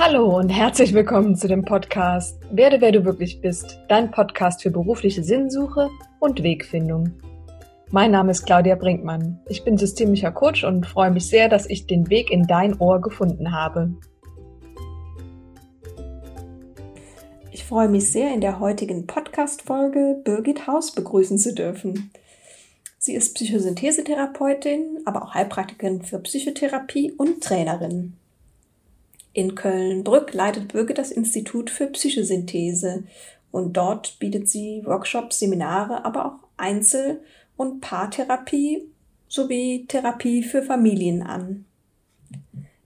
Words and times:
Hallo 0.00 0.38
und 0.38 0.48
herzlich 0.48 0.94
willkommen 0.94 1.34
zu 1.34 1.48
dem 1.48 1.64
Podcast 1.64 2.38
Werde, 2.52 2.80
wer 2.80 2.92
du 2.92 3.04
wirklich 3.04 3.40
bist, 3.40 3.80
dein 3.88 4.12
Podcast 4.12 4.62
für 4.62 4.70
berufliche 4.70 5.24
Sinnsuche 5.24 5.90
und 6.20 6.40
Wegfindung. 6.40 7.20
Mein 7.90 8.12
Name 8.12 8.30
ist 8.30 8.46
Claudia 8.46 8.76
Brinkmann. 8.76 9.40
Ich 9.48 9.64
bin 9.64 9.76
systemischer 9.76 10.30
Coach 10.30 10.62
und 10.62 10.86
freue 10.86 11.10
mich 11.10 11.26
sehr, 11.28 11.48
dass 11.48 11.68
ich 11.68 11.88
den 11.88 12.08
Weg 12.10 12.30
in 12.30 12.44
dein 12.44 12.78
Ohr 12.78 13.00
gefunden 13.00 13.50
habe. 13.50 13.92
Ich 17.50 17.64
freue 17.64 17.88
mich 17.88 18.12
sehr, 18.12 18.32
in 18.32 18.40
der 18.40 18.60
heutigen 18.60 19.08
Podcast-Folge 19.08 20.20
Birgit 20.22 20.68
Haus 20.68 20.92
begrüßen 20.92 21.38
zu 21.38 21.52
dürfen. 21.52 22.12
Sie 22.98 23.16
ist 23.16 23.34
Psychosynthesetherapeutin, 23.34 25.00
aber 25.06 25.24
auch 25.24 25.34
Heilpraktikerin 25.34 26.02
für 26.02 26.20
Psychotherapie 26.20 27.10
und 27.18 27.42
Trainerin. 27.42 28.16
In 29.32 29.54
Köln-Brück 29.54 30.32
leitet 30.32 30.72
Birgit 30.72 30.98
das 30.98 31.10
Institut 31.10 31.70
für 31.70 31.86
Psychosynthese 31.86 33.04
und 33.50 33.76
dort 33.76 34.18
bietet 34.18 34.48
sie 34.48 34.82
Workshops, 34.84 35.38
Seminare, 35.38 36.04
aber 36.04 36.26
auch 36.26 36.48
Einzel- 36.56 37.20
und 37.56 37.80
Paartherapie 37.80 38.82
sowie 39.28 39.84
Therapie 39.86 40.42
für 40.42 40.62
Familien 40.62 41.22
an. 41.22 41.64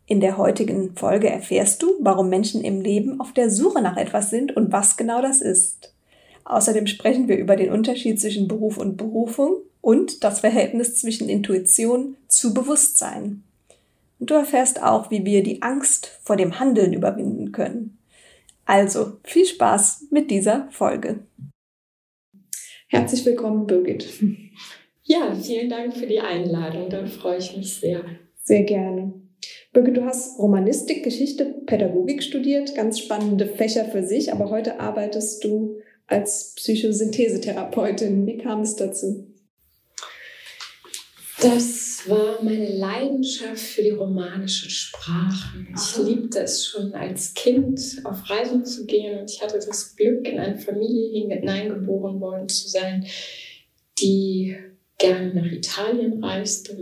In 0.06 0.20
der 0.20 0.36
heutigen 0.36 0.94
Folge 0.94 1.30
erfährst 1.30 1.82
du, 1.82 1.94
warum 2.00 2.28
Menschen 2.28 2.62
im 2.62 2.80
Leben 2.80 3.20
auf 3.20 3.32
der 3.32 3.48
Suche 3.48 3.80
nach 3.80 3.96
etwas 3.96 4.30
sind 4.30 4.54
und 4.54 4.72
was 4.72 4.96
genau 4.96 5.22
das 5.22 5.40
ist. 5.40 5.94
Außerdem 6.44 6.86
sprechen 6.86 7.28
wir 7.28 7.38
über 7.38 7.56
den 7.56 7.70
Unterschied 7.70 8.20
zwischen 8.20 8.48
Beruf 8.48 8.76
und 8.76 8.96
Berufung 8.96 9.58
und 9.80 10.24
das 10.24 10.40
Verhältnis 10.40 10.96
zwischen 10.96 11.28
Intuition 11.28 12.16
zu 12.28 12.52
Bewusstsein. 12.52 13.44
Und 14.22 14.30
du 14.30 14.34
erfährst 14.34 14.80
auch, 14.80 15.10
wie 15.10 15.24
wir 15.24 15.42
die 15.42 15.62
Angst 15.62 16.20
vor 16.22 16.36
dem 16.36 16.60
Handeln 16.60 16.92
überwinden 16.92 17.50
können. 17.50 17.98
Also 18.64 19.14
viel 19.24 19.44
Spaß 19.44 20.06
mit 20.12 20.30
dieser 20.30 20.68
Folge. 20.70 21.26
Herzlich 22.86 23.26
willkommen, 23.26 23.66
Birgit. 23.66 24.06
Ja, 25.02 25.34
vielen 25.34 25.68
Dank 25.68 25.96
für 25.96 26.06
die 26.06 26.20
Einladung. 26.20 26.88
Da 26.88 27.04
freue 27.04 27.38
ich 27.38 27.56
mich 27.56 27.74
sehr. 27.80 28.04
Sehr 28.44 28.62
gerne. 28.62 29.12
Birgit, 29.72 29.96
du 29.96 30.04
hast 30.04 30.38
Romanistik, 30.38 31.02
Geschichte, 31.02 31.44
Pädagogik 31.66 32.22
studiert, 32.22 32.76
ganz 32.76 33.00
spannende 33.00 33.48
Fächer 33.48 33.86
für 33.86 34.06
sich, 34.06 34.32
aber 34.32 34.50
heute 34.50 34.78
arbeitest 34.78 35.42
du 35.42 35.80
als 36.06 36.54
Psychosynthesetherapeutin. 36.54 38.24
Wie 38.24 38.38
kam 38.38 38.60
es 38.60 38.76
dazu? 38.76 39.31
Das 41.42 42.08
war 42.08 42.42
meine 42.42 42.76
Leidenschaft 42.76 43.58
für 43.58 43.82
die 43.82 43.90
romanischen 43.90 44.70
Sprachen. 44.70 45.74
Ich 45.74 45.96
liebte 46.04 46.40
es 46.40 46.66
schon 46.66 46.94
als 46.94 47.34
Kind 47.34 47.80
auf 48.04 48.30
Reisen 48.30 48.64
zu 48.64 48.86
gehen 48.86 49.18
und 49.18 49.30
ich 49.30 49.42
hatte 49.42 49.54
das 49.54 49.96
Glück, 49.96 50.26
in 50.26 50.38
eine 50.38 50.58
Familie 50.58 51.26
hineingeboren 51.28 52.20
worden 52.20 52.48
zu 52.48 52.68
sein, 52.68 53.06
die 54.00 54.56
gerne 54.98 55.34
nach 55.34 55.50
Italien 55.50 56.22
reiste 56.22 56.76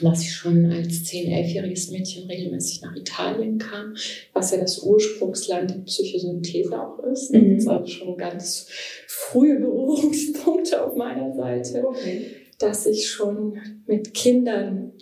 dass 0.00 0.22
ich 0.22 0.32
schon 0.32 0.66
als 0.72 1.04
10-, 1.04 1.28
11-jähriges 1.28 1.92
Mädchen 1.92 2.26
regelmäßig 2.26 2.82
nach 2.82 2.96
Italien 2.96 3.58
kam, 3.58 3.94
was 4.32 4.50
ja 4.50 4.58
das 4.58 4.82
Ursprungsland 4.82 5.70
der 5.70 5.78
Psychosynthese 5.80 6.72
auch 6.72 6.98
ist. 7.04 7.32
Mhm. 7.32 7.56
Das 7.56 7.66
war 7.66 7.86
schon 7.86 8.16
ganz 8.16 8.66
frühe 9.06 9.60
Berührungspunkte 9.60 10.84
auf 10.84 10.96
meiner 10.96 11.32
Seite. 11.34 11.84
Okay 11.86 12.41
dass 12.62 12.86
ich 12.86 13.10
schon 13.10 13.58
mit 13.86 14.14
Kindern 14.14 14.92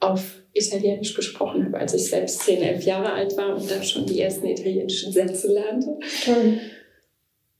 auf 0.00 0.42
Italienisch 0.52 1.14
gesprochen 1.14 1.64
habe, 1.64 1.78
als 1.78 1.94
ich 1.94 2.08
selbst 2.08 2.40
10, 2.40 2.62
11 2.62 2.84
Jahre 2.84 3.12
alt 3.12 3.36
war 3.36 3.56
und 3.56 3.70
da 3.70 3.82
schon 3.82 4.06
die 4.06 4.20
ersten 4.20 4.46
italienischen 4.46 5.12
Sätze 5.12 5.52
lernte. 5.52 5.98
Toll. 6.24 6.58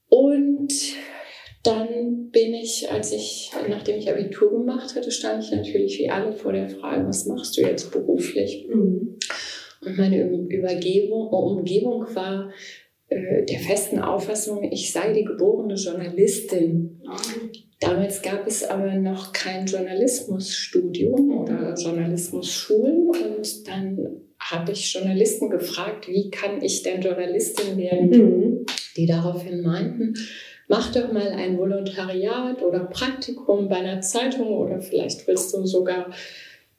Und 0.09 0.73
dann 1.63 2.29
bin 2.31 2.53
ich, 2.53 2.89
als 2.89 3.11
ich, 3.11 3.51
nachdem 3.67 3.97
ich 3.97 4.09
Abitur 4.09 4.51
gemacht 4.51 4.95
hatte, 4.95 5.11
stand 5.11 5.43
ich 5.43 5.51
natürlich 5.51 5.99
wie 5.99 6.09
alle 6.09 6.31
vor 6.33 6.53
der 6.53 6.69
Frage, 6.69 7.07
was 7.07 7.25
machst 7.25 7.57
du 7.57 7.61
jetzt 7.61 7.91
beruflich? 7.91 8.67
Mhm. 8.69 9.17
Und 9.81 9.97
meine 9.97 10.23
Übergebung, 10.49 11.27
Umgebung 11.27 12.05
war 12.15 12.51
äh, 13.07 13.45
der 13.45 13.59
festen 13.59 13.99
Auffassung, 13.99 14.63
ich 14.71 14.91
sei 14.91 15.13
die 15.13 15.25
geborene 15.25 15.75
Journalistin. 15.75 17.01
Mhm. 17.03 17.68
Damals 17.79 18.21
gab 18.21 18.45
es 18.45 18.63
aber 18.63 18.93
noch 18.95 19.31
kein 19.31 19.65
Journalismusstudium 19.65 21.37
oder 21.37 21.73
Journalismusschulen 21.75 23.09
und 23.09 23.67
dann 23.67 24.21
habe 24.37 24.73
ich 24.73 24.93
Journalisten 24.93 25.49
gefragt, 25.49 26.07
wie 26.07 26.29
kann 26.29 26.61
ich 26.61 26.83
denn 26.83 27.01
Journalistin 27.01 27.77
werden, 27.77 28.09
mhm. 28.09 28.65
die 28.97 29.05
daraufhin 29.05 29.61
meinten, 29.61 30.13
mach 30.67 30.91
doch 30.91 31.11
mal 31.11 31.29
ein 31.29 31.57
Volontariat 31.57 32.61
oder 32.63 32.85
Praktikum 32.85 33.69
bei 33.69 33.77
einer 33.77 34.01
Zeitung 34.01 34.47
oder 34.49 34.81
vielleicht 34.81 35.25
willst 35.27 35.53
du 35.53 35.65
sogar 35.65 36.11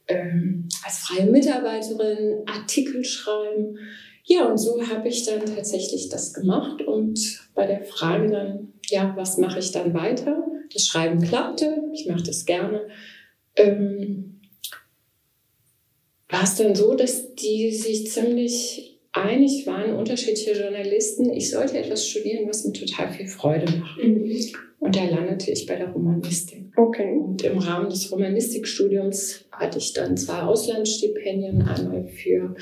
ähm, 0.07 0.69
als 0.85 0.99
freie 0.99 1.31
Mitarbeiterin 1.31 2.43
Artikel 2.47 3.05
schreiben. 3.05 3.79
Ja, 4.25 4.51
und 4.51 4.59
so 4.59 4.81
habe 4.89 5.09
ich 5.09 5.25
dann 5.25 5.45
tatsächlich 5.45 6.09
das 6.09 6.35
gemacht 6.35 6.83
und 6.83 7.41
bei 7.55 7.67
der 7.67 7.85
Frage 7.85 8.31
dann, 8.31 8.73
ja, 8.89 9.13
was 9.17 9.39
mache 9.39 9.59
ich 9.59 9.73
dann 9.73 9.95
weiter? 9.95 10.45
Das 10.73 10.87
Schreiben 10.87 11.21
klappte, 11.21 11.83
ich 11.93 12.07
mache 12.07 12.23
das 12.23 12.47
gerne. 12.47 12.89
Ähm, 13.57 14.41
war 16.29 16.45
es 16.45 16.55
dann 16.57 16.75
so, 16.75 16.95
dass 16.95 17.35
die 17.35 17.73
sich 17.73 18.11
ziemlich 18.11 19.01
einig 19.13 19.67
waren, 19.67 19.95
unterschiedliche 19.95 20.53
Journalisten, 20.53 21.31
ich 21.31 21.51
sollte 21.51 21.79
etwas 21.79 22.07
studieren, 22.07 22.49
was 22.49 22.65
mir 22.65 22.73
total 22.73 23.13
viel 23.13 23.27
Freude 23.27 23.71
macht. 23.79 24.03
Mhm. 24.03 24.31
Und 24.79 24.97
da 24.97 25.05
landete 25.05 25.51
ich 25.51 25.67
bei 25.67 25.77
der 25.77 25.89
Romanistik. 25.89 26.73
Okay. 26.77 27.19
Und 27.19 27.43
im 27.43 27.59
Rahmen 27.59 27.91
des 27.91 28.11
Romanistikstudiums 28.11 29.45
hatte 29.53 29.79
ich 29.79 29.93
dann 29.93 30.17
zwei 30.17 30.43
Auslandsstipendien, 30.43 31.63
einmal 31.63 32.07
für 32.07 32.55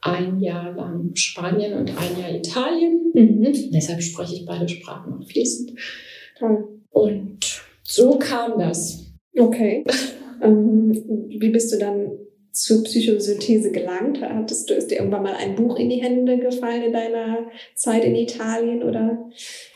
ein 0.00 0.40
Jahr 0.40 0.74
lang 0.74 1.10
Spanien 1.14 1.74
und 1.74 1.90
ein 1.90 2.20
Jahr 2.20 2.34
Italien. 2.34 3.10
Mhm. 3.12 3.70
Deshalb 3.72 4.00
spreche 4.02 4.34
ich 4.34 4.46
beide 4.46 4.68
Sprachen 4.68 5.12
auch 5.12 5.26
fließend. 5.26 5.72
Toll. 6.38 6.68
Und 6.90 7.38
so 7.88 8.18
kam 8.18 8.58
das. 8.58 9.06
Okay. 9.36 9.84
ähm, 10.42 10.92
wie 11.28 11.48
bist 11.48 11.72
du 11.72 11.78
dann 11.78 12.10
zur 12.52 12.82
Psychosynthese 12.82 13.70
gelangt? 13.70 14.20
Hattest 14.20 14.68
du, 14.68 14.74
ist 14.74 14.90
dir 14.90 14.96
irgendwann 14.98 15.22
mal 15.22 15.34
ein 15.34 15.54
Buch 15.54 15.78
in 15.78 15.88
die 15.88 16.02
Hände 16.02 16.38
gefallen 16.38 16.82
in 16.82 16.92
deiner 16.92 17.46
Zeit 17.74 18.04
in 18.04 18.14
Italien 18.14 18.82
oder? 18.82 19.30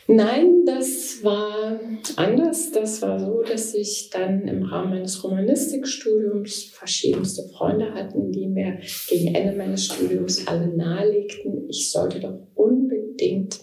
Nein, 0.07 0.65
das 0.65 1.23
war 1.23 1.79
anders. 2.17 2.71
Das 2.71 3.01
war 3.01 3.19
so, 3.19 3.41
dass 3.41 3.73
ich 3.73 4.09
dann 4.11 4.47
im 4.47 4.63
Rahmen 4.63 4.91
meines 4.91 5.23
Romanistikstudiums 5.23 6.65
verschiedenste 6.65 7.49
Freunde 7.49 7.93
hatten, 7.93 8.31
die 8.31 8.47
mir 8.47 8.79
gegen 9.07 9.33
Ende 9.33 9.57
meines 9.57 9.85
Studiums 9.85 10.45
alle 10.45 10.67
nahelegten, 10.67 11.67
ich 11.69 11.89
sollte 11.89 12.19
doch 12.19 12.37
unbedingt 12.53 13.02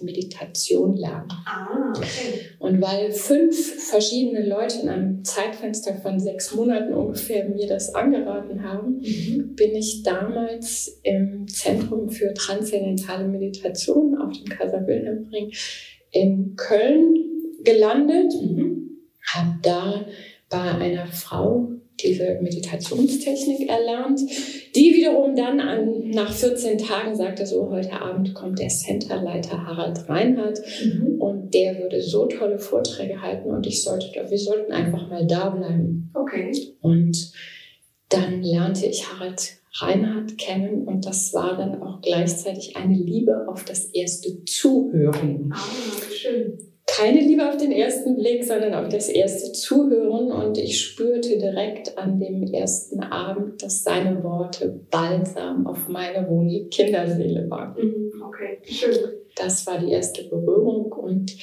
Meditation 0.02 0.96
lernen. 0.96 1.28
Ah, 1.46 1.92
okay. 1.96 2.40
Und 2.58 2.80
weil 2.80 3.10
fünf 3.12 3.56
verschiedene 3.90 4.46
Leute 4.46 4.80
in 4.82 4.88
einem 4.88 5.24
Zeitfenster 5.24 5.94
von 5.94 6.18
sechs 6.18 6.54
Monaten 6.54 6.94
ungefähr 6.94 7.48
mir 7.48 7.66
das 7.66 7.94
angeraten 7.94 8.62
haben, 8.62 8.98
mhm. 8.98 9.54
bin 9.54 9.74
ich 9.74 10.02
damals 10.02 11.00
im 11.02 11.46
Zentrum 11.48 12.10
für 12.10 12.32
transzendentale 12.34 13.26
Meditation 13.26 14.16
auf 14.18 14.32
dem 14.32 14.46
Kaiser 14.46 14.86
Wilhelm 14.86 15.28
Ring 15.32 15.50
in 16.12 16.54
Köln 16.56 17.14
gelandet, 17.62 18.32
mhm. 18.40 18.98
habe 19.34 19.58
da 19.62 20.06
bei 20.48 20.58
einer 20.58 21.06
Frau 21.06 21.70
diese 22.02 22.38
Meditationstechnik 22.40 23.68
erlernt, 23.68 24.20
die 24.74 24.94
wiederum 24.94 25.34
dann 25.34 25.60
an, 25.60 26.10
nach 26.10 26.32
14 26.32 26.78
Tagen 26.78 27.14
sagte, 27.14 27.46
so 27.46 27.70
heute 27.70 28.00
Abend 28.00 28.34
kommt 28.34 28.58
der 28.58 28.68
Centerleiter 28.68 29.66
Harald 29.66 30.08
Reinhardt 30.08 30.60
mhm. 30.84 31.20
und 31.20 31.54
der 31.54 31.78
würde 31.78 32.02
so 32.02 32.26
tolle 32.26 32.58
Vorträge 32.58 33.20
halten 33.20 33.50
und 33.50 33.66
ich 33.66 33.82
sollte, 33.82 34.06
wir 34.28 34.38
sollten 34.38 34.72
einfach 34.72 35.08
mal 35.08 35.26
da 35.26 35.50
bleiben. 35.50 36.10
Okay. 36.14 36.52
Und 36.80 37.32
dann 38.08 38.42
lernte 38.42 38.86
ich 38.86 39.12
Harald 39.12 39.58
Reinhardt 39.74 40.36
kennen 40.36 40.86
und 40.86 41.06
das 41.06 41.32
war 41.32 41.56
dann 41.56 41.80
auch 41.82 42.00
gleichzeitig 42.00 42.76
eine 42.76 42.96
Liebe 42.96 43.46
auf 43.48 43.64
das 43.64 43.84
erste 43.84 44.44
Zuhören. 44.44 45.52
Ah, 45.54 46.12
schön 46.12 46.69
keine 47.00 47.20
Liebe 47.20 47.48
auf 47.48 47.56
den 47.56 47.72
ersten 47.72 48.16
Blick, 48.16 48.44
sondern 48.44 48.74
auf 48.74 48.88
das 48.88 49.08
erste 49.08 49.52
Zuhören. 49.52 50.30
Und 50.30 50.58
ich 50.58 50.80
spürte 50.80 51.38
direkt 51.38 51.96
an 51.96 52.20
dem 52.20 52.42
ersten 52.52 53.00
Abend, 53.00 53.62
dass 53.62 53.82
seine 53.82 54.22
Worte 54.22 54.80
balsam 54.90 55.66
auf 55.66 55.88
meine 55.88 56.28
wunde 56.28 56.66
Kinderseele 56.66 57.48
waren. 57.48 57.74
Mhm, 57.82 58.22
okay, 58.22 58.58
schön. 58.64 58.98
Das 59.34 59.66
war 59.66 59.78
die 59.78 59.92
erste 59.92 60.24
Berührung 60.24 60.92
und 60.92 61.34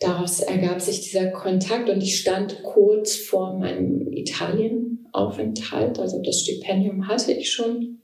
daraus 0.00 0.40
ergab 0.40 0.80
sich 0.80 1.02
dieser 1.02 1.30
Kontakt 1.30 1.88
und 1.88 2.02
ich 2.02 2.18
stand 2.18 2.62
kurz 2.64 3.14
vor 3.14 3.56
meinem 3.56 4.10
Italienaufenthalt. 4.12 6.00
Also 6.00 6.20
das 6.22 6.40
Stipendium 6.40 7.06
hatte 7.06 7.32
ich 7.32 7.52
schon 7.52 8.00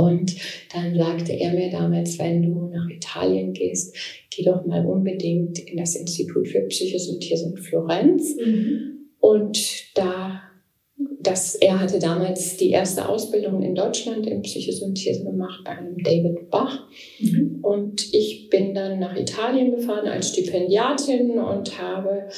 Und 0.00 0.34
dann 0.72 0.94
sagte 0.94 1.32
er 1.32 1.52
mir 1.52 1.70
damals, 1.70 2.18
wenn 2.18 2.42
du 2.42 2.70
nach 2.72 2.88
Italien 2.88 3.52
gehst, 3.52 3.94
geh 4.30 4.44
doch 4.44 4.64
mal 4.64 4.86
unbedingt 4.86 5.58
in 5.58 5.76
das 5.76 5.94
Institut 5.94 6.48
für 6.48 6.60
Psychosynthese 6.60 7.50
in 7.50 7.56
Florenz. 7.58 8.36
Mhm. 8.36 9.10
Und 9.18 9.58
da, 9.94 10.40
das, 11.20 11.54
er 11.56 11.80
hatte 11.80 11.98
damals 11.98 12.56
die 12.56 12.70
erste 12.70 13.08
Ausbildung 13.08 13.62
in 13.62 13.74
Deutschland 13.74 14.26
in 14.26 14.40
Psychosynthese 14.40 15.24
gemacht 15.24 15.64
bei 15.64 15.72
einem 15.72 15.98
David 15.98 16.48
Bach. 16.50 16.88
Mhm. 17.18 17.58
Und 17.60 18.14
ich 18.14 18.48
bin 18.48 18.74
dann 18.74 19.00
nach 19.00 19.16
Italien 19.16 19.72
gefahren 19.72 20.08
als 20.08 20.30
Stipendiatin 20.30 21.38
und 21.38 21.78
habe 21.78 22.28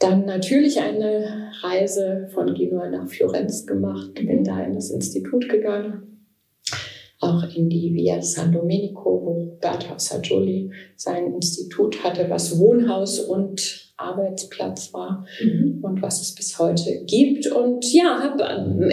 dann 0.00 0.26
natürlich 0.26 0.80
eine 0.80 1.52
Reise 1.62 2.28
von 2.34 2.52
Genua 2.52 2.90
nach 2.90 3.08
Florenz 3.08 3.64
gemacht, 3.64 4.14
bin 4.14 4.44
da 4.44 4.62
in 4.64 4.74
das 4.74 4.90
Institut 4.90 5.48
gegangen 5.48 6.15
auch 7.20 7.42
in 7.54 7.68
die 7.68 7.94
Via 7.94 8.20
San 8.20 8.52
Domenico, 8.52 9.22
wo 9.24 9.32
Roberto 9.32 9.94
Saggioli 9.96 10.70
sein 10.96 11.32
Institut 11.34 12.02
hatte, 12.04 12.26
was 12.28 12.58
Wohnhaus 12.58 13.20
und 13.20 13.92
Arbeitsplatz 13.96 14.92
war 14.92 15.26
mhm. 15.42 15.80
und 15.82 16.02
was 16.02 16.20
es 16.20 16.34
bis 16.34 16.58
heute 16.58 17.04
gibt. 17.06 17.46
Und 17.46 17.92
ja, 17.92 18.20
habe 18.22 18.42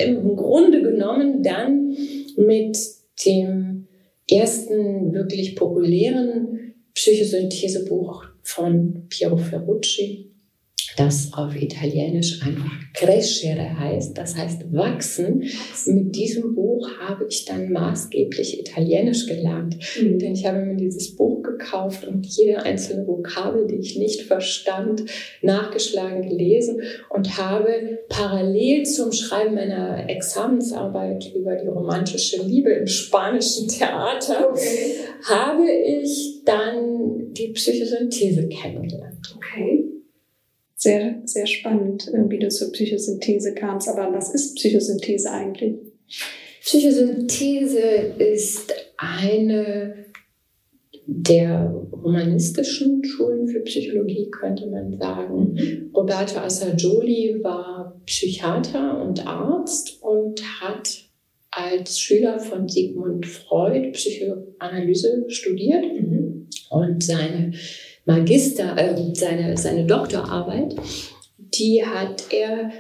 im 0.02 0.36
Grunde 0.36 0.82
genommen 0.82 1.44
dann 1.44 1.96
mit 2.38 2.78
dem 3.26 3.88
ersten 4.30 5.14
wirklich 5.14 5.56
populären 5.56 6.74
Psychosynthesebuch 6.94 8.24
von 8.44 9.08
Piero 9.10 9.38
Ferrucci 9.38 10.33
das 10.98 11.32
auf 11.34 11.56
Italienisch 11.56 12.42
einfach 12.44 12.72
crescere 12.94 13.80
heißt, 13.80 14.18
das 14.18 14.36
heißt 14.36 14.74
wachsen. 14.74 15.44
Mit 15.86 16.16
diesem 16.16 16.54
Buch 16.56 16.88
habe 17.00 17.26
ich 17.28 17.46
dann 17.46 17.72
maßgeblich 17.72 18.60
Italienisch 18.60 19.26
gelernt, 19.26 19.78
mhm. 20.00 20.20
denn 20.20 20.34
ich 20.34 20.46
habe 20.46 20.60
mir 20.60 20.76
dieses 20.76 21.16
Buch 21.16 21.42
gekauft 21.42 22.06
und 22.06 22.26
jede 22.26 22.64
einzelne 22.64 23.08
Vokabel, 23.08 23.68
die 23.68 23.76
ich 23.76 23.98
nicht 23.98 24.22
verstand, 24.24 25.04
nachgeschlagen 25.42 26.28
gelesen 26.28 26.82
und 27.10 27.38
habe 27.38 28.00
parallel 28.10 28.84
zum 28.86 29.12
Schreiben 29.12 29.56
meiner 29.56 30.10
Examensarbeit 30.10 31.34
über 31.36 31.56
die 31.56 31.68
romantische 31.68 32.42
Liebe 32.42 32.72
im 32.72 32.88
spanischen 32.88 33.68
Theater 33.68 34.50
okay. 34.52 34.96
habe 35.26 35.66
ich 35.70 36.42
dann 36.46 37.34
die 37.34 37.50
Psychosynthese 37.50 38.48
kennengelernt. 38.48 39.36
Okay 39.38 39.83
sehr, 40.84 41.22
sehr 41.26 41.48
spannend, 41.48 42.12
wie 42.28 42.40
du 42.40 42.50
zur 42.50 42.72
Psychosynthese 42.72 43.54
kamst. 43.56 43.88
Aber 43.90 44.14
was 44.14 44.34
ist 44.34 44.56
Psychosynthese 44.56 45.32
eigentlich? 45.32 45.76
Psychosynthese 46.62 47.80
ist 48.20 48.74
eine 48.98 50.06
der 51.06 51.74
humanistischen 51.92 53.04
Schulen 53.04 53.48
für 53.48 53.60
Psychologie, 53.62 54.30
könnte 54.32 54.68
man 54.68 54.98
sagen. 54.98 55.92
Roberto 55.94 56.38
Assagioli 56.40 57.40
war 57.42 58.02
Psychiater 58.06 59.04
und 59.04 59.26
Arzt 59.28 60.02
und 60.02 60.42
hat 60.62 61.04
als 61.52 62.00
Schüler 62.00 62.40
von 62.40 62.68
Sigmund 62.68 63.26
Freud 63.26 63.92
Psychoanalyse 63.92 65.26
studiert 65.28 65.84
mhm. 65.84 66.48
und 66.70 67.04
seine 67.04 67.54
Magister, 68.06 68.78
äh, 68.78 69.16
seine, 69.16 69.58
seine 69.58 69.86
Doktorarbeit, 69.86 70.76
die 71.38 71.86
hat 71.86 72.26
er 72.32 72.72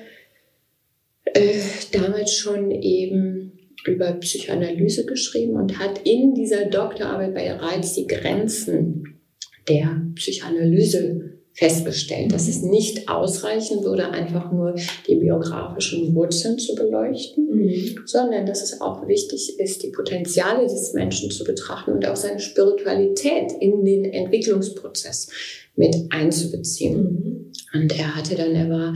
äh, 1.26 1.60
damals 1.92 2.34
schon 2.34 2.72
eben 2.72 3.54
über 3.86 4.14
Psychoanalyse 4.14 5.06
geschrieben 5.06 5.56
und 5.56 5.80
hat 5.80 6.00
in 6.06 6.34
dieser 6.34 6.66
Doktorarbeit 6.66 7.34
bereits 7.34 7.94
die 7.96 8.08
Grenzen 8.08 9.20
der 9.68 10.02
Psychoanalyse 10.16 11.33
festgestellt, 11.54 12.34
dass 12.34 12.48
es 12.48 12.64
nicht 12.64 13.08
ausreichen 13.08 13.84
würde, 13.84 14.10
einfach 14.10 14.52
nur 14.52 14.76
die 15.08 15.16
biografischen 15.16 16.16
Wurzeln 16.16 16.58
zu 16.58 16.74
beleuchten, 16.74 17.48
mhm. 17.48 18.00
sondern 18.06 18.46
dass 18.46 18.64
es 18.64 18.82
auch 18.82 19.08
wichtig 19.08 19.60
ist, 19.60 19.84
die 19.84 19.92
Potenziale 19.92 20.64
des 20.64 20.94
Menschen 20.94 21.30
zu 21.30 21.44
betrachten 21.44 21.92
und 21.92 22.08
auch 22.08 22.16
seine 22.16 22.40
Spiritualität 22.40 23.52
in 23.60 23.86
den 23.86 24.06
Entwicklungsprozess 24.06 25.30
mit 25.76 25.96
einzubeziehen. 26.10 27.04
Mhm. 27.04 27.52
Und 27.74 28.00
er 28.00 28.16
hatte 28.16 28.36
dann, 28.36 28.56
er 28.56 28.70
war 28.70 28.94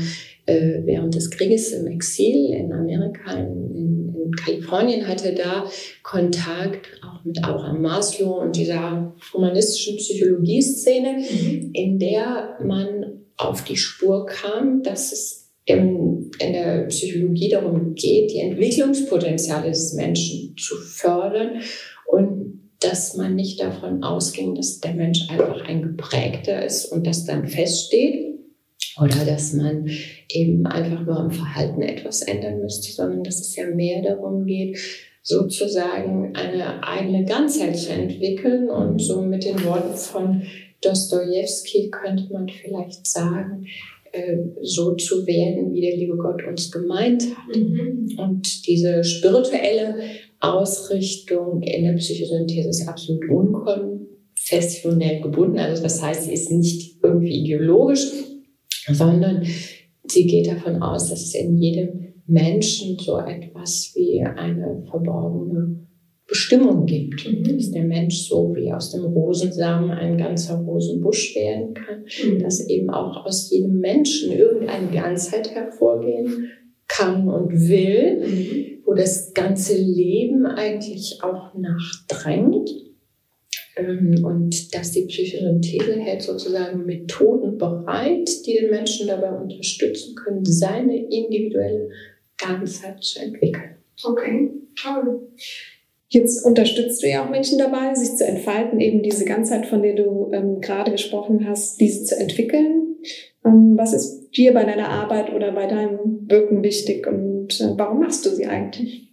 äh, 0.47 0.81
während 0.85 1.13
des 1.13 1.29
Krieges 1.29 1.71
im 1.73 1.87
Exil 1.87 2.53
in 2.53 2.71
Amerika, 2.71 3.33
in, 3.33 3.75
in, 3.75 4.31
Kalifornien, 4.43 5.07
hatte 5.07 5.33
da 5.33 5.65
Kontakt 6.03 6.87
auch 7.01 7.23
mit 7.23 7.43
Abraham 7.43 7.81
Maslow 7.81 8.41
und 8.41 8.55
dieser 8.55 9.15
humanistischen 9.33 9.95
Psychologieszene, 9.97 11.19
mhm. 11.19 11.71
in 11.73 11.97
der 11.97 12.57
man 12.63 13.23
auf 13.37 13.63
die 13.63 13.77
Spur 13.77 14.25
kam, 14.25 14.83
dass 14.83 15.11
es 15.13 15.49
im, 15.65 16.31
in 16.39 16.53
der 16.53 16.85
Psychologie 16.87 17.49
darum 17.49 17.93
geht, 17.95 18.31
die 18.31 18.39
Entwicklungspotenziale 18.39 19.69
des 19.69 19.93
Menschen 19.93 20.55
zu 20.57 20.75
fördern 20.75 21.61
und 22.05 22.61
dass 22.79 23.15
man 23.15 23.35
nicht 23.35 23.59
davon 23.59 24.03
ausging, 24.03 24.55
dass 24.55 24.79
der 24.79 24.93
Mensch 24.93 25.29
einfach 25.29 25.61
ein 25.61 25.81
geprägter 25.81 26.63
ist 26.63 26.85
und 26.85 27.07
das 27.07 27.25
dann 27.25 27.47
feststeht, 27.47 28.26
oder 29.01 29.25
dass 29.25 29.53
man 29.53 29.89
eben 30.29 30.65
einfach 30.65 31.05
nur 31.05 31.17
am 31.17 31.31
Verhalten 31.31 31.81
etwas 31.81 32.21
ändern 32.21 32.61
müsste, 32.61 32.91
sondern 32.91 33.23
dass 33.23 33.39
es 33.39 33.55
ja 33.55 33.67
mehr 33.67 34.01
darum 34.01 34.45
geht, 34.45 34.77
sozusagen 35.27 36.33
eine 36.35 36.83
eigene 36.83 37.25
Ganzheit 37.25 37.77
zu 37.77 37.91
entwickeln. 37.91 38.69
Und 38.69 38.99
so 38.99 39.21
mit 39.21 39.43
den 39.43 39.63
Worten 39.65 39.95
von 39.95 40.43
Dostoevsky 40.81 41.91
könnte 41.91 42.31
man 42.31 42.47
vielleicht 42.47 43.05
sagen, 43.05 43.67
äh, 44.11 44.37
so 44.61 44.95
zu 44.95 45.27
werden, 45.27 45.73
wie 45.73 45.81
der 45.81 45.97
liebe 45.97 46.15
Gott 46.15 46.41
uns 46.47 46.71
gemeint 46.71 47.23
hat. 47.23 47.55
Mhm. 47.55 48.17
Und 48.17 48.67
diese 48.67 49.03
spirituelle 49.03 49.95
Ausrichtung 50.39 51.61
in 51.61 51.83
der 51.83 51.93
Psychosynthese 51.93 52.69
ist 52.69 52.87
absolut 52.87 53.29
unkonfessionell 53.29 55.21
gebunden. 55.21 55.59
Also 55.59 55.83
das 55.83 56.01
heißt, 56.01 56.23
sie 56.23 56.33
ist 56.33 56.51
nicht 56.51 57.03
irgendwie 57.03 57.41
ideologisch, 57.41 58.07
sondern 58.91 59.43
sie 60.05 60.27
geht 60.27 60.47
davon 60.47 60.81
aus, 60.81 61.09
dass 61.09 61.21
es 61.21 61.35
in 61.35 61.57
jedem 61.57 62.13
Menschen 62.27 62.97
so 62.99 63.17
etwas 63.19 63.91
wie 63.95 64.21
eine 64.21 64.83
verborgene 64.89 65.87
Bestimmung 66.27 66.85
gibt. 66.85 67.25
Mhm. 67.25 67.57
Dass 67.57 67.71
der 67.71 67.85
Mensch 67.85 68.27
so 68.27 68.53
wie 68.55 68.71
aus 68.71 68.91
dem 68.91 69.05
Rosensamen 69.05 69.91
ein 69.91 70.17
ganzer 70.17 70.57
Rosenbusch 70.57 71.35
werden 71.35 71.73
kann, 71.73 72.03
mhm. 72.03 72.39
dass 72.39 72.67
eben 72.67 72.89
auch 72.89 73.25
aus 73.25 73.49
jedem 73.49 73.79
Menschen 73.79 74.33
irgendeine 74.33 74.91
Ganzheit 74.91 75.49
hervorgehen 75.51 76.49
kann 76.87 77.29
und 77.29 77.51
will, 77.69 78.19
mhm. 78.19 78.83
wo 78.85 78.93
das 78.93 79.33
ganze 79.33 79.77
Leben 79.77 80.45
eigentlich 80.45 81.19
auch 81.21 81.53
nachdrängt. 81.55 82.69
Ähm, 83.75 84.23
und 84.23 84.73
dass 84.73 84.91
die 84.91 85.05
Psychosynthese 85.05 85.99
hält 85.99 86.23
sozusagen 86.23 86.85
Methoden 86.85 87.57
bereit, 87.57 88.29
die 88.45 88.55
den 88.55 88.69
Menschen 88.69 89.07
dabei 89.07 89.31
unterstützen 89.31 90.15
können, 90.15 90.45
seine 90.45 90.97
individuelle 90.97 91.89
Ganzheit 92.37 93.03
zu 93.03 93.19
entwickeln. 93.19 93.75
Okay, 94.03 94.51
toll. 94.75 95.27
Jetzt 96.09 96.45
unterstützt 96.45 97.03
du 97.03 97.09
ja 97.09 97.25
auch 97.25 97.29
Menschen 97.29 97.57
dabei, 97.57 97.93
sich 97.93 98.15
zu 98.15 98.25
entfalten, 98.25 98.79
eben 98.79 99.03
diese 99.03 99.25
Ganzheit, 99.25 99.65
von 99.65 99.81
der 99.81 99.95
du 99.95 100.31
ähm, 100.31 100.61
gerade 100.61 100.91
gesprochen 100.91 101.45
hast, 101.47 101.81
diese 101.81 102.05
zu 102.05 102.17
entwickeln. 102.17 102.95
Ähm, 103.45 103.73
was 103.77 103.93
ist 103.93 104.29
dir 104.31 104.53
bei 104.53 104.63
deiner 104.63 104.87
Arbeit 104.87 105.33
oder 105.33 105.51
bei 105.51 105.67
deinem 105.67 106.29
Wirken 106.29 106.63
wichtig 106.63 107.07
und 107.07 107.59
äh, 107.59 107.73
warum 107.75 107.99
machst 107.99 108.25
du 108.25 108.29
sie 108.29 108.45
eigentlich? 108.45 109.06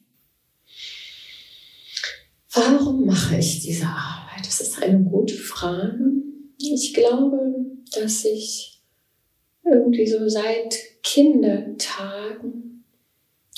Warum 2.54 3.04
mache 3.04 3.37
ich 3.37 3.62
diese 3.62 3.87
Arbeit? 3.87 4.46
Das 4.46 4.61
ist 4.61 4.80
eine 4.80 5.02
gute 5.02 5.34
Frage. 5.34 5.99
Ich 6.58 6.94
glaube, 6.94 7.37
dass 7.92 8.25
ich 8.25 8.80
irgendwie 9.64 10.06
so 10.06 10.28
seit 10.28 10.76
Kindertagen 11.02 12.84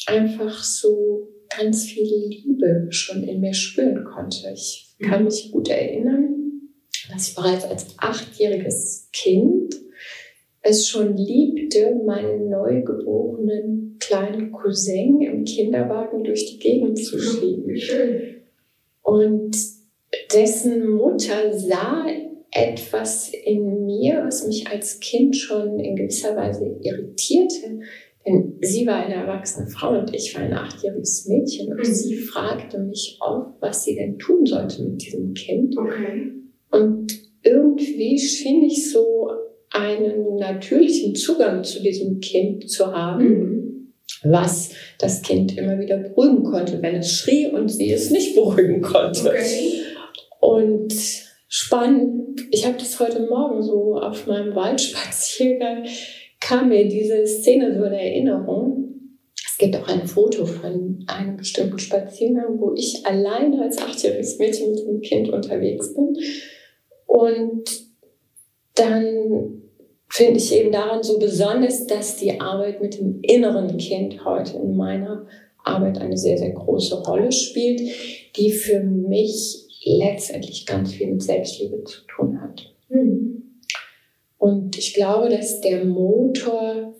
einfach 0.06 0.62
so 0.64 1.28
ganz 1.54 1.84
viel 1.84 2.04
Liebe 2.04 2.86
schon 2.90 3.22
in 3.22 3.40
mir 3.40 3.52
spüren 3.52 4.02
konnte. 4.04 4.50
Ich 4.54 4.94
kann 5.00 5.24
mich 5.24 5.50
gut 5.52 5.68
erinnern, 5.68 6.70
dass 7.12 7.28
ich 7.28 7.34
bereits 7.34 7.64
als 7.64 7.86
achtjähriges 7.98 9.10
Kind 9.12 9.74
es 10.62 10.88
schon 10.88 11.16
liebte, 11.16 12.00
meinen 12.06 12.48
neugeborenen 12.48 13.98
kleinen 14.00 14.52
Cousin 14.52 15.20
im 15.20 15.44
Kinderwagen 15.44 16.24
durch 16.24 16.46
die 16.46 16.58
Gegend 16.58 16.98
zu 16.98 17.18
schieben. 17.18 17.76
Und 19.06 19.56
dessen 20.34 20.88
Mutter 20.88 21.56
sah 21.56 22.06
etwas 22.50 23.30
in 23.32 23.86
mir, 23.86 24.24
was 24.24 24.46
mich 24.48 24.66
als 24.66 24.98
Kind 24.98 25.36
schon 25.36 25.78
in 25.78 25.94
gewisser 25.94 26.36
Weise 26.36 26.76
irritierte. 26.82 27.80
Denn 28.26 28.58
sie 28.60 28.84
war 28.84 28.96
eine 28.96 29.14
erwachsene 29.14 29.68
Frau 29.68 29.96
und 29.96 30.12
ich 30.12 30.34
war 30.34 30.42
ein 30.42 30.52
achtjähriges 30.52 31.28
Mädchen 31.28 31.70
und 31.70 31.78
mhm. 31.78 31.84
sie 31.84 32.16
fragte 32.16 32.80
mich 32.80 33.18
oft, 33.20 33.52
was 33.60 33.84
sie 33.84 33.94
denn 33.94 34.18
tun 34.18 34.44
sollte 34.44 34.82
mit 34.82 35.00
diesem 35.00 35.32
Kind. 35.34 35.78
Okay. 35.78 36.32
Und 36.72 37.12
irgendwie 37.44 38.18
schien 38.18 38.64
ich 38.64 38.90
so 38.90 39.30
einen 39.70 40.34
natürlichen 40.34 41.14
Zugang 41.14 41.62
zu 41.62 41.80
diesem 41.80 42.18
Kind 42.18 42.68
zu 42.68 42.86
haben, 42.86 43.28
mhm. 43.28 43.75
Was 44.30 44.70
das 44.98 45.22
Kind 45.22 45.56
immer 45.56 45.78
wieder 45.78 45.96
beruhigen 45.98 46.44
konnte, 46.44 46.80
wenn 46.82 46.96
es 46.96 47.12
schrie 47.12 47.46
und 47.48 47.68
sie 47.68 47.92
es 47.92 48.10
nicht 48.10 48.34
beruhigen 48.34 48.82
konnte. 48.82 49.28
Okay. 49.28 49.82
Und 50.40 50.94
spannend, 51.48 52.40
ich 52.50 52.66
habe 52.66 52.76
das 52.78 52.98
heute 53.00 53.26
Morgen 53.26 53.62
so 53.62 53.96
auf 53.96 54.26
meinem 54.26 54.54
Waldspaziergang, 54.54 55.86
kam 56.40 56.68
mir 56.68 56.88
diese 56.88 57.26
Szene 57.26 57.76
so 57.76 57.84
in 57.84 57.92
Erinnerung. 57.92 58.82
Es 59.46 59.58
gibt 59.58 59.76
auch 59.76 59.88
ein 59.88 60.06
Foto 60.06 60.44
von 60.44 61.04
einem 61.06 61.36
bestimmten 61.36 61.78
Spaziergang, 61.78 62.60
wo 62.60 62.74
ich 62.74 63.06
alleine 63.06 63.62
als 63.62 63.78
achtjähriges 63.78 64.38
Mädchen 64.38 64.70
mit 64.70 64.86
einem 64.86 65.00
Kind 65.00 65.30
unterwegs 65.30 65.94
bin. 65.94 66.14
Und 67.06 67.64
dann 68.74 69.62
finde 70.08 70.38
ich 70.38 70.54
eben 70.54 70.72
daran 70.72 71.02
so 71.02 71.18
besonders, 71.18 71.86
dass 71.86 72.16
die 72.16 72.40
Arbeit 72.40 72.80
mit 72.80 72.98
dem 72.98 73.20
inneren 73.22 73.76
Kind 73.76 74.24
heute 74.24 74.56
in 74.56 74.76
meiner 74.76 75.26
Arbeit 75.64 75.98
eine 75.98 76.16
sehr, 76.16 76.38
sehr 76.38 76.52
große 76.52 77.02
Rolle 77.02 77.32
spielt, 77.32 77.80
die 78.36 78.50
für 78.50 78.80
mich 78.80 79.66
letztendlich 79.84 80.66
ganz 80.66 80.92
viel 80.92 81.12
mit 81.12 81.22
Selbstliebe 81.22 81.82
zu 81.84 82.00
tun 82.06 82.40
hat. 82.40 82.74
Mhm. 82.88 83.60
Und 84.38 84.78
ich 84.78 84.94
glaube, 84.94 85.28
dass 85.28 85.60
der 85.60 85.84
Motor 85.84 86.94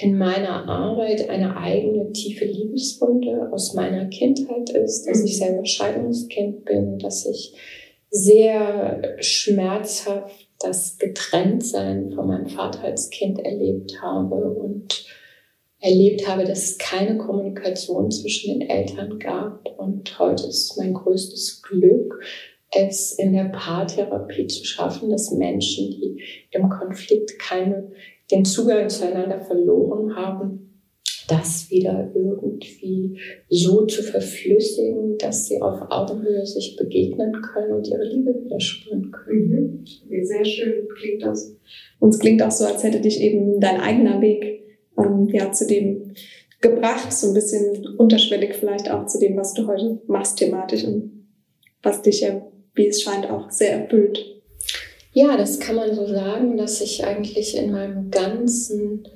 in 0.00 0.16
meiner 0.16 0.68
Arbeit 0.68 1.28
eine 1.28 1.56
eigene 1.56 2.12
tiefe 2.12 2.44
Liebeswunde 2.44 3.50
aus 3.52 3.74
meiner 3.74 4.06
Kindheit 4.06 4.70
ist, 4.70 5.06
dass 5.06 5.24
ich 5.24 5.38
selber 5.38 5.64
Scheidungskind 5.64 6.64
bin, 6.64 6.98
dass 6.98 7.26
ich 7.26 7.54
sehr 8.10 9.16
schmerzhaft 9.20 10.47
das 10.60 10.98
Getrenntsein 10.98 12.12
von 12.12 12.26
meinem 12.26 12.48
Vater 12.48 12.84
als 12.84 13.10
Kind 13.10 13.38
erlebt 13.38 14.00
habe 14.02 14.36
und 14.36 15.06
erlebt 15.80 16.28
habe, 16.28 16.44
dass 16.44 16.64
es 16.64 16.78
keine 16.78 17.18
Kommunikation 17.18 18.10
zwischen 18.10 18.58
den 18.58 18.68
Eltern 18.68 19.18
gab. 19.18 19.68
Und 19.78 20.18
heute 20.18 20.46
ist 20.46 20.76
mein 20.76 20.94
größtes 20.94 21.62
Glück, 21.62 22.20
es 22.72 23.12
in 23.12 23.32
der 23.32 23.44
Paartherapie 23.44 24.46
zu 24.46 24.64
schaffen, 24.64 25.10
dass 25.10 25.30
Menschen, 25.30 25.90
die 25.90 26.22
im 26.50 26.68
Konflikt 26.68 27.38
keine, 27.38 27.92
den 28.30 28.44
Zugang 28.44 28.88
zueinander 28.88 29.40
verloren 29.40 30.14
haben, 30.16 30.67
das 31.28 31.70
wieder 31.70 32.10
irgendwie 32.14 33.18
so 33.48 33.86
zu 33.86 34.02
verflüssigen, 34.02 35.18
dass 35.18 35.46
sie 35.46 35.60
auf 35.60 35.80
Augenhöhe 35.90 36.44
sich 36.44 36.76
begegnen 36.76 37.32
können 37.42 37.72
und 37.72 37.86
ihre 37.86 38.04
Liebe 38.04 38.34
wieder 38.44 38.58
spüren 38.58 39.12
können. 39.12 39.84
Mhm. 40.08 40.24
Sehr 40.24 40.44
schön 40.44 40.88
klingt 40.96 41.22
das. 41.22 41.54
Und 42.00 42.10
es 42.10 42.18
klingt 42.18 42.42
auch 42.42 42.50
so, 42.50 42.64
als 42.64 42.82
hätte 42.82 43.00
dich 43.00 43.20
eben 43.20 43.60
dein 43.60 43.80
eigener 43.80 44.20
Weg 44.20 44.64
ähm, 44.98 45.28
ja, 45.30 45.52
zu 45.52 45.66
dem 45.66 46.14
gebracht, 46.60 47.12
so 47.12 47.28
ein 47.28 47.34
bisschen 47.34 47.96
unterschwellig 47.98 48.54
vielleicht 48.54 48.90
auch 48.90 49.06
zu 49.06 49.18
dem, 49.18 49.36
was 49.36 49.54
du 49.54 49.66
heute 49.66 50.00
machst 50.08 50.38
thematisch 50.38 50.84
und 50.84 51.26
was 51.82 52.02
dich 52.02 52.22
ja, 52.22 52.42
wie 52.74 52.88
es 52.88 53.02
scheint, 53.02 53.30
auch 53.30 53.50
sehr 53.50 53.82
erfüllt. 53.82 54.24
Ja, 55.12 55.36
das 55.36 55.60
kann 55.60 55.76
man 55.76 55.94
so 55.94 56.06
sagen, 56.06 56.56
dass 56.56 56.80
ich 56.80 57.04
eigentlich 57.04 57.56
in 57.56 57.70
meinem 57.70 58.10
ganzen 58.10 59.06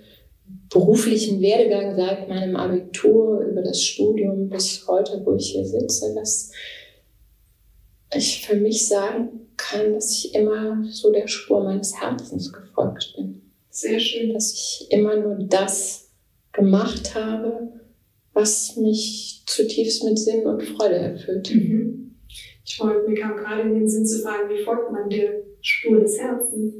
beruflichen 0.71 1.41
Werdegang 1.41 1.95
seit 1.97 2.29
meinem 2.29 2.57
Abitur 2.57 3.41
über 3.41 3.63
das 3.63 3.83
Studium 3.83 4.49
bis 4.49 4.87
heute, 4.89 5.21
wo 5.25 5.35
ich 5.37 5.51
hier 5.51 5.65
sitze, 5.65 6.15
dass 6.15 6.51
ich 8.15 8.47
für 8.47 8.57
mich 8.57 8.89
sagen 8.89 9.49
kann, 9.57 9.95
dass 9.95 10.11
ich 10.13 10.35
immer 10.35 10.85
so 10.91 11.13
der 11.13 11.29
Spur 11.29 11.63
meines 11.63 12.01
Herzens 12.01 12.53
gefolgt 12.53 13.15
bin. 13.17 13.43
Sehr 13.71 14.01
schön, 14.01 14.33
dass 14.33 14.53
ich 14.53 14.91
immer 14.91 15.17
nur 15.17 15.37
das 15.49 16.11
gemacht 16.53 17.15
habe, 17.15 17.81
was 18.35 18.77
mich 18.77 19.43
zutiefst 19.47 20.05
mit 20.05 20.19
Sinn 20.19 20.47
und 20.47 20.63
Freude 20.63 20.97
erfüllt. 20.97 21.55
Mhm. 21.55 22.17
Ich 22.65 22.81
wollte, 22.81 23.09
mir 23.09 23.19
kam 23.19 23.37
gerade 23.37 23.63
in 23.63 23.75
den 23.75 23.89
Sinn 23.89 24.07
zu 24.07 24.21
fragen, 24.21 24.49
wie 24.49 24.63
folgt 24.63 24.93
man 24.93 25.09
der 25.09 25.43
Spur 25.61 26.01
des 26.01 26.19
Herzens? 26.19 26.75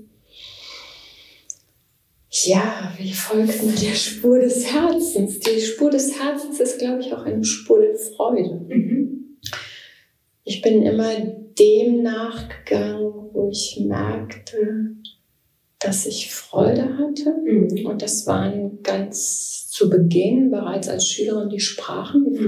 Ja, 2.45 2.93
wie 2.99 3.13
folgt 3.13 3.63
man 3.63 3.75
der 3.75 3.95
Spur 3.95 4.39
des 4.39 4.73
Herzens? 4.73 5.39
Die 5.41 5.61
Spur 5.61 5.91
des 5.91 6.19
Herzens 6.21 6.61
ist, 6.61 6.79
glaube 6.79 7.01
ich, 7.01 7.13
auch 7.13 7.25
eine 7.25 7.45
Spur 7.45 7.81
der 7.81 7.95
Freude. 7.95 8.67
Mhm. 8.69 9.39
Ich 10.45 10.61
bin 10.63 10.83
immer 10.83 11.15
dem 11.59 12.03
nachgegangen, 12.03 13.13
wo 13.33 13.51
ich 13.51 13.81
merkte, 13.87 14.97
dass 15.79 16.07
ich 16.07 16.33
Freude 16.33 16.99
hatte. 16.99 17.35
Mhm. 17.45 17.87
Und 17.87 18.03
das 18.03 18.27
waren 18.27 18.83
ganz 18.83 19.69
zu 19.69 19.89
Beginn 19.89 20.51
bereits 20.51 20.89
als 20.89 21.09
Schülerin 21.09 21.49
die 21.49 21.61
Sprachen, 21.61 22.33
die 22.33 22.41
mhm. 22.41 22.47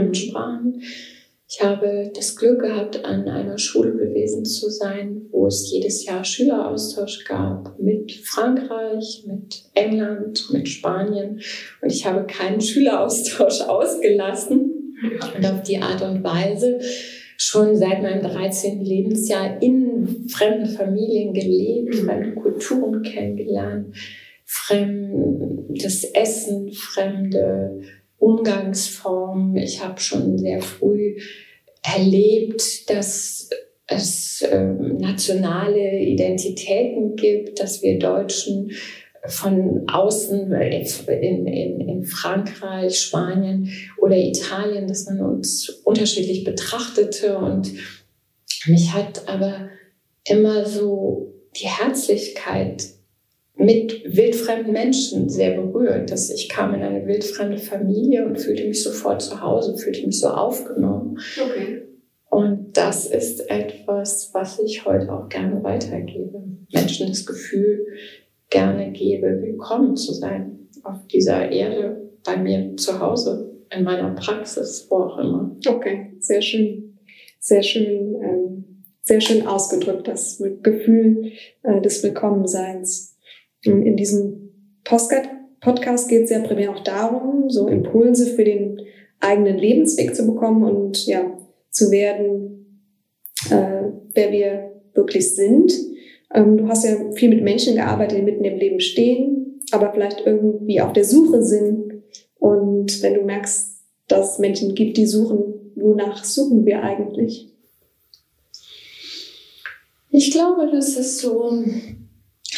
Ich 1.56 1.62
habe 1.62 2.10
das 2.12 2.34
Glück 2.34 2.62
gehabt, 2.62 3.04
an 3.04 3.28
einer 3.28 3.58
Schule 3.58 3.92
gewesen 3.92 4.44
zu 4.44 4.70
sein, 4.70 5.26
wo 5.30 5.46
es 5.46 5.70
jedes 5.70 6.04
Jahr 6.04 6.24
Schüleraustausch 6.24 7.24
gab 7.24 7.78
mit 7.78 8.10
Frankreich, 8.10 9.24
mit 9.26 9.62
England, 9.74 10.48
mit 10.52 10.68
Spanien. 10.68 11.40
Und 11.80 11.92
ich 11.92 12.04
habe 12.06 12.26
keinen 12.26 12.60
Schüleraustausch 12.60 13.60
ausgelassen. 13.68 14.96
Und 15.36 15.46
auf 15.46 15.62
die 15.62 15.78
Art 15.78 16.02
und 16.02 16.24
Weise 16.24 16.80
schon 17.36 17.76
seit 17.76 18.02
meinem 18.02 18.22
13. 18.22 18.84
Lebensjahr 18.84 19.62
in 19.62 20.26
fremden 20.28 20.66
Familien 20.66 21.34
gelebt, 21.34 21.94
fremde 21.96 22.34
Kulturen 22.34 23.02
kennengelernt, 23.02 23.94
fremdes 24.44 26.04
Essen, 26.14 26.72
fremde 26.72 27.80
Umgangsformen. 28.24 29.56
Ich 29.56 29.84
habe 29.84 30.00
schon 30.00 30.38
sehr 30.38 30.62
früh 30.62 31.16
erlebt, 31.82 32.88
dass 32.88 33.50
es 33.86 34.40
äh, 34.40 34.64
nationale 34.64 35.98
Identitäten 35.98 37.16
gibt, 37.16 37.60
dass 37.60 37.82
wir 37.82 37.98
Deutschen 37.98 38.70
von 39.26 39.84
außen 39.88 40.52
in, 40.52 41.46
in, 41.46 41.80
in 41.80 42.04
Frankreich, 42.04 42.98
Spanien 42.98 43.70
oder 43.98 44.16
Italien, 44.16 44.86
dass 44.86 45.06
man 45.06 45.20
uns 45.20 45.68
unterschiedlich 45.84 46.44
betrachtete. 46.44 47.38
Und 47.38 47.72
mich 48.66 48.92
hat 48.92 49.28
aber 49.28 49.68
immer 50.26 50.64
so 50.64 51.34
die 51.56 51.66
Herzlichkeit 51.66 52.84
mit 53.56 54.02
wildfremden 54.04 54.72
Menschen 54.72 55.28
sehr 55.28 55.60
berührt, 55.60 56.10
dass 56.10 56.30
ich 56.30 56.48
kam 56.48 56.74
in 56.74 56.82
eine 56.82 57.06
wildfremde 57.06 57.58
Familie 57.58 58.26
und 58.26 58.38
fühlte 58.38 58.66
mich 58.66 58.82
sofort 58.82 59.22
zu 59.22 59.40
Hause, 59.40 59.76
fühlte 59.76 60.04
mich 60.06 60.20
so 60.20 60.28
aufgenommen. 60.28 61.18
Okay. 61.40 61.82
Und 62.30 62.76
das 62.76 63.06
ist 63.06 63.48
etwas, 63.48 64.30
was 64.32 64.58
ich 64.58 64.84
heute 64.84 65.12
auch 65.12 65.28
gerne 65.28 65.62
weitergebe. 65.62 66.42
Menschen 66.72 67.08
das 67.08 67.24
Gefühl 67.24 67.86
gerne 68.50 68.90
gebe, 68.90 69.40
willkommen 69.40 69.96
zu 69.96 70.12
sein 70.12 70.68
auf 70.82 71.06
dieser 71.06 71.50
Erde, 71.50 72.10
bei 72.24 72.36
mir 72.36 72.76
zu 72.76 72.98
Hause, 72.98 73.52
in 73.70 73.84
meiner 73.84 74.10
Praxis, 74.14 74.86
wo 74.90 74.96
auch 74.96 75.18
immer. 75.18 75.56
Okay, 75.66 76.16
sehr 76.18 76.42
schön. 76.42 76.98
Sehr 77.38 77.62
schön, 77.62 78.14
ähm, 78.22 78.84
sehr 79.02 79.20
schön 79.20 79.46
ausgedrückt, 79.46 80.08
das 80.08 80.42
Gefühl 80.62 81.32
äh, 81.62 81.80
des 81.82 82.02
Willkommenseins. 82.02 83.13
In 83.64 83.96
diesem 83.96 84.50
Podcast 84.84 86.08
geht 86.08 86.24
es 86.24 86.30
ja 86.30 86.40
primär 86.40 86.70
auch 86.70 86.82
darum, 86.84 87.48
so 87.48 87.68
Impulse 87.68 88.26
für 88.26 88.44
den 88.44 88.80
eigenen 89.20 89.58
Lebensweg 89.58 90.14
zu 90.14 90.26
bekommen 90.26 90.62
und 90.64 91.06
ja, 91.06 91.36
zu 91.70 91.90
werden, 91.90 92.90
äh, 93.50 93.90
wer 94.14 94.32
wir 94.32 94.72
wirklich 94.94 95.34
sind. 95.34 95.72
Ähm, 96.34 96.58
du 96.58 96.68
hast 96.68 96.84
ja 96.84 97.10
viel 97.12 97.30
mit 97.30 97.42
Menschen 97.42 97.76
gearbeitet, 97.76 98.18
die 98.18 98.22
mitten 98.22 98.44
im 98.44 98.58
Leben 98.58 98.80
stehen, 98.80 99.60
aber 99.72 99.92
vielleicht 99.92 100.22
irgendwie 100.26 100.80
auf 100.80 100.92
der 100.92 101.04
Suche 101.04 101.42
sind. 101.42 102.02
Und 102.38 103.02
wenn 103.02 103.14
du 103.14 103.22
merkst, 103.22 103.82
dass 104.08 104.32
es 104.32 104.38
Menschen 104.38 104.74
gibt, 104.74 104.96
die 104.96 105.06
suchen, 105.06 105.72
wonach 105.74 106.24
suchen 106.24 106.66
wir 106.66 106.82
eigentlich? 106.82 107.48
Ich 110.10 110.30
glaube, 110.30 110.68
das 110.70 110.96
ist 110.96 111.18
so 111.18 111.50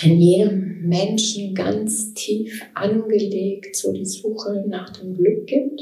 in 0.02 0.20
jedem 0.20 0.65
Menschen 0.80 1.54
ganz 1.54 2.14
tief 2.14 2.62
angelegt 2.75 3.76
so 3.76 3.92
die 3.92 4.04
Suche 4.04 4.64
nach 4.68 4.90
dem 4.90 5.14
Glück 5.14 5.47
gibt. 5.47 5.80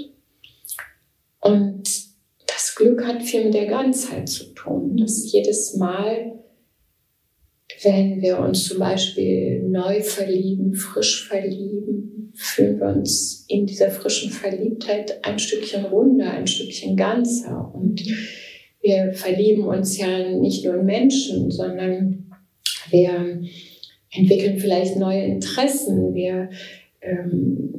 Und 1.40 1.82
das 2.46 2.74
Glück 2.76 3.04
hat 3.06 3.22
viel 3.22 3.44
mit 3.44 3.54
der 3.54 3.66
Ganzheit 3.66 4.28
zu 4.28 4.44
tun, 4.54 4.96
dass 4.96 5.30
jedes 5.30 5.76
Mal, 5.76 6.40
wenn 7.82 8.22
wir 8.22 8.38
uns 8.38 8.68
zum 8.68 8.78
Beispiel 8.78 9.62
neu 9.62 10.02
verlieben, 10.02 10.74
frisch 10.74 11.28
verlieben, 11.28 12.32
fühlen 12.34 12.80
wir 12.80 12.88
uns 12.88 13.44
in 13.48 13.66
dieser 13.66 13.90
frischen 13.90 14.30
Verliebtheit 14.30 15.24
ein 15.24 15.38
Stückchen 15.38 15.84
runder, 15.84 16.30
ein 16.30 16.46
Stückchen 16.46 16.96
ganzer. 16.96 17.72
Und 17.74 18.02
wir 18.80 19.12
verlieben 19.12 19.64
uns 19.64 19.98
ja 19.98 20.30
nicht 20.30 20.64
nur 20.64 20.76
in 20.76 20.86
Menschen, 20.86 21.50
sondern 21.50 22.32
wir 22.90 23.42
entwickeln 24.14 24.58
vielleicht 24.58 24.96
neue 24.96 25.24
Interessen. 25.24 26.14
Wir, 26.14 26.50
ähm, 27.00 27.74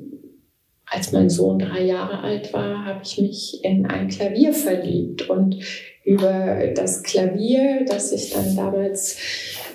als 0.86 1.12
mein 1.12 1.30
Sohn 1.30 1.60
drei 1.60 1.84
Jahre 1.84 2.20
alt 2.20 2.54
war, 2.54 2.86
habe 2.86 3.02
ich 3.04 3.18
mich 3.20 3.60
in 3.64 3.86
ein 3.86 4.08
Klavier 4.08 4.54
verliebt 4.54 5.30
und 5.30 5.58
über 6.04 6.72
das 6.76 7.02
Klavier, 7.02 7.86
das 7.88 8.12
ich 8.12 8.32
dann 8.32 8.56
damals 8.56 9.18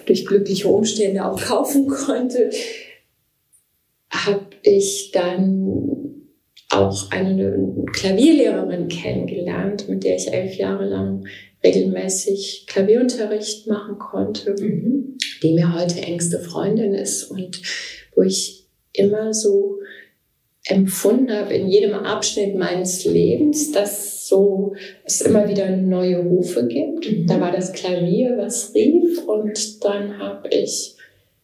durch 0.06 0.24
glückliche 0.24 0.68
Umstände 0.68 1.24
auch 1.24 1.40
kaufen 1.40 1.88
konnte, 1.88 2.50
habe 4.10 4.46
ich 4.62 5.10
dann 5.12 5.90
auch 6.70 7.10
eine 7.10 7.84
Klavierlehrerin 7.92 8.88
kennengelernt, 8.88 9.88
mit 9.88 10.04
der 10.04 10.16
ich 10.16 10.32
elf 10.32 10.54
Jahre 10.54 10.84
lang 10.84 11.26
regelmäßig 11.62 12.64
Klavierunterricht 12.66 13.66
machen 13.66 13.98
konnte, 13.98 14.54
mhm. 14.58 15.18
die 15.42 15.52
mir 15.52 15.74
heute 15.74 16.00
engste 16.00 16.40
Freundin 16.40 16.94
ist 16.94 17.24
und 17.24 17.60
wo 18.14 18.22
ich 18.22 18.66
immer 18.92 19.32
so 19.32 19.78
empfunden 20.64 21.32
habe 21.32 21.54
in 21.54 21.68
jedem 21.68 21.94
Abschnitt 21.94 22.54
meines 22.54 23.04
Lebens, 23.04 23.72
dass 23.72 24.26
so 24.26 24.74
es 25.04 25.20
immer 25.20 25.48
wieder 25.48 25.76
neue 25.76 26.18
Rufe 26.18 26.66
gibt. 26.66 27.10
Mhm. 27.10 27.26
Da 27.26 27.40
war 27.40 27.52
das 27.52 27.72
Klavier, 27.72 28.36
was 28.36 28.74
rief 28.74 29.24
und 29.26 29.84
dann 29.84 30.18
habe 30.18 30.48
ich 30.50 30.96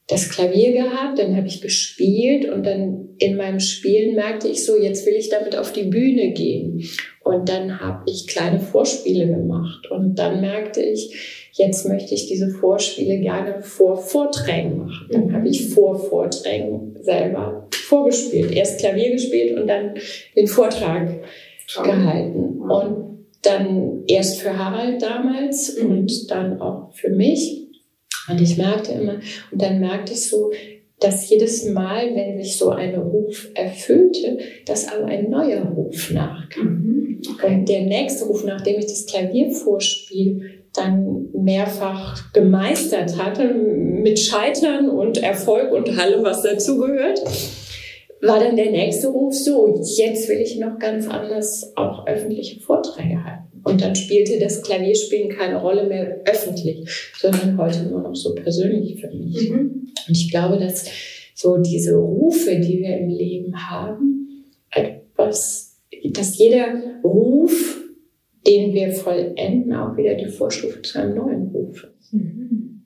das 0.08 0.30
Klavier 0.30 0.72
gehabt, 0.72 1.18
dann 1.18 1.36
habe 1.36 1.48
ich 1.48 1.60
gespielt 1.60 2.48
und 2.48 2.64
dann 2.64 3.08
in 3.18 3.36
meinem 3.36 3.58
Spielen 3.58 4.14
merkte 4.14 4.46
ich 4.46 4.64
so, 4.64 4.80
jetzt 4.80 5.04
will 5.04 5.14
ich 5.14 5.30
damit 5.30 5.56
auf 5.56 5.72
die 5.72 5.84
Bühne 5.84 6.32
gehen. 6.32 6.84
Und 7.26 7.48
dann 7.48 7.80
habe 7.80 8.04
ich 8.06 8.28
kleine 8.28 8.60
Vorspiele 8.60 9.26
gemacht 9.26 9.90
und 9.90 10.14
dann 10.14 10.40
merkte 10.40 10.80
ich, 10.80 11.50
jetzt 11.54 11.84
möchte 11.88 12.14
ich 12.14 12.28
diese 12.28 12.50
Vorspiele 12.50 13.18
gerne 13.18 13.62
vor 13.62 13.96
Vorträgen 13.96 14.78
machen. 14.78 15.08
Dann 15.10 15.32
habe 15.32 15.48
ich 15.48 15.70
vor 15.70 15.98
Vorträgen 15.98 16.96
selber 17.02 17.66
vorgespielt. 17.72 18.52
Erst 18.52 18.78
Klavier 18.78 19.10
gespielt 19.10 19.58
und 19.58 19.66
dann 19.66 19.94
den 20.36 20.46
Vortrag 20.46 21.08
gehalten. 21.82 22.60
Und 22.60 23.26
dann 23.42 24.04
erst 24.06 24.40
für 24.40 24.56
Harald 24.56 25.02
damals 25.02 25.82
mhm. 25.82 25.90
und 25.90 26.30
dann 26.30 26.60
auch 26.60 26.92
für 26.94 27.10
mich. 27.10 27.72
Und 28.28 28.40
ich 28.40 28.56
merkte 28.56 28.92
immer, 28.92 29.14
und 29.50 29.60
dann 29.60 29.80
merkte 29.80 30.12
ich 30.12 30.28
so, 30.28 30.52
dass 31.00 31.28
jedes 31.28 31.66
Mal, 31.66 32.14
wenn 32.14 32.42
sich 32.42 32.56
so 32.56 32.70
ein 32.70 32.94
Ruf 32.94 33.50
erfüllte, 33.54 34.38
dass 34.64 34.88
aber 34.88 35.06
ein 35.06 35.28
neuer 35.28 35.64
Ruf 35.64 36.10
nachkam. 36.10 36.64
Mhm. 36.64 37.22
Und 37.44 37.68
der 37.68 37.82
nächste 37.82 38.24
Ruf, 38.24 38.44
nachdem 38.44 38.78
ich 38.78 38.86
das 38.86 39.06
Klavier 39.06 39.50
vorspiel, 39.50 40.62
dann 40.74 41.28
mehrfach 41.32 42.32
gemeistert 42.32 43.16
hatte, 43.18 43.54
mit 43.54 44.18
Scheitern 44.18 44.88
und 44.90 45.22
Erfolg 45.22 45.72
und 45.72 45.98
allem, 45.98 46.22
was 46.22 46.42
dazugehört, 46.42 47.20
war 48.22 48.40
dann 48.40 48.56
der 48.56 48.70
nächste 48.70 49.08
Ruf 49.08 49.34
so, 49.34 49.80
jetzt 49.96 50.28
will 50.28 50.40
ich 50.40 50.58
noch 50.58 50.78
ganz 50.78 51.08
anders 51.08 51.72
auch 51.76 52.06
öffentliche 52.06 52.60
Vorträge 52.60 53.22
halten. 53.24 53.45
Und 53.66 53.80
dann 53.80 53.96
spielte 53.96 54.38
das 54.38 54.62
Klavierspielen 54.62 55.28
keine 55.28 55.60
Rolle 55.60 55.88
mehr 55.88 56.20
öffentlich, 56.24 56.88
sondern 57.18 57.58
heute 57.58 57.82
nur 57.82 58.00
noch 58.00 58.14
so 58.14 58.32
persönlich 58.32 59.00
für 59.00 59.08
mich. 59.08 59.50
Mhm. 59.50 59.88
Und 60.06 60.16
ich 60.16 60.30
glaube, 60.30 60.56
dass 60.56 60.88
so 61.34 61.56
diese 61.56 61.96
Rufe, 61.96 62.60
die 62.60 62.78
wir 62.78 62.96
im 62.96 63.08
Leben 63.08 63.68
haben, 63.68 64.44
etwas, 64.70 65.80
dass 66.12 66.38
jeder 66.38 66.80
Ruf, 67.02 67.82
den 68.46 68.72
wir 68.72 68.92
vollenden, 68.92 69.72
auch 69.72 69.96
wieder 69.96 70.14
die 70.14 70.28
Vorstufe 70.28 70.80
zu 70.82 71.00
einem 71.00 71.16
neuen 71.16 71.48
Ruf 71.48 71.88
ist. 72.00 72.12
Mhm. 72.12 72.82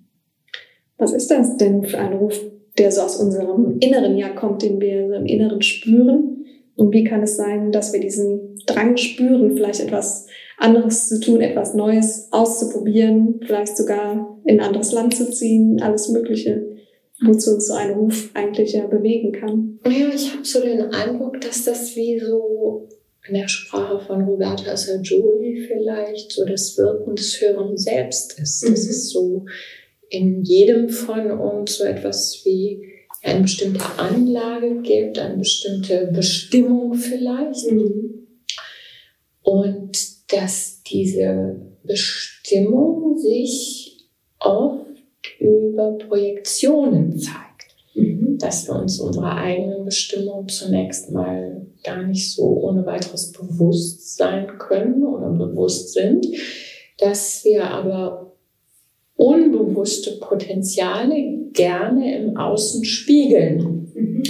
Was 0.97 1.13
ist 1.13 1.31
das 1.31 1.59
denn 1.59 1.83
für 1.83 1.99
ein 1.99 2.15
Ruf, 2.15 2.41
der 2.79 2.91
so 2.91 3.03
aus 3.03 3.17
unserem 3.17 3.77
Inneren 3.81 4.17
ja 4.17 4.31
kommt, 4.31 4.63
den 4.63 4.81
wir 4.81 5.09
so 5.09 5.15
im 5.15 5.27
Inneren 5.27 5.61
spüren? 5.61 6.47
Und 6.75 6.95
wie 6.95 7.05
kann 7.05 7.23
es 7.23 7.37
sein, 7.37 7.71
dass 7.71 7.93
wir 7.93 8.01
diesen 8.01 8.57
Drang 8.65 8.97
spüren, 8.97 9.55
vielleicht 9.55 9.81
etwas 9.81 10.27
anderes 10.61 11.09
zu 11.09 11.21
tun, 11.21 11.41
etwas 11.41 11.75
Neues 11.75 12.29
auszuprobieren, 12.31 13.41
vielleicht 13.45 13.77
sogar 13.77 14.39
in 14.45 14.61
ein 14.61 14.67
anderes 14.67 14.93
Land 14.93 15.17
zu 15.17 15.31
ziehen, 15.31 15.81
alles 15.83 16.09
Mögliche, 16.11 16.77
wozu 17.25 17.55
uns 17.55 17.67
so 17.67 17.75
ein 17.75 17.93
Ruf 17.93 18.31
eigentlich 18.35 18.75
ja 18.75 18.87
bewegen 18.87 19.33
kann. 19.33 19.81
Ja, 19.87 20.09
ich 20.15 20.33
habe 20.33 20.45
so 20.45 20.61
den 20.61 20.93
Eindruck, 20.93 21.41
dass 21.41 21.65
das 21.65 21.97
wie 21.97 22.21
so 22.21 22.89
in 23.27 23.35
der 23.35 23.49
Sprache 23.49 24.05
von 24.07 24.23
Roberta 24.23 24.77
Sajoli 24.77 25.67
vielleicht 25.67 26.33
so 26.33 26.45
das 26.45 26.77
Wirken 26.77 27.17
des 27.17 27.41
Höheren 27.41 27.77
Selbst 27.77 28.39
ist. 28.39 28.65
Mhm. 28.65 28.71
Das 28.71 28.87
ist 28.87 29.11
so 29.11 29.47
in 30.09 30.43
jedem 30.43 30.89
von 30.89 31.31
uns 31.31 31.79
so 31.79 31.85
etwas 31.85 32.41
wie 32.45 32.83
eine 33.23 33.43
bestimmte 33.43 33.85
Anlage 33.99 34.81
gibt, 34.83 35.19
eine 35.19 35.37
bestimmte 35.37 36.11
Bestimmung 36.13 36.95
vielleicht. 36.95 37.71
Mhm. 37.71 38.27
Und 39.43 40.10
dass 40.31 40.83
diese 40.83 41.61
Bestimmung 41.85 43.17
sich 43.19 44.09
oft 44.39 44.87
über 45.39 45.99
Projektionen 45.99 47.19
zeigt. 47.19 47.75
Mhm. 47.95 48.39
Dass 48.39 48.69
wir 48.69 48.77
uns 48.77 49.01
unserer 49.01 49.37
eigenen 49.37 49.85
Bestimmung 49.85 50.49
zunächst 50.49 51.11
mal 51.11 51.67
gar 51.83 52.03
nicht 52.07 52.33
so 52.33 52.45
ohne 52.45 52.85
weiteres 52.87 53.33
bewusst 53.33 54.17
sein 54.17 54.47
können 54.59 55.03
oder 55.05 55.31
bewusst 55.31 55.95
sind, 55.95 56.27
dass 56.99 57.45
wir 57.45 57.65
aber 57.65 58.37
unbewusste 59.17 60.13
Potenziale 60.21 61.51
gerne 61.53 62.19
im 62.19 62.37
Außen 62.37 62.85
spiegeln, 62.85 63.91
mhm. 63.95 64.23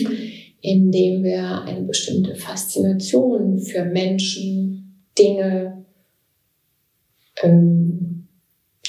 indem 0.60 1.22
wir 1.22 1.62
eine 1.62 1.82
bestimmte 1.82 2.34
Faszination 2.34 3.58
für 3.58 3.84
Menschen, 3.84 5.06
Dinge, 5.18 5.79
ähm, 7.42 8.28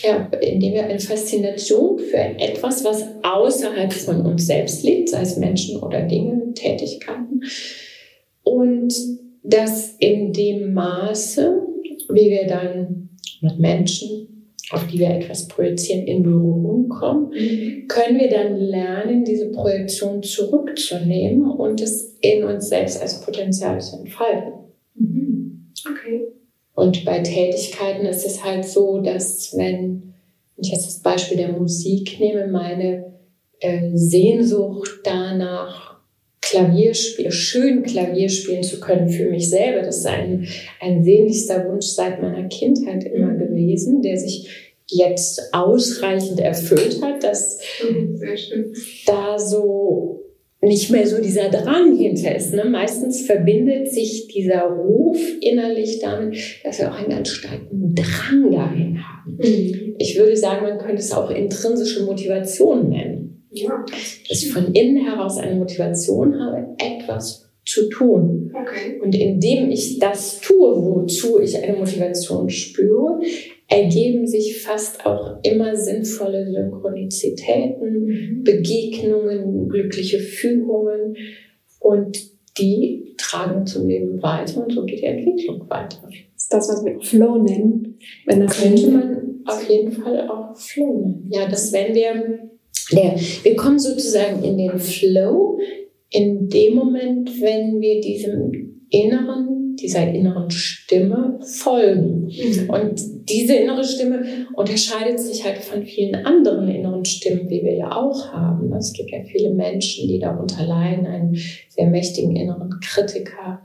ja, 0.03 0.29
indem 0.41 0.73
wir 0.73 0.85
eine 0.85 0.99
Faszination 0.99 1.99
für 1.99 2.17
etwas, 2.17 2.83
was 2.83 3.05
außerhalb 3.23 3.93
von 3.93 4.25
uns 4.25 4.47
selbst 4.47 4.83
liegt, 4.83 5.09
sei 5.09 5.21
es 5.21 5.37
Menschen 5.37 5.81
oder 5.81 6.01
Dinge, 6.01 6.53
Tätigkeiten, 6.53 7.41
und 8.43 8.93
dass 9.43 9.95
in 9.99 10.33
dem 10.33 10.73
Maße, 10.73 11.61
wie 12.09 12.29
wir 12.29 12.47
dann 12.47 13.09
mit 13.41 13.59
Menschen, 13.59 14.31
auf 14.71 14.87
die 14.87 14.99
wir 14.99 15.09
etwas 15.09 15.47
projizieren, 15.47 16.07
in 16.07 16.23
Berührung 16.23 16.87
kommen, 16.89 17.31
mhm. 17.31 17.87
können 17.87 18.19
wir 18.19 18.29
dann 18.29 18.55
lernen, 18.55 19.23
diese 19.23 19.51
Projektion 19.51 20.23
zurückzunehmen 20.23 21.49
und 21.49 21.81
es 21.81 22.17
in 22.21 22.43
uns 22.43 22.69
selbst 22.69 23.01
als 23.01 23.21
Potenzial 23.21 23.81
zu 23.81 23.97
entfalten. 23.97 24.53
Mhm. 24.95 25.71
Okay. 25.89 26.21
Und 26.81 27.05
bei 27.05 27.19
Tätigkeiten 27.19 28.07
ist 28.07 28.25
es 28.25 28.43
halt 28.43 28.65
so, 28.65 29.01
dass 29.01 29.55
wenn 29.55 30.13
ich 30.57 30.71
jetzt 30.71 30.87
das 30.87 30.97
Beispiel 30.97 31.37
der 31.37 31.51
Musik 31.51 32.19
nehme, 32.19 32.47
meine 32.47 33.13
äh, 33.59 33.91
Sehnsucht 33.93 34.89
danach, 35.03 35.99
Klavierspiel, 36.41 37.31
schön 37.31 37.83
Klavier 37.83 38.29
spielen 38.29 38.63
zu 38.63 38.79
können 38.79 39.09
für 39.09 39.29
mich 39.29 39.51
selber, 39.51 39.83
das 39.83 39.97
ist 39.97 40.07
ein, 40.07 40.47
ein 40.79 41.03
sehnlichster 41.03 41.69
Wunsch 41.69 41.85
seit 41.85 42.19
meiner 42.19 42.47
Kindheit 42.47 43.03
immer 43.03 43.35
gewesen, 43.35 44.01
der 44.01 44.17
sich 44.17 44.49
jetzt 44.87 45.53
ausreichend 45.53 46.39
erfüllt 46.39 46.99
hat, 47.03 47.23
dass 47.23 47.59
mhm, 47.83 48.19
da 49.05 49.37
so 49.37 50.20
nicht 50.61 50.91
mehr 50.91 51.07
so 51.07 51.19
dieser 51.19 51.49
Drang 51.49 51.97
hinter 51.97 52.35
ist. 52.35 52.53
Ne? 52.53 52.65
Meistens 52.65 53.21
verbindet 53.21 53.91
sich 53.91 54.27
dieser 54.27 54.63
Ruf 54.63 55.17
innerlich 55.41 55.99
damit, 55.99 56.37
dass 56.63 56.79
wir 56.79 56.91
auch 56.91 56.97
einen 56.97 57.09
ganz 57.09 57.29
starken 57.29 57.95
Drang 57.95 58.51
dahin 58.51 58.99
haben. 59.03 59.37
Mhm. 59.37 59.95
Ich 59.97 60.17
würde 60.17 60.37
sagen, 60.37 60.63
man 60.63 60.77
könnte 60.77 61.01
es 61.01 61.11
auch 61.11 61.31
intrinsische 61.31 62.05
Motivation 62.05 62.89
nennen. 62.89 63.47
Ja. 63.51 63.83
Dass 64.29 64.43
ich 64.43 64.51
von 64.51 64.71
innen 64.73 65.03
heraus 65.03 65.37
eine 65.37 65.55
Motivation 65.55 66.39
habe, 66.39 66.67
etwas 66.77 67.49
zu 67.65 67.89
tun. 67.89 68.53
Okay. 68.53 68.99
Und 69.01 69.15
indem 69.15 69.71
ich 69.71 69.99
das 69.99 70.41
tue, 70.41 70.83
wozu 70.83 71.39
ich 71.39 71.57
eine 71.61 71.77
Motivation 71.77 72.49
spüre, 72.49 73.19
ergeben 73.71 74.27
sich 74.27 74.61
fast 74.61 75.05
auch 75.05 75.37
immer 75.43 75.75
sinnvolle 75.77 76.45
Synchronizitäten, 76.51 78.05
mhm. 78.05 78.43
Begegnungen, 78.43 79.69
glückliche 79.69 80.19
Fügungen 80.19 81.15
und 81.79 82.19
die 82.57 83.15
tragen 83.17 83.65
zum 83.65 83.87
Leben 83.87 84.21
weiter 84.21 84.65
und 84.65 84.73
so 84.73 84.83
geht 84.83 84.99
die 84.99 85.05
Entwicklung 85.05 85.69
weiter. 85.69 85.99
Das 86.03 86.43
ist 86.43 86.53
das, 86.53 86.69
was 86.69 86.85
wir 86.85 86.99
Flow 86.99 87.41
nennen. 87.41 87.97
Wenn 88.25 88.41
das 88.41 88.61
könnte 88.61 88.89
man 88.89 89.41
auf 89.45 89.69
jeden 89.69 89.93
Fall 89.93 90.27
auch 90.27 90.53
Flow 90.57 90.99
nennen. 90.99 91.29
Ja, 91.31 91.47
dass 91.47 91.71
wenn 91.71 91.95
wir, 91.95 92.49
der, 92.91 93.15
wir 93.43 93.55
kommen 93.55 93.79
sozusagen 93.79 94.43
in 94.43 94.57
den 94.57 94.79
Flow, 94.79 95.59
in 96.09 96.49
dem 96.49 96.75
Moment, 96.75 97.41
wenn 97.41 97.79
wir 97.79 98.01
diesem 98.01 98.80
inneren, 98.91 99.75
dieser 99.77 100.07
inneren 100.07 100.51
Stimme 100.51 101.39
folgen. 101.41 102.25
Mhm. 102.25 102.69
Und 102.69 103.01
diese 103.29 103.55
innere 103.55 103.83
Stimme 103.83 104.23
unterscheidet 104.53 105.19
sich 105.19 105.43
halt 105.43 105.57
von 105.57 105.83
vielen 105.83 106.15
anderen 106.25 106.67
inneren 106.67 107.05
Stimmen, 107.05 107.49
wie 107.49 107.63
wir 107.63 107.75
ja 107.75 107.95
auch 107.95 108.31
haben. 108.31 108.71
Es 108.73 108.93
gibt 108.93 109.11
ja 109.11 109.23
viele 109.23 109.51
Menschen, 109.51 110.07
die 110.07 110.19
darunter 110.19 110.65
leiden, 110.65 111.07
einen 111.07 111.37
sehr 111.69 111.87
mächtigen 111.87 112.35
inneren 112.35 112.79
Kritiker, 112.83 113.61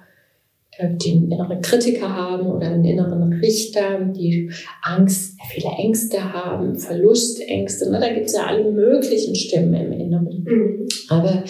äh, 0.78 0.94
den 0.94 1.30
inneren 1.30 1.60
Kritiker 1.60 2.14
haben 2.14 2.46
oder 2.46 2.68
einen 2.68 2.84
inneren 2.84 3.32
Richter, 3.32 4.00
die 4.00 4.50
Angst, 4.82 5.38
viele 5.50 5.70
Ängste 5.76 6.32
haben, 6.32 6.76
Verlustängste. 6.76 7.90
Ne? 7.90 7.98
Da 7.98 8.12
gibt 8.14 8.26
es 8.26 8.34
ja 8.34 8.46
alle 8.46 8.70
möglichen 8.70 9.34
Stimmen 9.34 9.74
im 9.74 9.92
Inneren. 9.92 10.44
Mhm. 10.44 10.88
Aber 11.08 11.42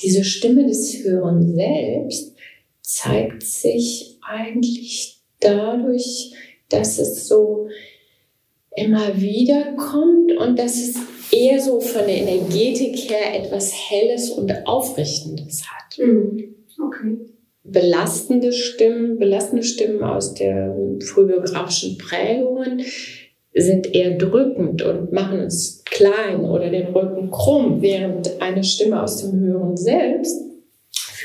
diese 0.00 0.22
Stimme 0.22 0.66
des 0.66 1.02
Höheren 1.02 1.54
Selbst 1.54 2.35
zeigt 2.86 3.42
sich 3.42 4.16
eigentlich 4.22 5.20
dadurch, 5.40 6.32
dass 6.68 7.00
es 7.00 7.26
so 7.26 7.66
immer 8.76 9.20
wieder 9.20 9.74
kommt 9.76 10.36
und 10.38 10.56
dass 10.56 10.76
es 10.76 10.94
eher 11.32 11.60
so 11.60 11.80
von 11.80 12.06
der 12.06 12.18
Energetik 12.18 13.10
her 13.10 13.34
etwas 13.42 13.72
Helles 13.72 14.30
und 14.30 14.52
Aufrichtendes 14.68 15.64
hat. 15.66 15.98
Mhm. 15.98 16.54
Okay. 16.80 17.16
Belastende 17.64 18.52
Stimmen, 18.52 19.18
belastende 19.18 19.64
Stimmen 19.64 20.04
aus 20.04 20.34
der 20.34 20.76
frühbiografischen 21.00 21.98
Prägungen 21.98 22.82
sind 23.52 23.92
eher 23.92 24.16
drückend 24.16 24.82
und 24.82 25.12
machen 25.12 25.40
uns 25.40 25.82
klein 25.84 26.44
oder 26.44 26.70
den 26.70 26.86
Rücken 26.94 27.32
krumm, 27.32 27.82
während 27.82 28.40
eine 28.40 28.62
Stimme 28.62 29.02
aus 29.02 29.22
dem 29.22 29.40
höheren 29.40 29.76
Selbst 29.76 30.46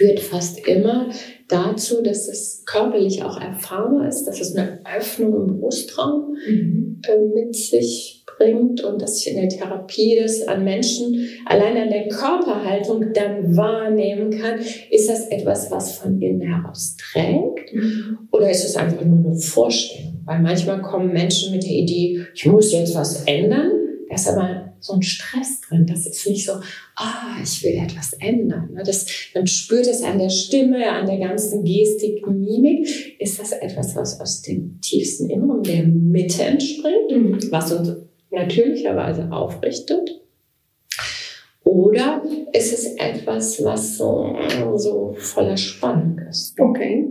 führt 0.02 0.20
fast 0.20 0.68
immer 0.68 1.10
dazu, 1.52 2.02
dass 2.02 2.28
es 2.28 2.64
körperlich 2.66 3.24
auch 3.24 3.40
erfahrbar 3.40 4.08
ist, 4.08 4.26
dass 4.26 4.40
es 4.40 4.56
eine 4.56 4.80
Öffnung 4.98 5.50
im 5.50 5.60
Brustraum 5.60 6.38
mhm. 6.48 7.02
äh, 7.08 7.18
mit 7.36 7.56
sich 7.56 8.24
bringt 8.26 8.84
und 8.84 9.02
dass 9.02 9.20
ich 9.20 9.34
in 9.34 9.40
der 9.40 9.50
Therapie 9.50 10.20
das 10.22 10.48
an 10.48 10.64
Menschen 10.64 11.28
allein 11.46 11.78
an 11.78 11.90
der 11.90 12.08
Körperhaltung 12.08 13.14
dann 13.14 13.56
wahrnehmen 13.56 14.32
kann. 14.32 14.60
Ist 14.90 15.10
das 15.10 15.28
etwas, 15.28 15.70
was 15.72 15.98
von 15.98 16.22
innen 16.22 16.42
heraus 16.42 16.96
trägt 16.98 17.74
mhm. 17.74 18.18
oder 18.32 18.50
ist 18.50 18.66
es 18.66 18.76
einfach 18.76 19.04
nur 19.04 19.32
eine 19.32 19.36
Vorstellung? 19.36 20.22
Weil 20.26 20.42
manchmal 20.42 20.82
kommen 20.82 21.12
Menschen 21.12 21.52
mit 21.52 21.64
der 21.64 21.72
Idee, 21.72 22.26
ich 22.34 22.46
muss 22.46 22.72
jetzt 22.72 22.96
was 22.96 23.24
ändern, 23.26 23.72
das 24.10 24.28
aber 24.28 24.61
so 24.82 24.94
ein 24.94 25.02
Stress 25.02 25.62
drin. 25.62 25.86
Das 25.86 26.06
ist 26.06 26.28
nicht 26.28 26.46
so, 26.46 26.54
ah, 26.96 27.38
ich 27.42 27.64
will 27.64 27.76
etwas 27.76 28.14
ändern. 28.14 28.72
Ne? 28.74 28.84
Das, 28.86 29.06
man 29.34 29.48
spürt 29.48 29.88
es 29.88 30.04
an 30.04 30.20
der 30.20 30.30
Stimme, 30.30 30.90
an 30.90 31.06
der 31.06 31.20
ganzen 31.20 31.64
Gestik, 31.64 32.26
Mimik. 32.28 33.16
Ist 33.20 33.40
das 33.40 33.52
etwas, 33.54 33.96
was 33.96 34.20
aus 34.20 34.42
dem 34.42 34.80
tiefsten 34.82 35.30
Inneren 35.30 35.64
der 35.64 35.84
Mitte 35.84 36.44
entspringt, 36.44 37.12
mhm. 37.12 37.52
was 37.52 37.72
uns 37.72 37.96
natürlicherweise 38.32 39.32
aufrichtet? 39.32 40.22
Oder 41.64 42.24
ist 42.54 42.74
es 42.74 42.96
etwas, 42.96 43.64
was 43.64 43.98
so, 43.98 44.36
so 44.76 45.16
voller 45.18 45.58
Spannung 45.58 46.20
ist? 46.30 46.60
Okay. 46.60 47.08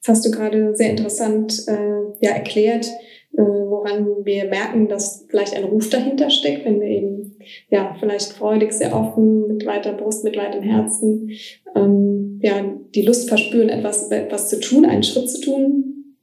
Das 0.00 0.16
hast 0.16 0.26
du 0.26 0.30
gerade 0.30 0.74
sehr 0.74 0.90
interessant 0.90 1.64
äh, 1.66 2.24
ja, 2.24 2.30
erklärt, 2.30 2.86
woran 3.32 4.24
wir 4.24 4.44
merken, 4.46 4.88
dass 4.88 5.26
vielleicht 5.28 5.54
ein 5.54 5.64
Ruf 5.64 5.88
dahinter 5.88 6.30
steckt, 6.30 6.64
wenn 6.64 6.80
wir 6.80 6.88
eben 6.88 7.36
ja 7.70 7.96
vielleicht 7.98 8.32
freudig, 8.32 8.72
sehr 8.72 8.94
offen, 8.94 9.46
mit 9.46 9.66
weiter 9.66 9.92
Brust, 9.92 10.24
mit 10.24 10.36
weitem 10.36 10.62
Herzen, 10.62 11.30
ähm, 11.74 12.38
ja 12.42 12.64
die 12.94 13.02
Lust 13.02 13.28
verspüren, 13.28 13.68
etwas 13.68 14.10
etwas 14.10 14.48
zu 14.48 14.60
tun, 14.60 14.84
einen 14.84 15.02
Schritt 15.02 15.30
zu 15.30 15.40
tun. 15.40 16.16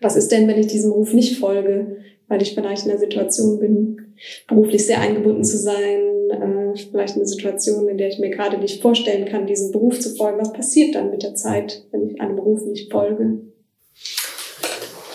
Was 0.00 0.16
ist 0.16 0.32
denn, 0.32 0.48
wenn 0.48 0.58
ich 0.58 0.66
diesem 0.66 0.92
Ruf 0.92 1.12
nicht 1.12 1.38
folge, 1.38 1.98
weil 2.28 2.42
ich 2.42 2.54
vielleicht 2.54 2.84
in 2.84 2.90
der 2.90 2.98
Situation 2.98 3.58
bin, 3.58 4.14
beruflich 4.48 4.84
sehr 4.86 5.00
eingebunden 5.00 5.44
zu 5.44 5.58
sein, 5.58 6.00
äh, 6.30 6.76
vielleicht 6.90 7.16
eine 7.16 7.26
Situation, 7.26 7.88
in 7.88 7.98
der 7.98 8.08
ich 8.08 8.18
mir 8.18 8.30
gerade 8.30 8.58
nicht 8.58 8.82
vorstellen 8.82 9.26
kann, 9.26 9.46
diesem 9.46 9.72
Beruf 9.72 10.00
zu 10.00 10.14
folgen. 10.16 10.40
Was 10.40 10.52
passiert 10.52 10.94
dann 10.94 11.10
mit 11.10 11.22
der 11.22 11.34
Zeit, 11.34 11.86
wenn 11.92 12.08
ich 12.08 12.20
einem 12.20 12.36
Beruf 12.36 12.64
nicht 12.66 12.90
folge? 12.90 13.40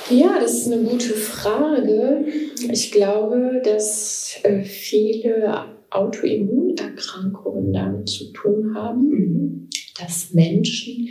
Ja, 0.10 0.40
das 0.40 0.54
ist 0.54 0.72
eine 0.72 0.84
gute 0.84 1.14
Frage. 1.14 2.26
Ich 2.70 2.92
glaube, 2.92 3.62
dass 3.64 4.38
äh, 4.44 4.64
viele 4.64 5.66
Autoimmunerkrankungen 5.90 7.72
damit 7.72 8.10
zu 8.10 8.32
tun 8.34 8.74
haben, 8.76 9.70
dass 10.00 10.34
Menschen 10.34 11.10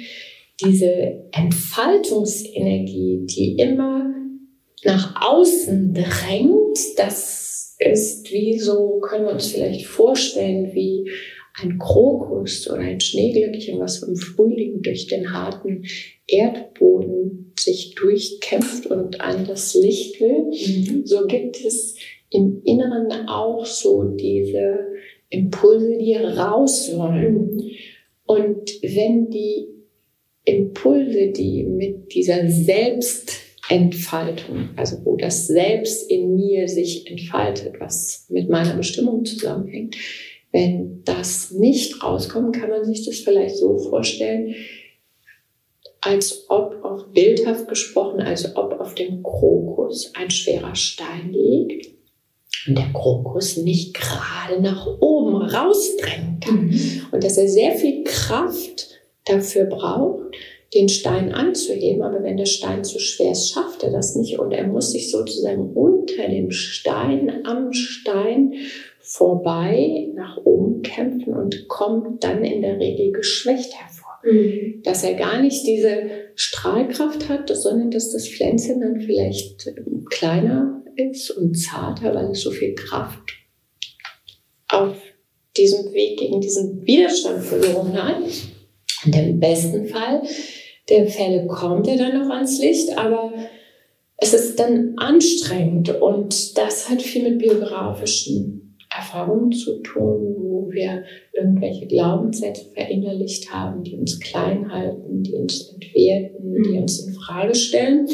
diese 0.60 1.24
Entfaltungsenergie, 1.32 3.26
die 3.26 3.56
immer 3.58 4.12
nach 4.84 5.14
außen 5.22 5.94
drängt, 5.94 6.78
das 6.96 7.76
ist 7.78 8.30
wie 8.30 8.58
so, 8.58 9.00
können 9.00 9.26
wir 9.26 9.32
uns 9.32 9.48
vielleicht 9.48 9.86
vorstellen, 9.86 10.72
wie 10.74 11.10
ein 11.62 11.78
Krokus 11.78 12.68
oder 12.70 12.80
ein 12.80 13.00
Schneeglöckchen, 13.00 13.78
was 13.78 14.02
im 14.02 14.16
Frühling 14.16 14.82
durch 14.82 15.06
den 15.06 15.32
harten 15.32 15.84
Erdboden 16.26 17.52
sich 17.58 17.94
durchkämpft 17.94 18.86
und 18.86 19.20
an 19.20 19.46
das 19.46 19.74
Licht 19.74 20.20
will, 20.20 20.50
mhm. 20.50 21.06
so 21.06 21.26
gibt 21.26 21.64
es 21.64 21.96
im 22.30 22.62
Inneren 22.64 23.28
auch 23.28 23.64
so 23.66 24.02
diese 24.04 24.86
Impulse, 25.28 25.98
die 25.98 26.16
raus 26.16 26.90
wollen. 26.94 27.56
Mhm. 27.56 27.70
Und 28.26 28.70
wenn 28.82 29.30
die 29.30 29.68
Impulse, 30.44 31.28
die 31.28 31.62
mit 31.64 32.12
dieser 32.14 32.48
Selbstentfaltung, 32.48 34.70
also 34.76 35.04
wo 35.04 35.16
das 35.16 35.48
Selbst 35.48 36.10
in 36.10 36.34
mir 36.34 36.68
sich 36.68 37.10
entfaltet, 37.10 37.80
was 37.80 38.26
mit 38.30 38.48
meiner 38.48 38.76
Bestimmung 38.76 39.24
zusammenhängt, 39.24 39.96
wenn 40.52 41.02
das 41.04 41.52
nicht 41.52 42.02
rauskommt, 42.02 42.56
kann 42.56 42.70
man 42.70 42.84
sich 42.84 43.06
das 43.06 43.18
vielleicht 43.18 43.56
so 43.56 43.78
vorstellen, 43.78 44.54
als 46.00 46.46
ob, 46.48 46.82
auch 46.82 47.08
bildhaft 47.08 47.68
gesprochen, 47.68 48.20
als 48.20 48.56
ob 48.56 48.80
auf 48.80 48.94
dem 48.94 49.22
Krokus 49.22 50.12
ein 50.14 50.30
schwerer 50.30 50.74
Stein 50.74 51.32
liegt 51.32 51.90
und 52.66 52.78
der 52.78 52.92
Krokus 52.92 53.56
nicht 53.58 53.94
gerade 53.94 54.60
nach 54.60 54.86
oben 55.00 55.36
rausdrängen 55.36 56.40
kann. 56.40 56.66
Mhm. 56.68 57.02
Und 57.12 57.24
dass 57.24 57.36
er 57.36 57.48
sehr 57.48 57.72
viel 57.72 58.04
Kraft 58.04 58.88
dafür 59.24 59.64
braucht, 59.64 60.34
den 60.74 60.88
Stein 60.88 61.32
anzuheben. 61.32 62.02
Aber 62.02 62.22
wenn 62.22 62.36
der 62.36 62.46
Stein 62.46 62.84
zu 62.84 62.98
schwer 62.98 63.32
ist, 63.32 63.50
schafft 63.50 63.82
er 63.82 63.90
das 63.90 64.14
nicht. 64.14 64.38
Und 64.38 64.52
er 64.52 64.66
muss 64.66 64.92
sich 64.92 65.10
sozusagen 65.10 65.72
unter 65.74 66.28
dem 66.28 66.50
Stein, 66.50 67.44
am 67.44 67.72
Stein 67.72 68.54
vorbei 69.10 70.08
nach 70.14 70.36
oben 70.44 70.82
kämpfen 70.82 71.34
und 71.34 71.66
kommt 71.66 72.22
dann 72.22 72.44
in 72.44 72.62
der 72.62 72.78
Regel 72.78 73.10
geschwächt 73.10 73.74
hervor. 73.74 74.20
Mhm. 74.22 74.82
Dass 74.84 75.02
er 75.02 75.14
gar 75.14 75.42
nicht 75.42 75.66
diese 75.66 76.10
Strahlkraft 76.36 77.28
hat, 77.28 77.48
sondern 77.48 77.90
dass 77.90 78.12
das 78.12 78.28
Pflänzchen 78.28 78.80
dann 78.80 79.00
vielleicht 79.00 79.66
ähm, 79.66 80.04
kleiner 80.08 80.84
ist 80.94 81.30
und 81.32 81.54
zarter, 81.54 82.14
weil 82.14 82.30
es 82.30 82.42
so 82.42 82.52
viel 82.52 82.74
Kraft 82.76 83.32
auf 84.68 84.96
diesem 85.56 85.92
Weg 85.92 86.20
gegen 86.20 86.40
diesen 86.40 86.86
Widerstand 86.86 87.42
verloren 87.42 88.00
hat. 88.00 88.22
Und 89.04 89.16
im 89.16 89.40
besten 89.40 89.86
Fall 89.86 90.22
der 90.88 91.08
Fälle 91.08 91.48
kommt 91.48 91.88
er 91.88 91.96
dann 91.96 92.16
noch 92.16 92.32
ans 92.32 92.60
Licht, 92.60 92.96
aber 92.96 93.32
es 94.18 94.34
ist 94.34 94.60
dann 94.60 94.94
anstrengend 94.98 96.00
und 96.00 96.56
das 96.56 96.88
hat 96.88 97.02
viel 97.02 97.24
mit 97.24 97.38
biografischen 97.38 98.69
Erfahrungen 98.94 99.52
zu 99.52 99.80
tun, 99.82 100.36
wo 100.38 100.68
wir 100.70 101.04
irgendwelche 101.32 101.86
Glaubenssätze 101.86 102.66
verinnerlicht 102.74 103.52
haben, 103.52 103.84
die 103.84 103.96
uns 103.96 104.18
klein 104.18 104.70
halten, 104.70 105.22
die 105.22 105.34
uns 105.34 105.72
entwerten, 105.72 106.62
die 106.64 106.70
mhm. 106.70 106.82
uns 106.82 107.06
in 107.06 107.14
Frage 107.14 107.54
stellen. 107.54 108.08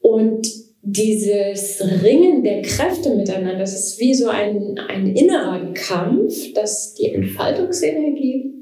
Und 0.00 0.46
dieses 0.82 1.82
Ringen 2.02 2.42
der 2.42 2.62
Kräfte 2.62 3.14
miteinander, 3.14 3.58
das 3.58 3.74
ist 3.74 4.00
wie 4.00 4.14
so 4.14 4.28
ein, 4.28 4.78
ein 4.88 5.14
innerer 5.14 5.72
Kampf, 5.74 6.52
dass 6.54 6.94
die 6.94 7.12
Entfaltungsenergie 7.12 8.54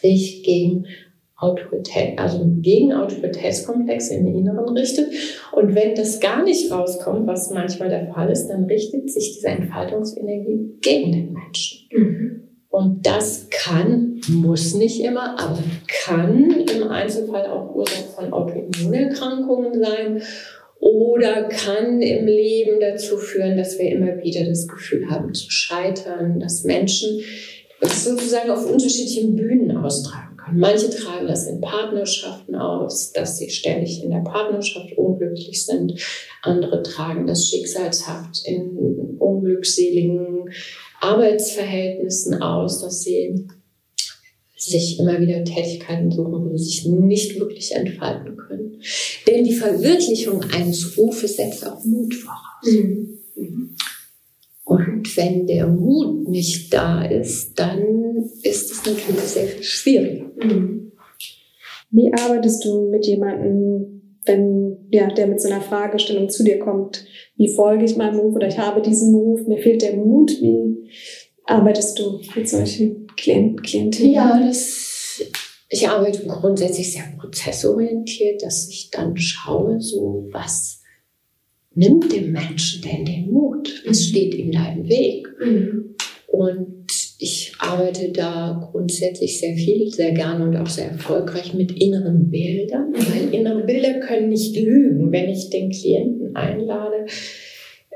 sich 0.00 0.42
gegen 0.42 0.86
Autorität, 1.36 2.18
also 2.18 2.44
gegen 2.60 2.92
Autoritätskomplexe 2.92 4.14
im 4.14 4.26
Inneren 4.26 4.76
richtet. 4.76 5.08
Und 5.52 5.74
wenn 5.74 5.94
das 5.94 6.20
gar 6.20 6.44
nicht 6.44 6.70
rauskommt, 6.70 7.26
was 7.26 7.50
manchmal 7.50 7.88
der 7.88 8.06
Fall 8.12 8.30
ist, 8.30 8.48
dann 8.48 8.64
richtet 8.64 9.10
sich 9.10 9.34
diese 9.34 9.48
Entfaltungsenergie 9.48 10.78
gegen 10.80 11.12
den 11.12 11.32
Menschen. 11.32 11.88
Mhm. 11.92 12.40
Und 12.68 13.06
das 13.06 13.48
kann, 13.50 14.20
muss 14.28 14.74
nicht 14.74 15.00
immer, 15.00 15.38
aber 15.38 15.58
kann 15.86 16.50
im 16.50 16.88
Einzelfall 16.88 17.46
auch 17.46 17.74
Ursache 17.74 18.08
von 18.16 18.32
Autoimmunerkrankungen 18.32 19.80
sein 19.80 20.22
oder 20.80 21.44
kann 21.44 22.02
im 22.02 22.26
Leben 22.26 22.80
dazu 22.80 23.16
führen, 23.16 23.56
dass 23.56 23.78
wir 23.78 23.90
immer 23.90 24.22
wieder 24.22 24.44
das 24.44 24.66
Gefühl 24.66 25.08
haben 25.08 25.32
zu 25.34 25.50
scheitern, 25.50 26.40
dass 26.40 26.64
Menschen 26.64 27.20
sozusagen 27.80 28.50
auf 28.50 28.70
unterschiedlichen 28.70 29.36
Bühnen 29.36 29.76
austragen. 29.76 30.33
Manche 30.52 30.90
tragen 30.90 31.26
das 31.26 31.46
in 31.46 31.60
Partnerschaften 31.60 32.54
aus, 32.54 33.12
dass 33.12 33.38
sie 33.38 33.50
ständig 33.50 34.02
in 34.02 34.10
der 34.10 34.20
Partnerschaft 34.20 34.96
unglücklich 34.96 35.64
sind. 35.64 35.98
Andere 36.42 36.82
tragen 36.82 37.26
das 37.26 37.48
schicksalshaft 37.48 38.46
in 38.46 39.16
unglückseligen 39.18 40.50
Arbeitsverhältnissen 41.00 42.42
aus, 42.42 42.82
dass 42.82 43.02
sie 43.02 43.46
sich 44.56 44.98
immer 44.98 45.20
wieder 45.20 45.44
Tätigkeiten 45.44 46.10
suchen, 46.10 46.50
wo 46.50 46.56
sie 46.56 46.64
sich 46.64 46.86
nicht 46.86 47.38
wirklich 47.38 47.72
entfalten 47.72 48.36
können. 48.36 48.80
Denn 49.26 49.44
die 49.44 49.54
Verwirklichung 49.54 50.42
eines 50.52 50.96
Rufes 50.96 51.36
setzt 51.36 51.66
auch 51.66 51.84
Mut 51.84 52.14
voraus. 52.14 52.66
Mhm. 53.36 53.73
Und 54.64 55.14
wenn 55.16 55.46
der 55.46 55.66
Mut 55.66 56.28
nicht 56.28 56.72
da 56.72 57.04
ist, 57.04 57.58
dann 57.58 58.30
ist 58.42 58.70
es 58.70 58.84
natürlich 58.84 59.20
sehr 59.20 59.46
viel 59.46 59.62
schwieriger. 59.62 60.30
Mhm. 60.42 60.92
Wie 61.90 62.12
arbeitest 62.12 62.64
du 62.64 62.88
mit 62.90 63.06
jemandem, 63.06 64.18
wenn 64.24 64.88
ja, 64.90 65.06
der 65.08 65.26
mit 65.26 65.40
so 65.40 65.48
einer 65.48 65.60
Fragestellung 65.60 66.30
zu 66.30 66.42
dir 66.42 66.58
kommt? 66.58 67.04
Wie 67.36 67.54
folge 67.54 67.84
ich 67.84 67.96
meinem 67.96 68.18
Ruf 68.18 68.34
oder 68.34 68.48
ich 68.48 68.58
habe 68.58 68.80
diesen 68.80 69.14
Ruf, 69.14 69.46
mir 69.46 69.58
fehlt 69.58 69.82
der 69.82 69.96
Mut? 69.96 70.30
Wie 70.40 70.88
arbeitest 71.44 71.98
du 71.98 72.20
mit 72.34 72.48
solchen 72.48 73.06
Klient 73.16 73.62
Klienten? 73.62 74.10
Ja, 74.10 74.40
das, 74.44 75.20
ich 75.68 75.88
arbeite 75.88 76.26
grundsätzlich 76.26 76.92
sehr 76.92 77.04
prozessorientiert, 77.20 78.42
dass 78.42 78.68
ich 78.68 78.90
dann 78.90 79.16
schaue, 79.16 79.80
so 79.80 80.26
was 80.32 80.83
nimmt 81.74 82.12
dem 82.12 82.32
Menschen 82.32 82.82
denn 82.82 83.04
den 83.04 83.30
Mut? 83.30 83.82
Was 83.86 84.00
mhm. 84.00 84.04
steht 84.04 84.34
ihm 84.34 84.52
da 84.52 84.72
im 84.72 84.88
Weg? 84.88 85.28
Mhm. 85.40 85.94
Und 86.26 86.86
ich 87.18 87.52
arbeite 87.58 88.10
da 88.10 88.68
grundsätzlich 88.70 89.38
sehr 89.38 89.54
viel, 89.54 89.90
sehr 89.90 90.12
gerne 90.12 90.44
und 90.44 90.56
auch 90.56 90.66
sehr 90.66 90.90
erfolgreich 90.90 91.54
mit 91.54 91.72
inneren 91.80 92.30
Bildern, 92.30 92.90
mhm. 92.90 92.96
weil 92.96 93.34
innere 93.34 93.64
Bilder 93.64 94.00
können 94.00 94.28
nicht 94.28 94.56
lügen. 94.56 95.12
Wenn 95.12 95.28
ich 95.28 95.50
den 95.50 95.70
Klienten 95.70 96.34
einlade, 96.34 97.06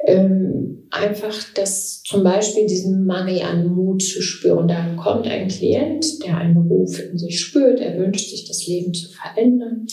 ähm, 0.07 0.87
einfach 0.91 1.37
das 1.55 2.03
zum 2.05 2.23
Beispiel 2.23 2.67
diesen 2.67 3.05
Mangel 3.05 3.43
an 3.43 3.67
Mut 3.67 4.03
zu 4.03 4.23
spüren. 4.23 4.69
Da 4.69 4.95
kommt 4.97 5.27
ein 5.27 5.49
Klient, 5.49 6.25
der 6.25 6.39
einen 6.39 6.57
Ruf 6.57 6.99
in 7.01 7.19
sich 7.19 7.41
spürt, 7.41 7.81
er 7.81 7.99
wünscht 7.99 8.31
sich 8.31 8.47
das 8.47 8.67
Leben 8.67 8.95
zu 8.95 9.09
verändern 9.11 9.87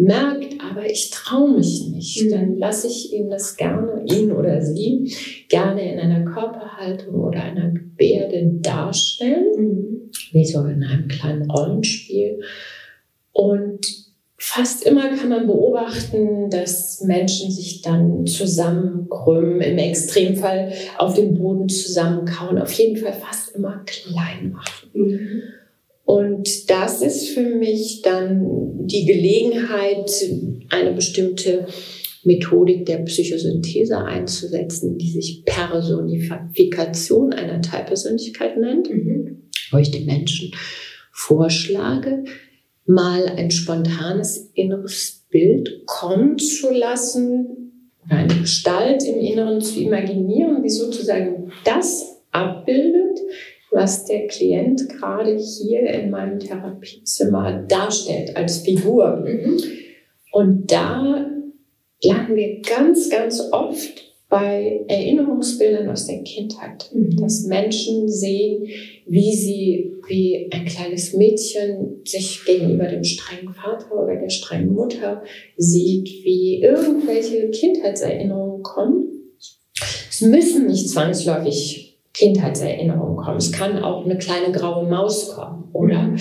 merkt, 0.00 0.54
aber 0.60 0.90
ich 0.90 1.10
traue 1.10 1.56
mich 1.56 1.88
nicht, 1.88 2.24
mhm. 2.24 2.30
dann 2.30 2.56
lasse 2.56 2.86
ich 2.86 3.12
ihn 3.12 3.28
das 3.28 3.56
gerne, 3.56 4.02
ihn 4.06 4.32
oder 4.32 4.62
sie, 4.62 5.14
gerne 5.48 5.92
in 5.92 5.98
einer 5.98 6.24
Körperhaltung 6.24 7.14
oder 7.14 7.42
einer 7.42 7.70
Gebärde 7.70 8.50
darstellen, 8.60 9.52
mhm. 9.56 10.10
wie 10.32 10.44
so 10.44 10.64
in 10.64 10.82
einem 10.82 11.08
kleinen 11.08 11.50
Rollenspiel. 11.50 12.40
Und 13.32 13.86
fast 14.38 14.86
immer 14.86 15.14
kann 15.14 15.28
man 15.28 15.46
beobachten, 15.46 16.48
dass 16.48 17.02
Menschen 17.02 17.50
sich 17.50 17.82
dann 17.82 18.26
zusammenkrümmen, 18.26 19.60
im 19.60 19.78
Extremfall 19.78 20.72
auf 20.96 21.14
dem 21.14 21.34
Boden 21.34 21.68
zusammenkauen, 21.68 22.58
auf 22.58 22.72
jeden 22.72 22.96
Fall 22.96 23.12
fast 23.12 23.54
immer 23.54 23.84
klein 23.84 24.52
machen. 24.52 24.90
Mhm. 24.94 25.42
Und 26.10 26.68
das 26.68 27.02
ist 27.02 27.28
für 27.28 27.48
mich 27.48 28.02
dann 28.02 28.44
die 28.86 29.06
Gelegenheit, 29.06 30.10
eine 30.68 30.92
bestimmte 30.92 31.66
Methodik 32.24 32.84
der 32.84 32.98
Psychosynthese 33.04 33.96
einzusetzen, 33.96 34.98
die 34.98 35.08
sich 35.08 35.44
Personifikation 35.44 37.32
einer 37.32 37.62
Teilpersönlichkeit 37.62 38.58
nennt, 38.58 38.90
mhm. 38.90 39.50
wo 39.70 39.78
ich 39.78 39.92
den 39.92 40.06
Menschen 40.06 40.50
vorschlage, 41.12 42.24
mal 42.86 43.28
ein 43.28 43.52
spontanes 43.52 44.50
inneres 44.54 45.28
Bild 45.30 45.86
kommen 45.86 46.38
zu 46.38 46.72
lassen, 46.72 47.92
eine 48.08 48.34
Gestalt 48.34 49.04
im 49.04 49.20
Inneren 49.20 49.60
zu 49.60 49.78
imaginieren, 49.78 50.64
die 50.64 50.70
sozusagen 50.70 51.52
das 51.64 52.20
abbildet, 52.32 53.20
was 53.70 54.04
der 54.04 54.26
Klient 54.26 54.88
gerade 54.88 55.36
hier 55.36 55.82
in 55.88 56.10
meinem 56.10 56.38
Therapiezimmer 56.38 57.64
darstellt 57.68 58.36
als 58.36 58.58
Figur. 58.58 59.24
Mhm. 59.24 59.60
Und 60.32 60.70
da 60.70 61.26
landen 62.02 62.36
wir 62.36 62.60
ganz, 62.62 63.10
ganz 63.10 63.48
oft 63.52 64.10
bei 64.28 64.84
Erinnerungsbildern 64.86 65.88
aus 65.88 66.06
der 66.06 66.22
Kindheit, 66.22 66.88
mhm. 66.94 67.16
dass 67.16 67.46
Menschen 67.46 68.08
sehen, 68.08 68.66
wie 69.06 69.34
sie, 69.34 69.92
wie 70.06 70.48
ein 70.52 70.64
kleines 70.64 71.14
Mädchen 71.14 72.00
sich 72.04 72.44
gegenüber 72.44 72.86
dem 72.86 73.02
strengen 73.02 73.52
Vater 73.52 73.92
oder 73.92 74.16
der 74.16 74.30
strengen 74.30 74.72
Mutter 74.72 75.22
sieht, 75.56 76.08
wie 76.24 76.62
irgendwelche 76.62 77.50
Kindheitserinnerungen 77.50 78.62
kommen. 78.62 79.08
Es 80.08 80.20
müssen 80.20 80.68
nicht 80.68 80.88
zwangsläufig 80.88 81.89
Kindheitserinnerungen 82.12 83.16
kommen. 83.16 83.36
Es 83.36 83.52
kann 83.52 83.82
auch 83.82 84.04
eine 84.04 84.18
kleine 84.18 84.52
graue 84.52 84.88
Maus 84.88 85.34
kommen. 85.34 85.68
Oder 85.72 86.14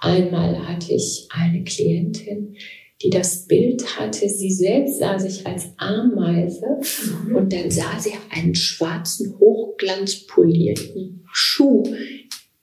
einmal 0.00 0.66
hatte 0.68 0.92
ich 0.92 1.28
eine 1.30 1.62
Klientin, 1.64 2.56
die 3.02 3.10
das 3.10 3.46
Bild 3.46 3.98
hatte, 3.98 4.28
sie 4.28 4.50
selbst 4.50 4.98
sah 4.98 5.18
sich 5.18 5.46
als 5.46 5.68
Ameise 5.76 6.66
mhm. 7.26 7.36
und 7.36 7.52
dann 7.52 7.70
sah 7.70 7.98
sie 7.98 8.14
einen 8.30 8.54
schwarzen, 8.54 9.38
hochglanzpolierten 9.38 11.24
Schuh, 11.30 11.82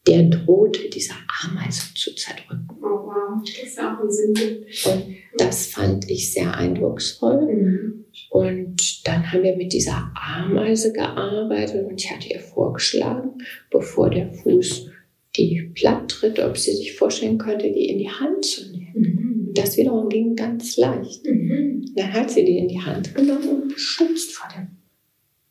der 0.08 0.24
drohte, 0.24 0.90
dieser 0.90 1.16
Ameise 1.44 1.94
zu 1.96 2.14
zerdrücken. 2.16 2.68
Oh 2.82 3.06
wow, 3.06 3.42
das 3.46 3.70
ist 3.70 3.80
auch 3.80 4.00
ein 4.02 4.10
Sinnbild. 4.10 4.66
Und 4.86 5.16
das 5.38 5.68
fand 5.68 6.10
ich 6.10 6.34
sehr 6.34 6.58
eindrucksvoll. 6.58 7.46
Mhm. 7.46 8.03
Und 8.34 9.08
dann 9.08 9.32
haben 9.32 9.44
wir 9.44 9.56
mit 9.56 9.74
dieser 9.74 10.12
Ameise 10.16 10.92
gearbeitet 10.92 11.86
und 11.86 12.02
ich 12.02 12.10
hatte 12.10 12.30
ihr 12.30 12.40
vorgeschlagen, 12.40 13.30
bevor 13.70 14.10
der 14.10 14.34
Fuß 14.34 14.88
die 15.36 15.72
platt 15.76 16.10
tritt, 16.10 16.40
ob 16.40 16.58
sie 16.58 16.76
sich 16.76 16.96
vorstellen 16.96 17.38
könnte, 17.38 17.72
die 17.72 17.90
in 17.90 18.00
die 18.00 18.10
Hand 18.10 18.44
zu 18.44 18.72
nehmen. 18.72 18.94
Mhm. 18.96 19.54
Das 19.54 19.78
wiederum 19.78 20.10
ging 20.10 20.36
ganz 20.36 20.78
leicht. 20.78 21.24
Mhm. 21.28 21.86
Dann 21.96 22.12
hat 22.12 22.32
sie 22.32 22.44
die 22.44 22.58
in 22.58 22.70
die 22.70 22.82
Hand 22.82 23.14
genommen 23.14 23.50
und 23.50 23.68
beschützt 23.68 24.32
vor 24.32 24.50
dem 24.58 24.78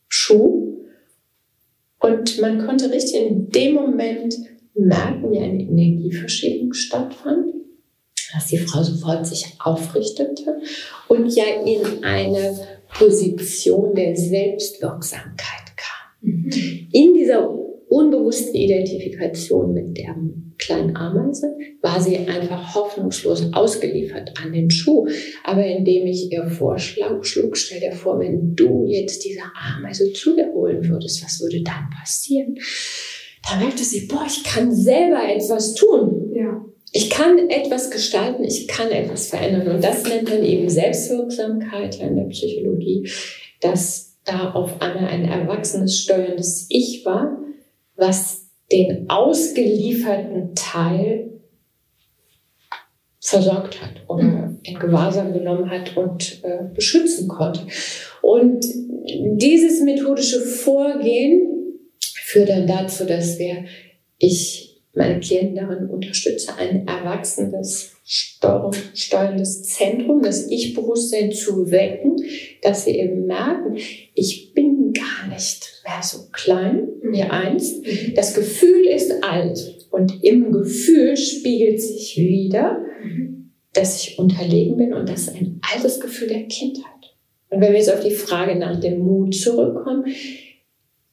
Schuh. 0.08 0.84
Und 2.00 2.40
man 2.40 2.66
konnte 2.66 2.90
richtig 2.90 3.14
in 3.14 3.48
dem 3.50 3.74
Moment 3.74 4.34
merken, 4.74 5.30
wie 5.30 5.38
eine 5.38 5.62
Energieverschiebung 5.62 6.72
stattfand 6.72 7.52
dass 8.32 8.46
die 8.46 8.58
Frau 8.58 8.82
sofort 8.82 9.26
sich 9.26 9.46
aufrichtete 9.58 10.60
und 11.08 11.28
ja 11.34 11.44
in 11.64 12.02
eine 12.02 12.71
Position 12.94 13.94
der 13.94 14.16
Selbstwirksamkeit 14.16 15.76
kam. 15.76 16.10
Mhm. 16.20 16.50
In 16.92 17.14
dieser 17.14 17.48
unbewussten 17.88 18.54
Identifikation 18.54 19.72
mit 19.72 19.98
der 19.98 20.14
kleinen 20.58 20.96
Ameise 20.96 21.56
war 21.80 22.00
sie 22.00 22.16
einfach 22.16 22.74
hoffnungslos 22.74 23.52
ausgeliefert 23.52 24.32
an 24.42 24.52
den 24.52 24.70
Schuh. 24.70 25.06
Aber 25.44 25.66
indem 25.66 26.06
ich 26.06 26.30
ihr 26.30 26.46
vorschlug, 26.46 27.26
schlug, 27.26 27.56
stell 27.56 27.80
dir 27.80 27.92
vor, 27.92 28.18
wenn 28.20 28.54
du 28.54 28.86
jetzt 28.86 29.24
diese 29.24 29.42
Ameise 29.54 30.12
zu 30.12 30.36
dir 30.36 30.52
holen 30.52 30.88
würdest, 30.88 31.22
was 31.24 31.40
würde 31.40 31.62
dann 31.62 31.90
passieren? 31.90 32.56
Da 33.48 33.58
merkte 33.58 33.82
sie, 33.82 34.06
boah, 34.06 34.24
ich 34.26 34.44
kann 34.44 34.72
selber 34.72 35.20
etwas 35.28 35.74
tun. 35.74 36.21
Ich 36.94 37.08
kann 37.08 37.48
etwas 37.48 37.90
gestalten, 37.90 38.44
ich 38.44 38.68
kann 38.68 38.90
etwas 38.90 39.28
verändern. 39.28 39.76
Und 39.76 39.82
das 39.82 40.04
nennt 40.04 40.28
man 40.28 40.44
eben 40.44 40.68
Selbstwirksamkeit 40.68 41.98
in 42.00 42.16
der 42.16 42.24
Psychologie, 42.24 43.10
dass 43.60 44.18
da 44.24 44.52
auf 44.52 44.80
einmal 44.80 45.06
ein 45.06 45.24
erwachsenes, 45.24 45.98
steuerndes 45.98 46.66
Ich 46.68 47.04
war, 47.04 47.38
was 47.96 48.50
den 48.70 49.08
ausgelieferten 49.08 50.54
Teil 50.54 51.40
versorgt 53.20 53.80
hat 53.80 54.02
oder 54.08 54.24
mhm. 54.24 54.58
in 54.62 54.78
Gewahrsam 54.78 55.32
genommen 55.32 55.70
hat 55.70 55.96
und 55.96 56.42
äh, 56.44 56.64
beschützen 56.74 57.28
konnte. 57.28 57.60
Und 58.20 58.66
dieses 59.04 59.80
methodische 59.80 60.40
Vorgehen 60.40 61.78
führt 62.00 62.50
dann 62.50 62.66
dazu, 62.66 63.04
dass 63.04 63.38
wir 63.38 63.64
ich 64.18 64.71
meine 64.94 65.20
Klienten 65.20 65.56
darin 65.56 65.88
unterstütze, 65.88 66.54
ein 66.58 66.86
erwachsenes, 66.86 67.94
steuerndes 68.04 69.62
Zentrum, 69.62 70.22
das 70.22 70.50
Ich-Bewusstsein 70.50 71.32
zu 71.32 71.70
wecken, 71.70 72.16
dass 72.60 72.84
sie 72.84 72.98
eben 72.98 73.26
merken, 73.26 73.76
ich 74.14 74.52
bin 74.52 74.92
gar 74.92 75.28
nicht 75.32 75.82
mehr 75.84 76.02
so 76.02 76.28
klein 76.32 76.88
wie 77.02 77.22
einst. 77.22 77.84
Mhm. 77.84 78.14
Das 78.14 78.34
Gefühl 78.34 78.86
ist 78.86 79.12
alt 79.22 79.86
und 79.90 80.22
im 80.22 80.52
Gefühl 80.52 81.16
spiegelt 81.16 81.80
sich 81.80 82.16
wieder, 82.18 82.78
mhm. 83.02 83.52
dass 83.72 84.02
ich 84.02 84.18
unterlegen 84.18 84.76
bin 84.76 84.92
und 84.92 85.08
das 85.08 85.22
ist 85.22 85.36
ein 85.36 85.60
altes 85.74 86.00
Gefühl 86.00 86.28
der 86.28 86.44
Kindheit. 86.44 86.84
Und 87.48 87.60
wenn 87.60 87.72
wir 87.72 87.78
jetzt 87.78 87.92
auf 87.92 88.00
die 88.00 88.14
Frage 88.14 88.58
nach 88.58 88.80
dem 88.80 89.00
Mut 89.00 89.34
zurückkommen, 89.34 90.06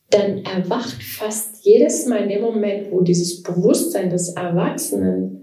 dann 0.10 0.44
erwacht 0.44 1.04
fast 1.04 1.64
jedes 1.64 2.06
Mal 2.08 2.24
in 2.24 2.30
dem 2.30 2.42
Moment, 2.42 2.92
wo 2.92 3.02
dieses 3.02 3.44
Bewusstsein 3.44 4.10
des 4.10 4.30
Erwachsenen 4.30 5.40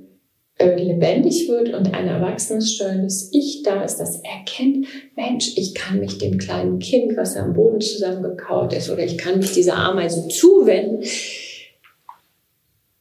äh, 0.59 0.75
lebendig 0.83 1.49
wird 1.49 1.73
und 1.75 1.95
ein 1.95 2.09
erwachsenes 2.09 2.75
steuerndes 2.75 3.31
Ich 3.33 3.63
da 3.63 3.83
ist, 3.83 3.99
das 3.99 4.21
erkennt, 4.23 4.87
Mensch, 5.15 5.53
ich 5.57 5.75
kann 5.75 6.01
mich 6.01 6.19
dem 6.19 6.39
kleinen 6.39 6.79
Kind, 6.79 7.17
was 7.17 7.37
am 7.37 7.53
Boden 7.53 7.81
zusammengekaut 7.81 8.73
ist, 8.73 8.91
oder 8.91 9.05
ich 9.05 9.19
kann 9.19 9.39
mich 9.39 9.53
dieser 9.53 9.77
Ameise 9.77 10.27
zuwenden, 10.29 11.05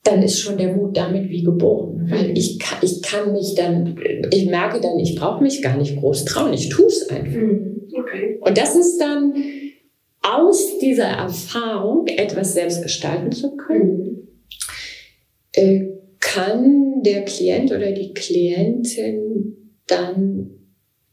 dann 0.04 0.21
ist 0.21 0.39
schon 0.39 0.58
der 0.58 0.73
Mut 0.75 0.95
damit 0.95 1.30
wie 1.30 1.43
geboren. 1.43 2.08
Weil 2.10 2.38
ich 2.38 2.60
kann, 2.60 2.78
ich 2.82 3.01
kann 3.01 3.32
mich 3.32 3.56
dann, 3.56 3.97
ich 4.32 4.45
merke 4.47 4.80
dann, 4.82 4.99
ich 4.99 5.15
brauche 5.15 5.41
mich 5.41 5.63
gar 5.63 5.78
nicht 5.78 5.97
groß 5.97 6.25
trauen, 6.25 6.54
ich 6.54 6.69
tue 6.69 6.86
es 6.86 7.10
einfach. 7.10 7.41
Mhm. 7.41 7.88
Okay. 7.97 8.38
Und 8.41 8.58
das 8.58 8.75
ist 8.75 8.99
dann 8.99 9.34
aus 10.26 10.80
dieser 10.80 11.06
Erfahrung, 11.06 12.08
etwas 12.08 12.54
selbst 12.54 12.82
gestalten 12.82 13.32
zu 13.32 13.56
können, 13.56 13.98
mhm. 13.98 14.28
äh, 15.54 15.88
kann 16.20 17.04
der 17.04 17.24
Klient 17.26 17.72
oder 17.72 17.92
die 17.92 18.14
Klientin 18.14 19.72
dann 19.88 20.50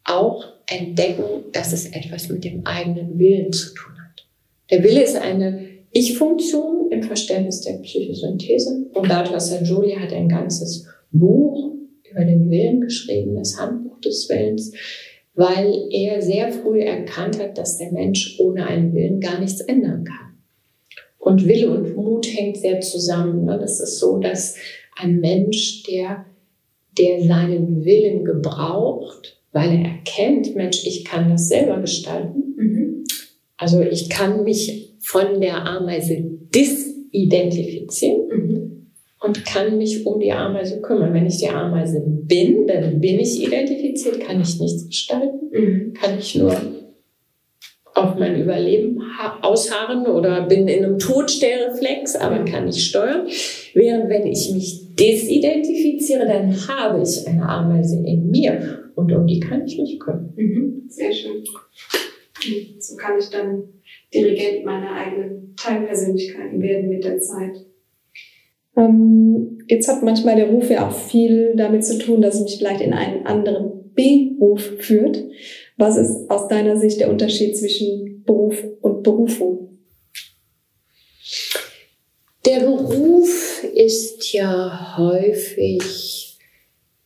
auch 0.05 0.45
entdecken, 0.67 1.25
dass 1.53 1.73
es 1.73 1.87
etwas 1.87 2.29
mit 2.29 2.45
dem 2.45 2.65
eigenen 2.67 3.19
Willen 3.19 3.53
zu 3.53 3.75
tun 3.75 3.93
hat. 3.93 4.27
Der 4.71 4.83
Wille 4.83 5.03
ist 5.03 5.17
eine 5.17 5.69
Ich-Funktion 5.93 6.91
im 6.91 7.03
Verständnis 7.03 7.61
der 7.61 7.75
Psychosynthese. 7.75 8.87
Umberto 8.95 9.39
Sangioli 9.39 9.97
hat 9.97 10.13
ein 10.13 10.29
ganzes 10.29 10.87
Buch 11.11 11.75
über 12.11 12.25
den 12.25 12.51
Willen 12.51 12.81
geschrieben, 12.81 13.37
das 13.37 13.59
Handbuch 13.59 14.01
des 14.01 14.29
Willens, 14.29 14.73
weil 15.35 15.89
er 15.91 16.21
sehr 16.21 16.53
früh 16.53 16.81
erkannt 16.81 17.41
hat, 17.41 17.57
dass 17.57 17.79
der 17.79 17.93
Mensch 17.93 18.39
ohne 18.39 18.67
einen 18.67 18.93
Willen 18.93 19.21
gar 19.21 19.41
nichts 19.41 19.61
ändern 19.61 20.05
kann. 20.05 20.39
Und 21.19 21.47
Wille 21.47 21.71
und 21.71 21.95
Mut 21.97 22.27
hängt 22.27 22.57
sehr 22.57 22.81
zusammen. 22.81 23.45
Ne? 23.45 23.59
Das 23.59 23.81
ist 23.81 23.99
so, 23.99 24.19
dass 24.19 24.57
ein 24.97 25.21
Mensch, 25.21 25.85
der, 25.85 26.27
der 26.99 27.23
seinen 27.23 27.85
Willen 27.85 28.25
gebraucht, 28.25 29.41
weil 29.53 29.71
er 29.71 29.85
erkennt, 29.85 30.55
Mensch, 30.57 30.85
ich 30.87 31.05
kann 31.05 31.31
das 31.31 31.49
selber 31.49 31.79
gestalten. 31.81 32.55
Mhm. 32.57 33.05
Also 33.57 33.81
ich 33.81 34.11
kann 34.11 34.43
mich 34.45 34.97
von 35.01 35.41
der 35.41 35.65
Ameise 35.65 36.23
disidentifizieren 36.55 38.29
mhm. 38.29 38.62
Und 39.23 39.45
kann 39.45 39.79
mich 39.79 40.05
um 40.05 40.19
die 40.21 40.33
Ameise 40.33 40.81
kümmern. 40.81 41.15
Wenn 41.15 41.27
ich 41.27 41.39
die 41.39 41.49
Ameise 41.49 42.03
bin, 42.05 42.67
dann 42.67 43.01
bin 43.01 43.21
ich 43.21 43.43
identifiziert, 43.43 44.21
kann 44.21 44.41
ich 44.41 44.59
nichts 44.61 44.87
gestalten, 44.87 45.51
mhm. 45.53 45.93
kann 45.95 46.19
ich 46.19 46.35
nur 46.35 46.55
auf 47.95 48.17
mein 48.19 48.41
Überleben 48.41 49.01
ausharren 49.43 50.07
oder 50.07 50.47
bin 50.47 50.67
in 50.67 50.85
einem 50.85 50.99
Todstellreflex, 50.99 52.17
aber 52.17 52.45
kann 52.45 52.65
nicht 52.65 52.87
steuern. 52.87 53.27
Während 53.75 54.09
wenn 54.09 54.27
ich 54.27 54.51
mich 54.53 54.95
desidentifiziere, 54.95 56.27
dann 56.27 56.53
habe 56.69 57.03
ich 57.03 57.27
eine 57.27 57.47
Ameise 57.49 58.03
in 58.05 58.31
mir 58.31 58.91
und 58.95 59.13
um 59.13 59.27
die 59.27 59.41
kann 59.41 59.67
ich 59.67 59.79
mich 59.79 60.01
kümmern. 60.01 60.33
Mhm. 60.37 60.85
Sehr 60.89 61.13
schön. 61.13 61.45
So 62.81 62.97
kann 62.97 63.19
ich 63.19 63.29
dann 63.31 63.63
Dirigent 64.13 64.65
meiner 64.65 64.93
eigenen 64.93 65.55
Teilpersönlichkeiten 65.57 66.61
werden 66.61 66.89
mit 66.89 67.05
der 67.05 67.19
Zeit. 67.19 67.53
Ähm, 68.77 69.59
jetzt 69.69 69.89
hat 69.89 70.03
manchmal 70.03 70.37
der 70.37 70.49
Ruf 70.49 70.71
ja 70.71 70.89
auch 70.89 70.95
viel 70.95 71.55
damit 71.57 71.85
zu 71.85 71.99
tun, 71.99 72.23
dass 72.23 72.37
es 72.37 72.43
mich 72.43 72.57
vielleicht 72.59 72.81
in 72.81 72.93
einen 72.93 73.27
anderen 73.27 73.93
Beruf 73.95 74.63
führt. 74.79 75.25
Was 75.77 75.97
ist 75.97 76.31
aus 76.31 76.49
deiner 76.49 76.77
Sicht 76.79 77.01
der 77.01 77.11
Unterschied 77.11 77.57
zwischen 77.57 78.23
Beruf 78.25 78.63
und 78.81 79.03
Berufung? 79.03 79.79
Der 82.47 82.61
Beruf 82.61 83.65
ist 83.75 84.33
ja 84.33 84.97
häufig 84.97 86.39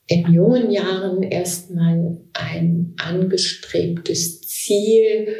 in 0.06 0.32
jungen 0.32 0.70
Jahren 0.70 1.22
erstmal 1.22 2.18
ein 2.32 2.94
angestrebtes 2.96 4.42
Ziel, 4.42 5.34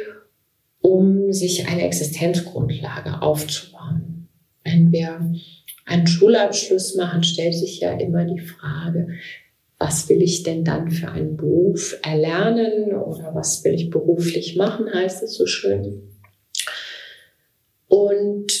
um 0.81 1.31
sich 1.31 1.67
eine 1.67 1.83
Existenzgrundlage 1.83 3.21
aufzubauen. 3.21 4.27
Wenn 4.63 4.91
wir 4.91 5.31
einen 5.87 6.05
Schulabschluss 6.05 6.95
machen, 6.95 7.23
stellt 7.23 7.55
sich 7.55 7.79
ja 7.79 7.97
immer 7.97 8.25
die 8.25 8.41
Frage, 8.41 9.07
was 9.79 10.09
will 10.09 10.21
ich 10.21 10.43
denn 10.43 10.63
dann 10.63 10.91
für 10.91 11.09
einen 11.09 11.37
Beruf 11.37 11.97
erlernen 12.03 12.93
oder 12.93 13.33
was 13.33 13.63
will 13.63 13.73
ich 13.73 13.89
beruflich 13.89 14.55
machen, 14.55 14.93
heißt 14.93 15.23
es 15.23 15.35
so 15.35 15.45
schön. 15.45 16.15
Und 17.87 18.51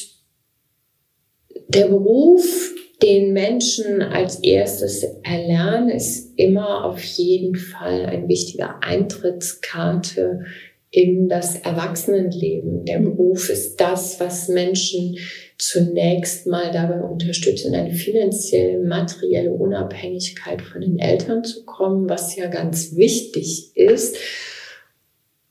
der 1.67 1.87
Beruf, 1.87 2.73
den 3.03 3.33
Menschen 3.33 4.01
als 4.01 4.39
erstes 4.39 5.03
erlernen, 5.23 5.89
ist 5.89 6.33
immer 6.37 6.85
auf 6.85 7.03
jeden 7.03 7.55
Fall 7.55 8.05
eine 8.05 8.27
wichtige 8.27 8.81
Eintrittskarte 8.81 10.45
in 10.91 11.27
das 11.27 11.59
Erwachsenenleben. 11.59 12.85
Der 12.85 12.99
Beruf 12.99 13.49
ist 13.49 13.77
das, 13.77 14.19
was 14.19 14.47
Menschen 14.47 15.17
zunächst 15.57 16.45
mal 16.45 16.71
dabei 16.71 17.01
unterstützen, 17.01 17.73
eine 17.73 17.93
finanzielle, 17.93 18.79
materielle 18.79 19.51
Unabhängigkeit 19.51 20.61
von 20.61 20.81
den 20.81 20.99
Eltern 20.99 21.43
zu 21.43 21.65
kommen, 21.65 22.07
was 22.09 22.35
ja 22.35 22.47
ganz 22.47 22.95
wichtig 22.95 23.71
ist, 23.75 24.17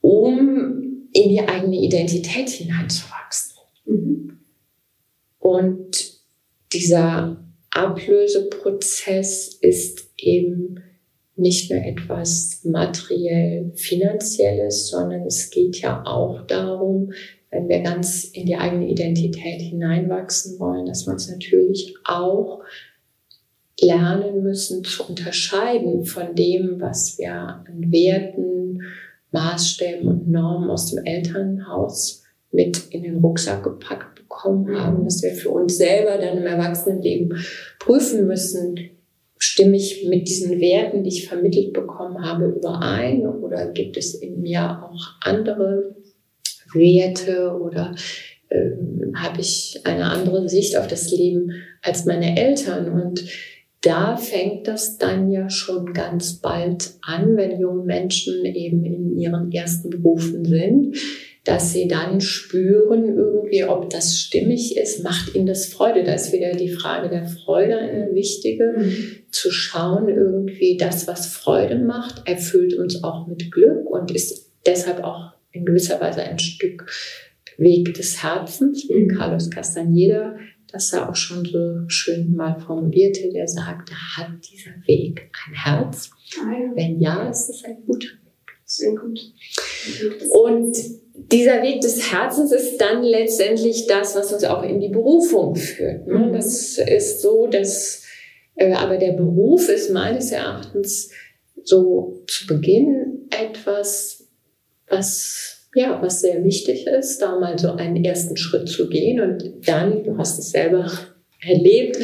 um 0.01 1.09
in 1.11 1.29
die 1.29 1.41
eigene 1.41 1.77
Identität 1.77 2.49
hineinzuwachsen. 2.49 3.57
Mhm. 3.85 4.39
Und 5.39 6.21
dieser 6.71 7.43
Ablöseprozess 7.71 9.57
ist 9.61 10.11
eben 10.17 10.79
nicht 11.35 11.69
nur 11.69 11.81
etwas 11.81 12.61
materiell 12.63 13.71
finanzielles, 13.75 14.89
sondern 14.89 15.21
es 15.27 15.51
geht 15.51 15.81
ja 15.81 16.03
auch 16.05 16.47
darum, 16.47 17.11
wenn 17.51 17.69
wir 17.69 17.81
ganz 17.81 18.25
in 18.25 18.45
die 18.45 18.57
eigene 18.57 18.89
Identität 18.89 19.61
hineinwachsen 19.61 20.59
wollen, 20.59 20.85
dass 20.85 21.05
wir 21.05 21.13
uns 21.13 21.29
natürlich 21.29 21.95
auch 22.03 22.61
lernen 23.79 24.43
müssen 24.43 24.83
zu 24.83 25.07
unterscheiden 25.07 26.05
von 26.05 26.35
dem, 26.35 26.81
was 26.81 27.17
wir 27.17 27.33
an 27.33 27.91
Werten, 27.91 28.81
Maßstäben 29.31 30.07
und 30.07 30.29
Normen 30.29 30.69
aus 30.69 30.91
dem 30.91 31.05
Elternhaus 31.05 32.23
mit 32.51 32.87
in 32.89 33.03
den 33.03 33.17
Rucksack 33.17 33.63
gepackt 33.63 34.15
bekommen 34.15 34.79
haben, 34.79 35.03
dass 35.03 35.21
wir 35.21 35.31
für 35.31 35.49
uns 35.49 35.77
selber 35.77 36.17
dann 36.17 36.37
im 36.37 36.45
Erwachsenenleben 36.45 37.37
prüfen 37.79 38.27
müssen, 38.27 38.79
stimme 39.37 39.77
ich 39.77 40.07
mit 40.07 40.27
diesen 40.27 40.59
Werten, 40.59 41.03
die 41.03 41.09
ich 41.09 41.27
vermittelt 41.27 41.73
bekommen 41.73 42.23
habe, 42.23 42.47
überein 42.47 43.27
oder 43.27 43.67
gibt 43.67 43.97
es 43.97 44.15
in 44.15 44.41
mir 44.41 44.83
auch 44.83 45.01
andere 45.21 45.95
Werte 46.73 47.57
oder 47.59 47.95
ähm, 48.49 49.13
habe 49.15 49.41
ich 49.41 49.81
eine 49.83 50.05
andere 50.05 50.47
Sicht 50.47 50.77
auf 50.77 50.87
das 50.87 51.11
Leben 51.11 51.51
als 51.81 52.05
meine 52.05 52.39
Eltern. 52.39 52.91
Und 52.91 53.25
da 53.81 54.17
fängt 54.17 54.67
das 54.67 54.97
dann 54.97 55.31
ja 55.31 55.49
schon 55.49 55.93
ganz 55.93 56.35
bald 56.35 56.93
an, 57.01 57.35
wenn 57.37 57.59
junge 57.59 57.83
Menschen 57.83 58.45
eben 58.45 58.83
in 58.85 59.17
ihren 59.17 59.51
ersten 59.51 59.89
Berufen 59.89 60.45
sind, 60.45 60.97
dass 61.43 61.71
sie 61.71 61.87
dann 61.87 62.19
spüren 62.19 63.15
irgendwie, 63.17 63.63
ob 63.63 63.89
das 63.89 64.17
stimmig 64.17 64.75
ist, 64.75 65.03
macht 65.03 65.33
ihnen 65.33 65.45
das 65.45 65.67
Freude. 65.67 66.03
Da 66.03 66.13
ist 66.13 66.33
wieder 66.33 66.51
die 66.51 66.69
Frage 66.69 67.09
der 67.09 67.25
Freude 67.25 67.77
eine 67.77 68.13
wichtige, 68.13 68.75
mhm. 68.77 69.15
zu 69.31 69.51
schauen 69.51 70.09
irgendwie, 70.09 70.75
das, 70.75 71.07
was 71.07 71.27
Freude 71.27 71.79
macht, 71.79 72.27
erfüllt 72.27 72.73
uns 72.73 73.01
auch 73.03 73.27
mit 73.27 73.49
Glück 73.51 73.89
und 73.89 74.11
ist 74.11 74.51
deshalb 74.65 75.03
auch 75.03 75.36
in 75.57 75.65
gewisser 75.65 75.99
Weise 75.99 76.23
ein 76.23 76.39
Stück 76.39 76.85
Weg 77.57 77.93
des 77.95 78.21
Herzens, 78.21 78.87
wie 78.87 79.07
Carlos 79.07 79.49
Castaneda 79.49 80.35
das 80.71 80.91
er 80.93 81.09
auch 81.09 81.15
schon 81.15 81.45
so 81.45 81.87
schön 81.87 82.35
mal 82.35 82.59
formulierte, 82.59 83.29
der 83.31 83.47
sagte, 83.47 83.93
hat 83.93 84.31
dieser 84.51 84.71
Weg 84.85 85.29
ein 85.47 85.53
Herz? 85.53 86.11
Ah, 86.39 86.51
Wenn 86.75 86.99
ja, 86.99 87.29
ist 87.29 87.49
es 87.49 87.63
ein 87.63 87.77
guter 87.85 88.07
Weg. 88.07 88.33
Sehr 88.65 88.93
gut. 88.95 89.19
Und 90.29 90.77
dieser 91.31 91.63
Weg 91.63 91.81
des 91.81 92.11
Herzens 92.11 92.51
ist 92.51 92.77
dann 92.79 93.01
letztendlich 93.01 93.87
das, 93.87 94.15
was 94.15 94.33
uns 94.33 94.43
auch 94.43 94.63
in 94.63 94.81
die 94.81 94.89
Berufung 94.89 95.55
führt. 95.55 96.05
Ne? 96.05 96.19
Mhm. 96.19 96.33
Das 96.33 96.77
ist 96.77 97.21
so, 97.21 97.47
dass, 97.47 98.03
äh, 98.55 98.73
aber 98.73 98.97
der 98.97 99.13
Beruf 99.13 99.69
ist 99.69 99.91
meines 99.91 100.31
Erachtens 100.31 101.11
so 101.63 102.23
zu 102.27 102.45
Beginn 102.47 103.29
etwas, 103.29 104.27
was, 104.89 105.56
ja, 105.77 106.01
was 106.01 106.21
sehr 106.21 106.43
wichtig 106.43 106.87
ist, 106.87 107.21
da 107.21 107.39
mal 107.39 107.57
so 107.57 107.73
einen 107.73 108.03
ersten 108.03 108.35
Schritt 108.35 108.67
zu 108.67 108.89
gehen. 108.89 109.21
Und 109.21 109.67
dann, 109.67 110.03
du 110.03 110.17
hast 110.17 110.39
es 110.39 110.49
selber 110.49 110.91
erlebt, 111.47 111.99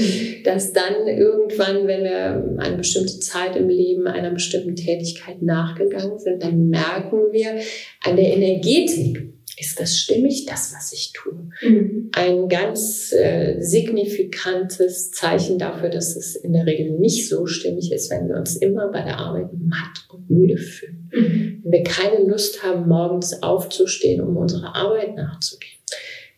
dass 0.45 0.73
dann 0.73 1.07
irgendwann, 1.07 1.87
wenn 1.87 2.03
wir 2.03 2.55
eine 2.59 2.77
bestimmte 2.77 3.19
Zeit 3.19 3.55
im 3.55 3.67
Leben 3.67 4.05
einer 4.05 4.29
bestimmten 4.29 4.75
Tätigkeit 4.75 5.41
nachgegangen 5.41 6.19
sind, 6.19 6.43
dann 6.43 6.69
merken 6.69 7.31
wir 7.31 7.55
an 8.03 8.15
der 8.15 8.31
Energetik, 8.35 9.32
ist 9.57 9.79
das 9.79 9.97
stimmig, 9.97 10.45
das, 10.45 10.73
was 10.75 10.93
ich 10.93 11.13
tue? 11.13 11.49
Mhm. 11.61 12.09
Ein 12.13 12.47
ganz 12.47 13.11
äh, 13.13 13.59
signifikantes 13.59 15.11
Zeichen 15.11 15.59
dafür, 15.59 15.89
dass 15.89 16.15
es 16.15 16.35
in 16.35 16.53
der 16.53 16.65
Regel 16.65 16.91
nicht 16.99 17.29
so 17.29 17.45
stimmig 17.45 17.91
ist, 17.91 18.09
wenn 18.11 18.27
wir 18.27 18.35
uns 18.35 18.55
immer 18.55 18.91
bei 18.91 19.03
der 19.03 19.19
Arbeit 19.19 19.49
matt 19.53 20.07
und 20.11 20.29
müde 20.29 20.57
fühlen. 20.57 21.09
Mhm. 21.13 21.61
Wenn 21.63 21.71
wir 21.71 21.83
keine 21.83 22.25
Lust 22.25 22.63
haben, 22.63 22.87
morgens 22.87 23.41
aufzustehen, 23.43 24.21
um 24.21 24.37
unserer 24.37 24.75
Arbeit 24.75 25.15
nachzugehen. 25.15 25.79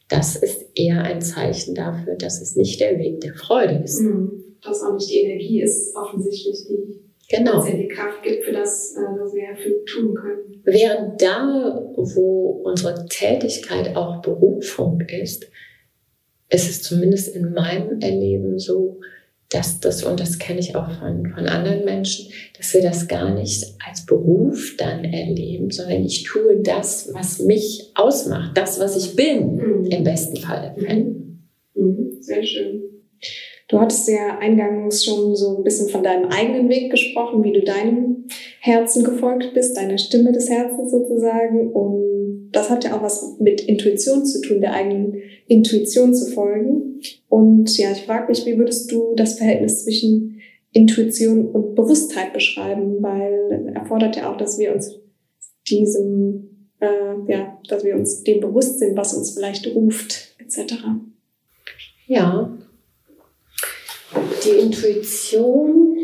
Das 0.07 0.36
ist 0.36 0.66
eher 0.76 1.03
ein 1.03 1.22
Zeichen 1.22 1.74
dafür, 1.74 2.16
dass 2.16 2.41
es 2.41 2.55
nicht 2.55 2.80
der 2.80 2.99
Weg 2.99 3.22
der 3.22 3.34
Freude 3.34 3.82
ist. 3.84 4.01
Mhm. 4.01 4.57
Dass 4.61 4.82
auch 4.82 4.93
nicht 4.93 5.09
die 5.09 5.22
Energie 5.22 5.61
ist, 5.61 5.95
offensichtlich, 5.95 6.66
die 6.68 7.05
genau. 7.30 7.58
uns 7.58 7.70
ja 7.70 7.76
die 7.76 7.88
Kraft 7.88 8.24
gibt 8.24 8.46
für 8.46 8.52
das, 8.52 8.96
äh, 8.96 9.02
was 9.20 9.34
wir 9.34 9.56
für 9.56 9.84
tun 9.86 10.16
können. 10.16 10.62
Während 10.64 11.22
da, 11.22 11.92
wo 11.96 12.62
unsere 12.64 13.06
Tätigkeit 13.08 13.96
auch 13.96 14.22
Berufung 14.22 15.02
ist, 15.02 15.50
ist 16.50 16.70
es 16.70 16.82
zumindest 16.84 17.36
in 17.36 17.54
meinem 17.54 18.00
Erleben 18.02 18.60
so, 18.60 19.00
dass 19.50 19.80
das, 19.80 20.04
und 20.04 20.20
das 20.20 20.40
kenne 20.40 20.60
ich 20.60 20.76
auch 20.76 20.90
von, 21.00 21.28
von 21.28 21.46
anderen 21.48 21.86
Menschen, 21.86 22.32
dass 22.58 22.74
wir 22.74 22.82
das 22.82 23.08
gar 23.08 23.34
nicht 23.34 23.76
als 23.86 24.06
Beruf 24.06 24.76
dann 24.78 25.04
erleben, 25.04 25.72
sondern 25.72 26.04
ich 26.04 26.24
tue 26.24 26.62
das, 26.62 27.14
was 27.14 27.40
mich 27.40 27.92
ausmacht, 27.96 28.58
das, 28.58 28.80
was 28.80 28.98
ich 28.98 29.16
bin, 29.16 29.56
mhm. 29.56 29.86
im 29.86 30.04
besten 30.04 30.38
Fall. 30.38 30.76
Mhm. 30.78 31.44
Mhm. 31.76 32.18
Sehr 32.20 32.44
schön. 32.44 32.95
Du 33.68 33.80
hattest 33.80 34.07
ja 34.07 34.38
eingangs 34.38 35.03
schon 35.03 35.36
so 35.36 35.57
ein 35.57 35.63
bisschen 35.63 35.89
von 35.89 36.03
deinem 36.03 36.30
eigenen 36.30 36.70
Weg 36.70 36.91
gesprochen, 36.91 37.43
wie 37.43 37.53
du 37.53 37.63
deinem 37.63 38.26
Herzen 38.59 39.03
gefolgt 39.03 39.53
bist, 39.55 39.76
deiner 39.76 39.97
Stimme 39.97 40.32
des 40.32 40.49
Herzens 40.49 40.91
sozusagen. 40.91 41.72
Und 41.72 42.51
das 42.51 42.70
hat 42.70 42.84
ja 42.84 42.95
auch 42.95 43.01
was 43.01 43.39
mit 43.39 43.61
Intuition 43.61 44.24
zu 44.24 44.41
tun, 44.41 44.61
der 44.61 44.74
eigenen 44.74 45.16
Intuition 45.47 46.13
zu 46.13 46.32
folgen. 46.32 47.01
Und 47.28 47.76
ja, 47.78 47.91
ich 47.91 48.03
frage 48.03 48.28
mich, 48.28 48.45
wie 48.45 48.57
würdest 48.57 48.91
du 48.91 49.16
das 49.16 49.39
Verhältnis 49.39 49.84
zwischen 49.84 50.41
Intuition 50.72 51.49
und 51.49 51.74
Bewusstheit 51.74 52.34
beschreiben? 52.34 53.01
Weil 53.01 53.72
erfordert 53.74 54.16
ja 54.16 54.32
auch, 54.32 54.38
dass 54.38 54.59
wir 54.59 54.76
uns 54.76 54.99
diesem, 55.68 56.70
äh, 56.80 57.32
ja, 57.32 57.59
dass 57.68 57.84
wir 57.84 57.95
uns 57.95 58.22
dem 58.22 58.41
bewusst 58.41 58.78
sind, 58.78 58.95
was 58.95 59.16
uns 59.16 59.32
vielleicht 59.32 59.74
ruft, 59.74 60.36
etc. 60.38 60.76
Ja, 62.07 62.55
die 64.43 64.59
Intuition 64.59 65.97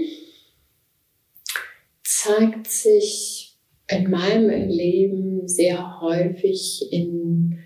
zeigt 2.04 2.68
sich 2.68 3.58
in 3.90 4.10
meinem 4.10 4.70
Leben 4.70 5.48
sehr 5.48 6.02
häufig 6.02 6.88
in 6.92 7.58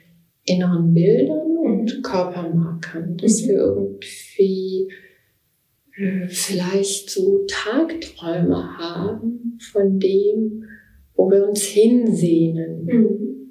inneren 0.45 0.93
Bildern 0.93 1.57
und 1.57 2.03
Körpermarkern, 2.03 3.17
dass 3.17 3.41
mhm. 3.41 3.47
wir 3.47 3.57
irgendwie 3.57 4.91
äh, 5.97 6.27
vielleicht 6.27 7.09
so 7.09 7.45
Tagträume 7.47 8.77
haben 8.77 9.57
von 9.71 9.99
dem, 9.99 10.65
wo 11.15 11.29
wir 11.31 11.47
uns 11.47 11.63
hinsehnen. 11.63 12.85
Mhm. 12.85 13.44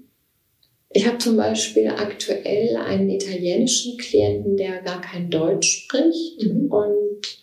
Ich 0.97 1.09
habe 1.09 1.18
zum 1.18 1.36
Beispiel 1.36 1.88
aktuell 1.88 2.76
einen 2.76 3.11
italienischen 3.11 3.99
Klienten, 3.99 4.57
der 4.57 4.80
gar 4.80 5.01
kein 5.01 5.28
Deutsch 5.28 5.84
spricht 5.84 6.47
mhm. 6.47 6.70
und 6.70 7.40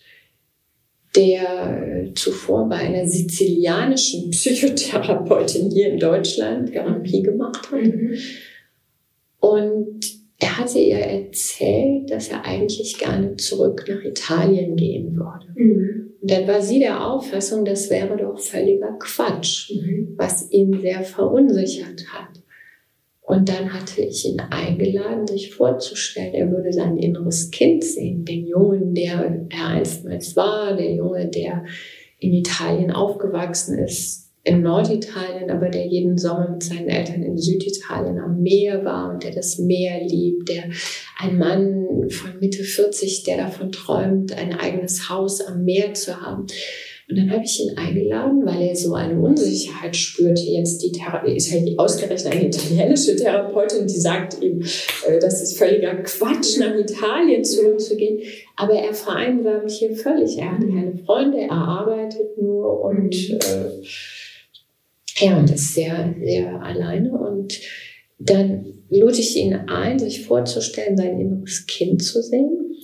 der 1.14 2.08
zuvor 2.14 2.66
bei 2.70 2.76
einer 2.76 3.06
sizilianischen 3.06 4.30
Psychotherapeutin 4.30 5.70
hier 5.70 5.90
in 5.90 5.98
Deutschland 5.98 6.72
Therapie 6.72 7.22
gemacht 7.22 7.70
hat. 7.70 7.82
Mhm. 7.82 8.14
Und 9.38 10.00
er 10.38 10.58
hatte 10.58 10.78
ihr 10.78 10.96
erzählt, 10.96 12.10
dass 12.10 12.28
er 12.28 12.46
eigentlich 12.46 12.96
gerne 12.98 13.36
zurück 13.36 13.84
nach 13.86 14.02
Italien 14.02 14.76
gehen 14.76 15.14
würde. 15.14 15.46
Mhm. 15.54 16.14
Und 16.22 16.30
dann 16.30 16.48
war 16.48 16.62
sie 16.62 16.78
der 16.78 17.06
Auffassung, 17.06 17.66
das 17.66 17.90
wäre 17.90 18.16
doch 18.16 18.38
völliger 18.38 18.96
Quatsch, 18.98 19.72
mhm. 19.74 20.14
was 20.16 20.50
ihn 20.50 20.80
sehr 20.80 21.02
verunsichert 21.02 22.06
hat. 22.12 22.41
Und 23.22 23.48
dann 23.48 23.72
hatte 23.72 24.02
ich 24.02 24.26
ihn 24.26 24.40
eingeladen, 24.40 25.26
sich 25.28 25.54
vorzustellen, 25.54 26.34
er 26.34 26.50
würde 26.50 26.72
sein 26.72 26.98
inneres 26.98 27.50
Kind 27.50 27.84
sehen, 27.84 28.24
den 28.24 28.46
Jungen, 28.46 28.94
der 28.94 29.48
er 29.50 29.74
einstmals 29.74 30.34
war, 30.34 30.76
der 30.76 30.92
Junge, 30.92 31.28
der 31.28 31.64
in 32.18 32.34
Italien 32.34 32.90
aufgewachsen 32.90 33.78
ist, 33.78 34.32
in 34.44 34.62
Norditalien, 34.62 35.50
aber 35.50 35.68
der 35.68 35.86
jeden 35.86 36.18
Sommer 36.18 36.50
mit 36.50 36.64
seinen 36.64 36.88
Eltern 36.88 37.22
in 37.22 37.38
Süditalien 37.38 38.18
am 38.18 38.42
Meer 38.42 38.84
war 38.84 39.10
und 39.10 39.22
der 39.22 39.30
das 39.30 39.58
Meer 39.58 40.04
liebt, 40.04 40.48
der 40.48 40.64
ein 41.18 41.38
Mann 41.38 42.10
von 42.10 42.40
Mitte 42.40 42.64
40, 42.64 43.22
der 43.22 43.36
davon 43.36 43.70
träumt, 43.70 44.36
ein 44.36 44.58
eigenes 44.58 45.08
Haus 45.08 45.40
am 45.40 45.64
Meer 45.64 45.94
zu 45.94 46.20
haben. 46.20 46.46
Und 47.12 47.18
dann 47.18 47.30
habe 47.30 47.44
ich 47.44 47.60
ihn 47.60 47.76
eingeladen, 47.76 48.46
weil 48.46 48.68
er 48.68 48.74
so 48.74 48.94
eine 48.94 49.20
Unsicherheit 49.20 49.94
spürte. 49.94 50.40
Jetzt 50.44 50.82
die 50.82 50.92
Therapie 50.92 51.36
ist 51.36 51.52
halt 51.52 51.78
ausgerechnet 51.78 52.32
eine 52.32 52.46
italienische 52.46 53.16
Therapeutin, 53.16 53.86
die 53.86 54.00
sagt 54.00 54.42
ihm, 54.42 54.62
äh, 55.06 55.18
das 55.20 55.42
ist 55.42 55.58
völliger 55.58 55.94
Quatsch, 55.96 56.58
nach 56.58 56.74
Italien 56.74 57.44
zurückzugehen. 57.44 58.22
Aber 58.56 58.72
er 58.72 58.94
vereinsamt 58.94 59.70
hier 59.70 59.94
völlig. 59.94 60.38
Er 60.38 60.52
hat 60.52 60.60
keine 60.60 60.96
Freunde, 61.04 61.38
er 61.40 61.52
arbeitet 61.52 62.38
nur 62.40 62.80
und 62.80 63.14
äh, 63.14 63.82
ja, 65.22 65.38
und 65.38 65.50
ist 65.50 65.74
sehr, 65.74 66.14
sehr 66.18 66.62
alleine. 66.62 67.12
Und 67.12 67.60
dann 68.20 68.64
lud 68.88 69.18
ich 69.18 69.36
ihn 69.36 69.52
ein, 69.54 69.98
sich 69.98 70.24
vorzustellen, 70.24 70.96
sein 70.96 71.20
inneres 71.20 71.66
Kind 71.66 72.02
zu 72.02 72.22
sehen. 72.22 72.74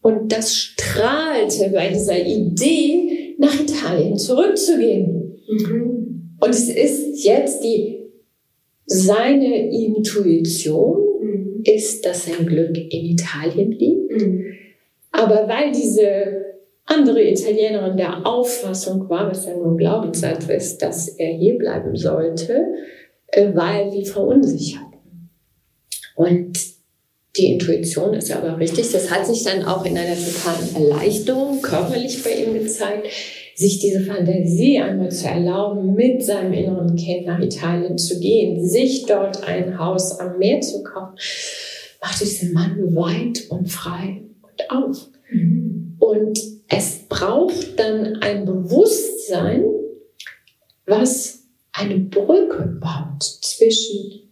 Und 0.00 0.32
das 0.32 0.56
strahlte 0.56 1.68
bei 1.68 1.88
dieser 1.88 2.18
Idee, 2.18 3.17
nach 3.38 3.58
Italien 3.58 4.18
zurückzugehen. 4.18 5.40
Mhm. 5.48 6.36
Und 6.40 6.50
es 6.50 6.68
ist 6.68 7.24
jetzt 7.24 7.64
die, 7.64 8.10
seine 8.86 9.70
Intuition 9.70 11.00
mhm. 11.22 11.62
ist, 11.64 12.04
dass 12.04 12.26
sein 12.26 12.46
Glück 12.46 12.76
in 12.76 13.06
Italien 13.06 13.72
liegt. 13.72 14.22
Mhm. 14.22 14.44
Aber 15.12 15.48
weil 15.48 15.72
diese 15.72 16.46
andere 16.84 17.22
Italienerin 17.22 17.96
der 17.96 18.26
Auffassung 18.26 19.08
war, 19.08 19.30
was 19.30 19.46
ja 19.46 19.54
nur 19.54 19.72
ein 19.72 19.76
Glaubenssatz 19.76 20.48
ist, 20.48 20.78
dass 20.78 21.08
er 21.08 21.32
hier 21.34 21.58
bleiben 21.58 21.94
sollte, 21.96 22.66
äh, 23.28 23.48
weil 23.54 23.90
sie 23.90 24.04
verunsichert. 24.04 24.82
Und 26.16 26.77
die 27.38 27.52
Intuition 27.52 28.14
ist 28.14 28.30
aber 28.30 28.58
richtig. 28.58 28.90
Das 28.90 29.10
hat 29.10 29.26
sich 29.26 29.44
dann 29.44 29.64
auch 29.64 29.84
in 29.84 29.96
einer 29.96 30.16
totalen 30.16 30.74
Erleichterung 30.74 31.62
körperlich 31.62 32.22
bei 32.22 32.32
ihm 32.32 32.54
gezeigt, 32.54 33.06
sich 33.54 33.78
diese 33.78 34.00
Fantasie 34.00 34.78
einmal 34.78 35.10
zu 35.10 35.26
erlauben, 35.26 35.94
mit 35.94 36.24
seinem 36.24 36.52
inneren 36.52 36.96
Kind 36.96 37.26
nach 37.26 37.40
Italien 37.40 37.98
zu 37.98 38.20
gehen, 38.20 38.64
sich 38.64 39.06
dort 39.06 39.42
ein 39.44 39.78
Haus 39.78 40.18
am 40.20 40.38
Meer 40.38 40.60
zu 40.60 40.82
kaufen, 40.82 41.16
macht 42.00 42.20
diesen 42.20 42.52
Mann 42.52 42.94
weit 42.94 43.48
und 43.50 43.68
frei 43.68 44.22
und 44.42 44.70
auf. 44.70 45.08
Mhm. 45.30 45.96
Und 45.98 46.38
es 46.68 47.00
braucht 47.08 47.78
dann 47.78 48.16
ein 48.16 48.44
Bewusstsein, 48.44 49.64
was 50.86 51.44
eine 51.72 51.98
Brücke 51.98 52.78
baut 52.80 53.22
zwischen 53.22 54.27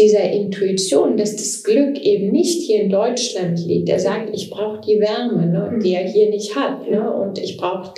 dieser 0.00 0.30
Intuition, 0.30 1.16
dass 1.16 1.36
das 1.36 1.62
Glück 1.62 1.98
eben 1.98 2.30
nicht 2.30 2.62
hier 2.62 2.82
in 2.82 2.90
Deutschland 2.90 3.64
liegt. 3.64 3.88
Er 3.88 3.98
sagt, 3.98 4.30
ich 4.32 4.50
brauche 4.50 4.80
die 4.80 4.98
Wärme, 4.98 5.46
ne, 5.46 5.78
die 5.82 5.92
er 5.92 6.06
hier 6.06 6.30
nicht 6.30 6.56
hat. 6.56 6.88
Ne, 6.90 7.12
und 7.12 7.38
ich 7.38 7.56
brauche 7.56 7.92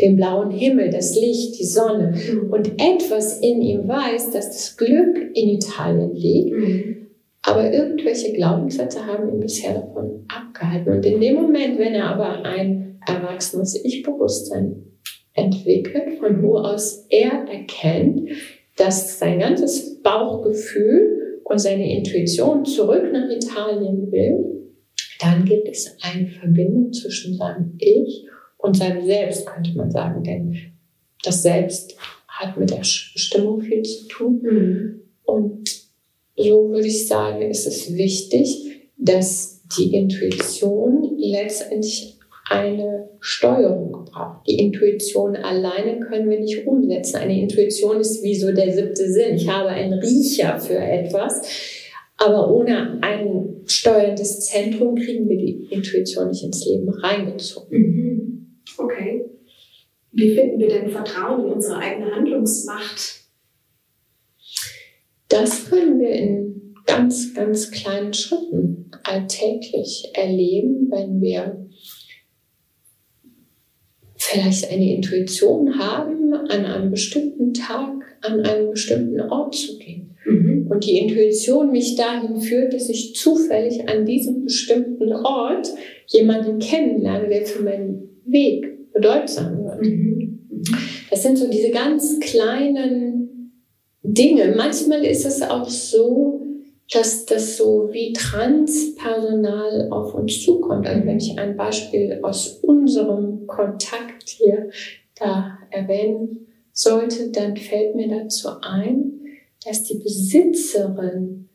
den 0.00 0.16
blauen 0.16 0.50
Himmel, 0.50 0.90
das 0.90 1.14
Licht, 1.14 1.58
die 1.58 1.64
Sonne. 1.64 2.14
Mhm. 2.14 2.50
Und 2.50 2.72
etwas 2.80 3.40
in 3.40 3.60
ihm 3.60 3.86
weiß, 3.86 4.30
dass 4.30 4.48
das 4.48 4.76
Glück 4.76 5.16
in 5.34 5.48
Italien 5.50 6.14
liegt. 6.14 6.50
Mhm. 6.50 6.96
Aber 7.42 7.72
irgendwelche 7.72 8.32
Glaubenssätze 8.32 9.06
haben 9.06 9.28
ihn 9.28 9.40
bisher 9.40 9.74
davon 9.74 10.26
abgehalten. 10.28 10.92
Und 10.92 11.06
in 11.06 11.20
dem 11.20 11.34
Moment, 11.36 11.78
wenn 11.78 11.94
er 11.94 12.06
aber 12.06 12.44
ein 12.44 13.00
erwachsenes 13.06 13.82
Ich-Bewusstsein 13.84 14.84
entwickelt, 15.34 16.18
von 16.18 16.42
wo 16.42 16.58
aus 16.58 17.06
er 17.08 17.46
erkennt, 17.48 18.28
dass 18.76 19.18
sein 19.18 19.40
ganzes 19.40 19.97
Bauchgefühl 20.08 21.40
und 21.44 21.58
seine 21.58 21.96
Intuition 21.96 22.64
zurück 22.64 23.12
nach 23.12 23.28
Italien 23.30 24.10
will, 24.10 24.72
dann 25.20 25.44
gibt 25.44 25.68
es 25.68 25.96
eine 26.00 26.26
Verbindung 26.28 26.92
zwischen 26.92 27.36
seinem 27.36 27.74
Ich 27.78 28.26
und 28.56 28.76
seinem 28.76 29.04
Selbst, 29.04 29.46
könnte 29.46 29.72
man 29.74 29.90
sagen. 29.90 30.22
Denn 30.22 30.56
das 31.22 31.42
Selbst 31.42 31.96
hat 32.26 32.56
mit 32.56 32.70
der 32.70 32.78
Bestimmung 32.78 33.60
viel 33.60 33.82
zu 33.82 34.08
tun. 34.08 34.40
Mhm. 34.42 35.00
Und 35.24 35.68
so 36.36 36.70
würde 36.70 36.86
ich 36.86 37.06
sagen, 37.06 37.42
ist 37.42 37.66
es 37.66 37.94
wichtig, 37.94 38.90
dass 38.96 39.62
die 39.76 39.94
Intuition 39.94 41.16
letztendlich 41.18 42.17
eine 42.48 43.10
Steuerung 43.20 43.92
gebraucht. 43.92 44.46
Die 44.46 44.58
Intuition 44.58 45.36
alleine 45.36 46.00
können 46.00 46.30
wir 46.30 46.40
nicht 46.40 46.66
umsetzen. 46.66 47.16
Eine 47.16 47.40
Intuition 47.40 48.00
ist 48.00 48.22
wie 48.22 48.34
so 48.34 48.52
der 48.52 48.72
siebte 48.72 49.10
Sinn. 49.10 49.36
Ich 49.36 49.48
habe 49.48 49.68
einen 49.68 49.94
Riecher 49.94 50.58
für 50.58 50.78
etwas, 50.78 51.42
aber 52.16 52.50
ohne 52.50 52.98
ein 53.02 53.62
steuerndes 53.66 54.40
Zentrum 54.46 54.96
kriegen 54.96 55.28
wir 55.28 55.36
die 55.36 55.68
Intuition 55.70 56.28
nicht 56.28 56.44
ins 56.44 56.64
Leben 56.66 56.88
reingezogen. 56.88 57.78
Mhm. 57.78 58.60
Okay. 58.78 59.24
Wie 60.12 60.34
finden 60.34 60.58
wir 60.58 60.68
denn 60.68 60.88
Vertrauen 60.88 61.46
in 61.46 61.52
unsere 61.52 61.78
eigene 61.78 62.10
Handlungsmacht? 62.10 63.24
Das 65.28 65.68
können 65.68 66.00
wir 66.00 66.10
in 66.10 66.74
ganz, 66.86 67.34
ganz 67.34 67.70
kleinen 67.70 68.14
Schritten 68.14 68.90
alltäglich 69.04 70.10
erleben, 70.14 70.88
wenn 70.90 71.20
wir 71.20 71.68
vielleicht 74.30 74.70
eine 74.70 74.94
Intuition 74.94 75.78
haben, 75.78 76.34
an 76.34 76.64
einem 76.64 76.90
bestimmten 76.90 77.54
Tag 77.54 77.94
an 78.20 78.40
einen 78.40 78.70
bestimmten 78.70 79.20
Ort 79.20 79.54
zu 79.54 79.78
gehen. 79.78 80.16
Mhm. 80.26 80.66
Und 80.68 80.84
die 80.84 80.98
Intuition 80.98 81.70
mich 81.70 81.96
dahin 81.96 82.40
führt, 82.40 82.74
dass 82.74 82.88
ich 82.88 83.14
zufällig 83.14 83.88
an 83.88 84.04
diesem 84.04 84.44
bestimmten 84.44 85.12
Ort 85.12 85.68
jemanden 86.06 86.58
kennenlerne, 86.58 87.28
der 87.28 87.46
für 87.46 87.62
meinen 87.62 88.20
Weg 88.26 88.92
bedeutsam 88.92 89.64
wird. 89.64 89.82
Mhm. 89.82 90.40
Das 91.10 91.22
sind 91.22 91.38
so 91.38 91.48
diese 91.48 91.70
ganz 91.70 92.18
kleinen 92.20 93.52
Dinge. 94.02 94.54
Manchmal 94.56 95.04
ist 95.04 95.24
es 95.24 95.40
auch 95.42 95.68
so, 95.68 96.47
dass 96.92 97.26
das 97.26 97.56
so 97.58 97.90
wie 97.92 98.12
Transpersonal 98.12 99.88
auf 99.90 100.14
uns 100.14 100.42
zukommt. 100.42 100.86
Also 100.86 101.06
wenn 101.06 101.18
ich 101.18 101.38
ein 101.38 101.56
Beispiel 101.56 102.20
aus 102.22 102.60
unserem 102.62 103.46
Kontakt 103.46 104.28
hier 104.28 104.70
da 105.14 105.58
erwähnen 105.70 106.46
sollte, 106.72 107.30
dann 107.30 107.56
fällt 107.56 107.94
mir 107.94 108.08
dazu 108.08 108.48
ein, 108.62 109.20
dass 109.66 109.84
die 109.84 109.98
Besitzerin 109.98 111.48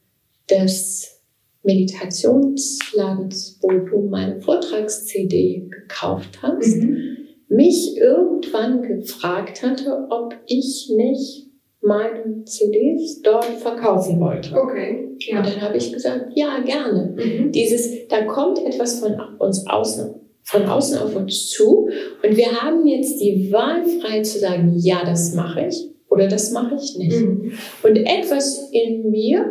des 0.50 1.22
Meditationsladens, 1.64 3.58
wo 3.62 3.70
du 3.72 4.02
meine 4.10 4.40
Vortrags-CD 4.42 5.70
gekauft 5.70 6.42
hast, 6.42 6.76
mhm. 6.76 7.18
mich 7.48 7.96
irgendwann 7.98 8.82
gefragt 8.82 9.64
hatte, 9.64 10.08
ob 10.10 10.36
ich 10.46 10.92
nicht 10.96 11.48
meine 11.82 12.44
CDs 12.46 13.22
dort 13.22 13.46
verkaufen 13.46 14.20
wollte. 14.20 14.56
Okay. 14.56 15.13
Ja. 15.28 15.40
Und 15.40 15.48
dann 15.48 15.62
habe 15.62 15.78
ich 15.78 15.92
gesagt, 15.92 16.32
ja, 16.36 16.60
gerne. 16.60 17.16
Mhm. 17.16 17.52
Dieses, 17.52 18.08
da 18.08 18.24
kommt 18.24 18.60
etwas 18.60 19.00
von 19.00 19.16
uns 19.40 19.66
außen, 19.68 20.16
von 20.44 20.66
außen 20.66 20.98
auf 21.00 21.16
uns 21.16 21.50
zu 21.50 21.90
und 22.24 22.38
wir 22.38 22.52
haben 22.62 22.86
jetzt 22.86 23.20
die 23.22 23.52
Wahl 23.52 23.84
frei 24.02 24.22
zu 24.22 24.40
sagen, 24.40 24.74
ja, 24.78 25.04
das 25.06 25.34
mache 25.34 25.68
ich 25.68 25.90
oder 26.10 26.28
das 26.28 26.52
mache 26.52 26.76
ich 26.76 26.98
nicht. 26.98 27.22
Mhm. 27.22 27.54
Und 27.82 27.98
etwas 27.98 28.70
in 28.72 29.10
mir 29.10 29.46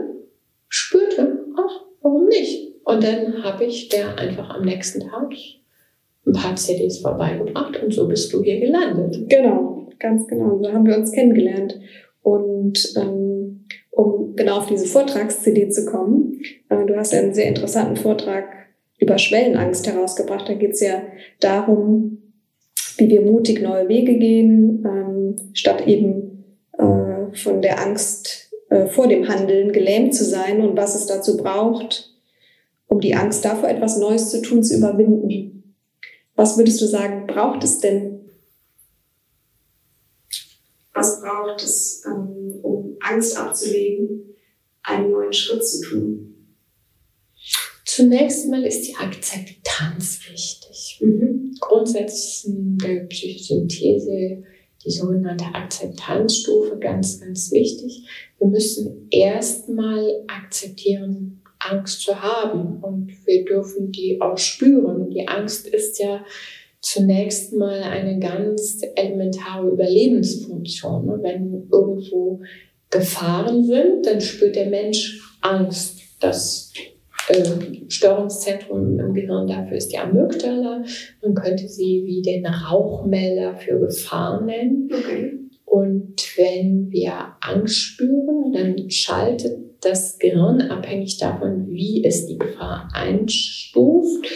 spürte, 0.69 1.39
ach, 1.57 1.85
warum 2.03 2.27
nicht? 2.27 2.73
Und 2.85 3.03
dann 3.03 3.43
habe 3.43 3.65
ich 3.65 3.89
der 3.89 4.19
einfach 4.19 4.51
am 4.51 4.65
nächsten 4.65 5.01
Tag 5.01 5.33
ein 6.27 6.33
paar 6.33 6.57
CDs 6.57 6.99
vorbeigebracht 6.99 7.83
und 7.83 7.93
so 7.93 8.07
bist 8.07 8.33
du 8.33 8.43
hier 8.43 8.61
gelandet. 8.61 9.29
Genau, 9.29 9.89
ganz 9.99 10.27
genau. 10.27 10.59
So 10.63 10.73
haben 10.73 10.87
wir 10.87 10.97
uns 10.97 11.13
kennengelernt. 11.13 11.79
Und 12.23 12.95
ähm, 12.97 13.42
um 13.93 14.35
genau 14.35 14.59
auf 14.59 14.67
diese 14.67 14.87
Vortrags-CD 14.87 15.69
zu 15.69 15.87
kommen, 15.87 16.41
äh, 16.69 16.85
du 16.87 16.97
hast 16.97 17.13
ja 17.13 17.21
einen 17.21 17.35
sehr 17.35 17.47
interessanten 17.47 17.97
Vortrag 17.97 18.45
über 18.99 19.19
Schwellenangst 19.19 19.87
herausgebracht. 19.87 20.49
Da 20.49 20.55
geht 20.55 20.73
es 20.73 20.81
ja 20.81 21.03
darum, 21.41 22.19
wie 22.97 23.09
wir 23.09 23.23
mutig 23.23 23.61
neue 23.63 23.89
Wege 23.89 24.17
gehen, 24.19 24.85
ähm, 24.85 25.51
statt 25.55 25.87
eben 25.87 26.45
äh, 26.79 27.37
von 27.37 27.63
der 27.63 27.81
Angst 27.81 28.51
äh, 28.71 28.87
vor 28.87 29.09
dem 29.09 29.29
Handeln 29.29 29.73
gelähmt 29.73 30.15
zu 30.15 30.25
sein 30.25 30.61
und 30.61 30.77
was 30.77 30.95
es 30.95 31.07
dazu 31.07 31.37
braucht, 31.37 32.11
um 32.89 33.01
die 33.01 33.15
Angst 33.15 33.45
davor 33.45 33.69
etwas 33.69 33.99
Neues 33.99 34.31
zu 34.31 34.41
tun, 34.41 34.63
zu 34.63 34.77
überwinden. 34.77 35.75
Was 36.35 36.57
würdest 36.57 36.81
du 36.81 36.87
sagen, 36.87 37.27
braucht 37.27 37.63
es 37.65 37.81
denn 37.81 38.21
was 40.95 41.23
braucht 41.23 41.63
es, 41.63 42.05
ähm, 42.07 42.42
Angst 43.03 43.37
abzulegen, 43.37 44.35
einen 44.83 45.11
neuen 45.11 45.33
Schritt 45.33 45.67
zu 45.67 45.81
tun? 45.83 46.29
Zunächst 47.85 48.49
mal 48.49 48.65
ist 48.65 48.89
die 48.89 48.97
Akzeptanz 48.97 50.21
wichtig. 50.31 50.99
Mhm. 51.01 51.55
Grundsätzlich 51.61 52.47
in 52.47 52.79
der 52.79 53.05
Psychosynthese 53.05 54.43
die 54.85 54.91
sogenannte 54.91 55.45
Akzeptanzstufe 55.45 56.79
ganz, 56.79 57.21
ganz 57.21 57.53
wichtig. 57.53 58.07
Wir 58.39 58.49
müssen 58.49 59.09
erstmal 59.11 60.25
akzeptieren, 60.27 61.43
Angst 61.59 62.03
zu 62.03 62.21
haben 62.21 62.83
und 62.83 63.13
wir 63.27 63.45
dürfen 63.45 63.93
die 63.93 64.21
auch 64.21 64.39
spüren. 64.39 65.11
Die 65.11 65.29
Angst 65.29 65.69
ist 65.69 65.99
ja 66.01 66.25
zunächst 66.81 67.53
mal 67.53 67.83
eine 67.83 68.19
ganz 68.19 68.81
elementare 68.97 69.69
Überlebensfunktion. 69.69 71.07
Ne? 71.07 71.19
Wenn 71.23 71.69
irgendwo 71.71 72.41
Gefahren 72.93 73.65
sind, 73.65 74.07
dann 74.07 74.21
spürt 74.21 74.55
der 74.55 74.67
Mensch 74.67 75.21
Angst. 75.41 76.01
Das 76.21 76.73
äh, 77.29 77.43
Störungszentrum 77.89 79.01
im 79.01 79.15
Gehirn 79.15 79.49
dafür 79.49 79.77
ist 79.77 79.89
die 79.89 79.99
Amygdala. 79.99 80.85
Man 81.21 81.35
könnte 81.35 81.67
sie 81.69 82.05
wie 82.05 82.23
den 82.23 82.47
Rauchmelder 82.47 83.57
für 83.57 83.81
Gefahr 83.81 84.45
nennen. 84.45 84.89
Okay. 84.93 85.33
Und 85.65 86.23
wenn 86.37 86.91
wir 86.91 87.13
Angst 87.41 87.77
spüren, 87.77 88.53
dann 88.53 88.91
schaltet 88.91 89.59
das 89.81 90.19
Gehirn 90.19 90.61
abhängig 90.61 91.19
davon, 91.19 91.67
wie 91.71 92.05
es 92.05 92.27
die 92.27 92.39
Gefahr 92.39 92.89
einstuft, 92.93 94.27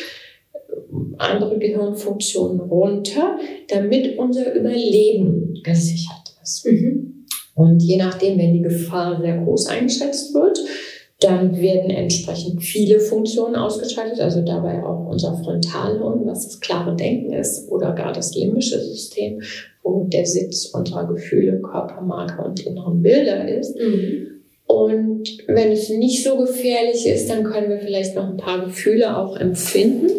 andere 1.19 1.59
Gehirnfunktionen 1.59 2.61
runter, 2.61 3.39
damit 3.69 4.19
unser 4.19 4.55
Überleben 4.55 5.61
gesichert 5.63 6.37
ist. 6.43 6.67
Mhm. 6.67 7.16
Und 7.57 7.83
je 7.83 7.97
nachdem, 7.97 8.39
wenn 8.39 8.53
die 8.53 8.63
Gefahr 8.63 9.21
sehr 9.21 9.39
groß 9.39 9.67
eingeschätzt 9.69 10.33
wird, 10.35 10.61
dann 11.21 11.59
werden 11.59 11.91
entsprechend 11.91 12.63
viele 12.63 13.01
Funktionen 13.01 13.57
ausgeschaltet, 13.57 14.21
also 14.21 14.43
dabei 14.43 14.85
auch 14.85 15.07
unser 15.07 15.35
Frontalhirn, 15.43 16.27
was 16.27 16.45
das 16.45 16.61
klare 16.61 16.95
Denken 16.95 17.33
ist, 17.33 17.71
oder 17.71 17.95
gar 17.95 18.13
das 18.13 18.35
limbische 18.35 18.79
System, 18.79 19.41
wo 19.83 20.05
der 20.05 20.27
Sitz 20.27 20.67
unserer 20.67 21.09
Gefühle, 21.09 21.63
Körpermarker 21.63 22.45
und 22.45 22.67
inneren 22.67 23.01
Bilder 23.01 23.49
ist. 23.49 23.75
Mhm. 23.77 24.43
Und 24.67 25.29
wenn 25.47 25.73
es 25.73 25.89
nicht 25.89 26.23
so 26.23 26.37
gefährlich 26.37 27.07
ist, 27.07 27.31
dann 27.31 27.45
können 27.45 27.71
wir 27.71 27.79
vielleicht 27.79 28.15
noch 28.15 28.29
ein 28.29 28.37
paar 28.37 28.67
Gefühle 28.67 29.17
auch 29.17 29.37
empfinden. 29.37 30.11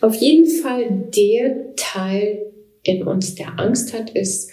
Auf 0.00 0.14
jeden 0.14 0.46
Fall 0.46 0.84
der 1.14 1.74
Teil 1.76 2.46
in 2.82 3.02
uns, 3.02 3.34
der 3.34 3.58
Angst 3.58 3.92
hat, 3.92 4.10
ist, 4.10 4.50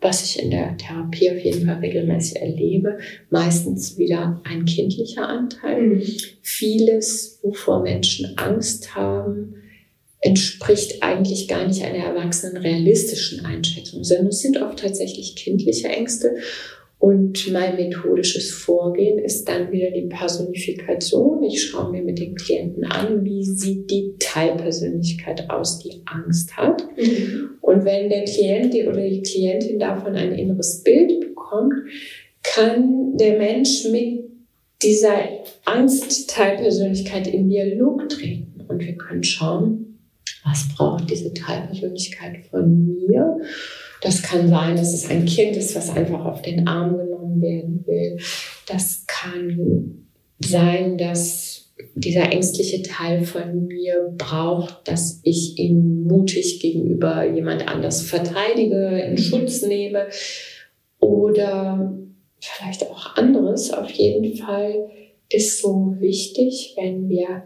was 0.00 0.24
ich 0.24 0.42
in 0.42 0.50
der 0.50 0.76
Therapie 0.76 1.30
auf 1.30 1.38
jeden 1.38 1.66
Fall 1.66 1.78
regelmäßig 1.78 2.40
erlebe, 2.40 2.98
meistens 3.28 3.98
wieder 3.98 4.40
ein 4.44 4.64
kindlicher 4.64 5.28
Anteil. 5.28 5.82
Mhm. 5.82 6.02
Vieles, 6.42 7.38
wovor 7.42 7.82
Menschen 7.82 8.38
Angst 8.38 8.94
haben, 8.94 9.54
entspricht 10.20 11.02
eigentlich 11.02 11.48
gar 11.48 11.66
nicht 11.66 11.82
einer 11.82 12.04
erwachsenen 12.04 12.58
realistischen 12.58 13.44
Einschätzung, 13.44 14.04
sondern 14.04 14.28
es 14.28 14.40
sind 14.40 14.60
oft 14.60 14.78
tatsächlich 14.78 15.36
kindliche 15.36 15.88
Ängste. 15.88 16.36
Und 17.00 17.50
mein 17.50 17.76
methodisches 17.76 18.50
Vorgehen 18.50 19.18
ist 19.18 19.48
dann 19.48 19.72
wieder 19.72 19.90
die 19.90 20.06
Personifikation. 20.06 21.42
Ich 21.44 21.64
schaue 21.64 21.90
mir 21.90 22.02
mit 22.02 22.18
den 22.18 22.34
Klienten 22.34 22.84
an, 22.84 23.24
wie 23.24 23.42
sieht 23.42 23.90
die 23.90 24.16
Teilpersönlichkeit 24.18 25.48
aus, 25.48 25.78
die 25.78 26.02
Angst 26.04 26.58
hat. 26.58 26.86
Mhm. 26.98 27.52
Und 27.62 27.86
wenn 27.86 28.10
der 28.10 28.24
Klient 28.24 28.74
oder 28.86 29.00
die 29.00 29.22
Klientin 29.22 29.78
davon 29.78 30.14
ein 30.14 30.34
inneres 30.34 30.82
Bild 30.82 31.20
bekommt, 31.20 31.72
kann 32.42 33.16
der 33.16 33.38
Mensch 33.38 33.86
mit 33.90 34.24
dieser 34.82 35.16
Angst-Teilpersönlichkeit 35.64 37.28
in 37.28 37.48
Dialog 37.48 38.10
treten. 38.10 38.66
Und 38.68 38.80
wir 38.80 38.96
können 38.96 39.24
schauen, 39.24 39.98
was 40.44 40.68
braucht 40.76 41.10
diese 41.10 41.32
Teilpersönlichkeit 41.32 42.44
von 42.50 42.84
mir 42.84 43.40
das 44.00 44.22
kann 44.22 44.48
sein, 44.48 44.76
dass 44.76 44.94
es 44.94 45.08
ein 45.10 45.26
Kind 45.26 45.56
ist, 45.56 45.76
was 45.76 45.90
einfach 45.90 46.24
auf 46.24 46.42
den 46.42 46.66
Arm 46.66 46.96
genommen 46.96 47.42
werden 47.42 47.84
will. 47.86 48.18
Das 48.66 49.04
kann 49.06 50.06
sein, 50.38 50.96
dass 50.96 51.72
dieser 51.94 52.32
ängstliche 52.32 52.82
Teil 52.82 53.24
von 53.24 53.66
mir 53.66 54.14
braucht, 54.16 54.88
dass 54.88 55.20
ich 55.22 55.58
ihn 55.58 56.04
mutig 56.04 56.60
gegenüber 56.60 57.24
jemand 57.26 57.68
anders 57.68 58.02
verteidige, 58.02 59.00
in 59.00 59.18
Schutz 59.18 59.62
nehme 59.62 60.06
oder 60.98 61.98
vielleicht 62.40 62.82
auch 62.84 63.16
anderes. 63.16 63.72
Auf 63.72 63.90
jeden 63.90 64.36
Fall 64.36 64.90
ist 65.30 65.60
so 65.60 65.94
wichtig, 65.98 66.74
wenn 66.76 67.08
wir 67.08 67.42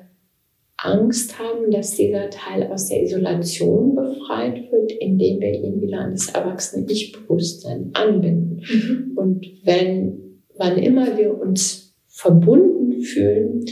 Angst 0.85 1.39
haben, 1.39 1.71
dass 1.71 1.93
dieser 1.93 2.29
Teil 2.31 2.71
aus 2.71 2.89
der 2.89 3.03
Isolation 3.03 3.95
befreit 3.95 4.71
wird, 4.71 4.93
indem 4.93 5.41
wir 5.41 5.53
ihn 5.53 5.81
wieder 5.81 6.01
an 6.01 6.13
das 6.13 6.29
erwachsene 6.29 6.87
Ich-Bewusstsein 6.91 7.91
anbinden. 7.95 8.63
Mhm. 8.69 9.13
Und 9.17 9.47
wenn, 9.65 10.43
wann 10.57 10.79
immer 10.79 11.17
wir 11.17 11.41
uns 11.41 11.95
verbunden 12.07 13.01
fühlen, 13.01 13.65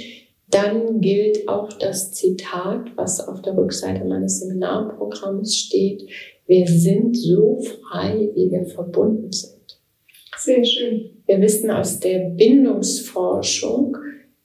dann 0.50 1.00
gilt 1.00 1.48
auch 1.48 1.72
das 1.72 2.12
Zitat, 2.12 2.96
was 2.96 3.26
auf 3.26 3.42
der 3.42 3.56
Rückseite 3.56 4.04
meines 4.04 4.40
Seminarprogramms 4.40 5.54
steht, 5.54 6.08
wir 6.46 6.66
sind 6.66 7.16
so 7.16 7.60
frei, 7.60 8.30
wie 8.34 8.50
wir 8.50 8.66
verbunden 8.66 9.32
sind. 9.32 9.80
Sehr 10.36 10.64
schön. 10.64 11.22
Wir 11.26 11.40
wissen 11.40 11.70
aus 11.70 12.00
der 12.00 12.30
Bindungsforschung, 12.30 13.96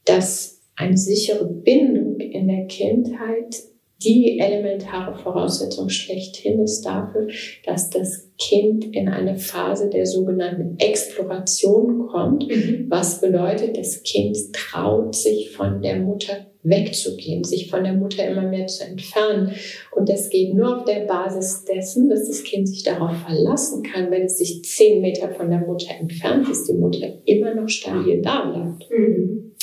dass 0.05 0.57
eine 0.78 0.95
sichere 0.95 1.45
Bindung 1.45 2.19
in 2.19 2.47
der 2.47 2.65
Kindheit 2.67 3.63
die 4.03 4.39
elementare 4.39 5.17
Voraussetzung 5.17 5.89
schlechthin 5.89 6.59
ist 6.59 6.84
dafür, 6.84 7.28
dass 7.65 7.89
das 7.89 8.30
Kind 8.38 8.95
in 8.95 9.09
eine 9.09 9.38
Phase 9.38 9.89
der 9.89 10.05
sogenannten 10.05 10.78
Exploration 10.78 12.07
kommt, 12.07 12.47
mhm. 12.47 12.86
was 12.89 13.21
bedeutet, 13.21 13.75
das 13.75 14.03
Kind 14.03 14.38
traut 14.53 15.15
sich 15.15 15.49
von 15.49 15.82
der 15.82 15.97
Mutter 15.97 16.45
wegzugehen, 16.61 17.43
sich 17.43 17.71
von 17.71 17.84
der 17.84 17.93
Mutter 17.93 18.28
immer 18.28 18.43
mehr 18.43 18.67
zu 18.67 18.84
entfernen. 18.84 19.53
Und 19.95 20.09
das 20.09 20.30
geht 20.30 20.53
nur 20.53 20.78
auf 20.78 20.86
der 20.86 21.05
Basis 21.05 21.65
dessen, 21.65 22.09
dass 22.09 22.28
das 22.28 22.43
Kind 22.43 22.69
sich 22.69 22.84
darauf 22.84 23.15
verlassen 23.25 23.82
kann, 23.82 24.11
wenn 24.11 24.23
es 24.23 24.38
sich 24.38 24.63
zehn 24.63 25.01
Meter 25.01 25.30
von 25.30 25.49
der 25.49 25.61
Mutter 25.61 25.91
entfernt, 25.99 26.47
dass 26.47 26.65
die 26.65 26.73
Mutter 26.73 27.07
immer 27.25 27.55
noch 27.55 27.69
stabil 27.69 28.21
da 28.21 28.51
bleibt. 28.51 28.91
Mhm. 28.91 29.55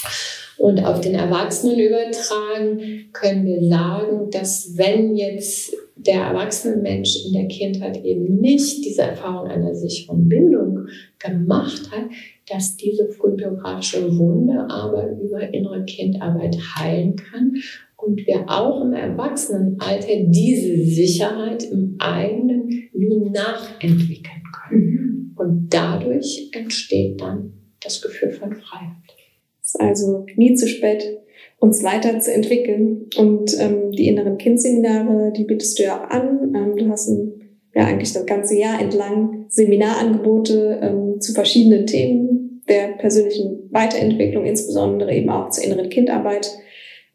Und 0.59 0.85
auf 0.85 1.01
den 1.01 1.15
Erwachsenen 1.15 1.79
übertragen 1.79 3.09
können 3.13 3.47
wir 3.47 3.69
sagen, 3.69 4.31
dass 4.31 4.77
wenn 4.77 5.17
jetzt 5.17 5.75
der 5.97 6.23
erwachsene 6.23 6.77
Mensch 6.77 7.27
in 7.27 7.33
der 7.33 7.49
Kindheit 7.49 8.05
eben 8.05 8.41
nicht 8.41 8.85
diese 8.85 9.03
Erfahrung 9.03 9.49
einer 9.49 9.75
sicheren 9.75 10.29
Bindung 10.29 10.87
gemacht 11.19 11.91
hat, 11.91 12.05
dass 12.51 12.77
diese 12.77 13.09
frühbiografische 13.09 14.17
Wunde 14.19 14.67
aber 14.69 15.09
über 15.21 15.53
innere 15.55 15.85
Kindarbeit 15.85 16.57
heilen 16.77 17.17
kann 17.17 17.55
und 17.97 18.27
wir 18.27 18.45
auch 18.49 18.83
im 18.83 18.93
Erwachsenenalter 18.93 20.25
diese 20.27 20.85
Sicherheit 20.85 21.65
im 21.65 21.97
eigenen 21.99 22.69
wie 22.93 23.31
nachentwickeln 23.31 24.43
können. 24.53 24.81
Mhm. 24.81 25.33
Und 25.37 25.69
dadurch 25.71 26.51
entsteht 26.53 27.21
dann 27.21 27.53
das 27.83 28.01
Gefühl 28.03 28.31
von 28.31 28.53
Freiheit. 28.53 29.24
Ist 29.65 29.81
also 29.81 30.27
nie 30.37 30.55
zu 30.55 30.69
spät, 30.69 31.23
uns 31.59 31.83
weiterzuentwickeln. 31.83 33.09
Und 33.17 33.59
ähm, 33.59 33.93
die 33.93 34.09
inneren 34.09 34.37
Kindseminare, 34.37 35.33
die 35.33 35.45
bietest 35.45 35.79
du 35.79 35.85
ja 35.85 36.05
auch 36.05 36.11
an. 36.11 36.55
Ähm, 36.55 36.77
du 36.77 36.89
hast 36.91 37.09
ein, 37.09 37.33
ja 37.75 37.87
eigentlich 37.87 38.13
das 38.13 38.27
ganze 38.27 38.57
Jahr 38.57 38.81
entlang 38.81 39.47
Seminarangebote 39.49 40.81
ähm, 40.83 41.21
zu 41.21 41.33
verschiedenen 41.33 41.87
Themen 41.87 42.63
der 42.69 42.89
persönlichen 42.99 43.69
Weiterentwicklung, 43.71 44.45
insbesondere 44.45 45.15
eben 45.15 45.31
auch 45.31 45.49
zur 45.51 45.65
inneren 45.65 45.89
Kindarbeit. 45.89 46.51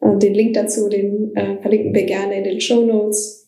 Äh, 0.01 0.17
den 0.17 0.33
Link 0.33 0.53
dazu, 0.53 0.89
den 0.89 1.35
äh, 1.35 1.61
verlinken 1.61 1.93
wir 1.93 2.05
gerne 2.05 2.35
in 2.35 2.43
den 2.43 2.61
Show 2.61 2.83
Notes. 2.83 3.47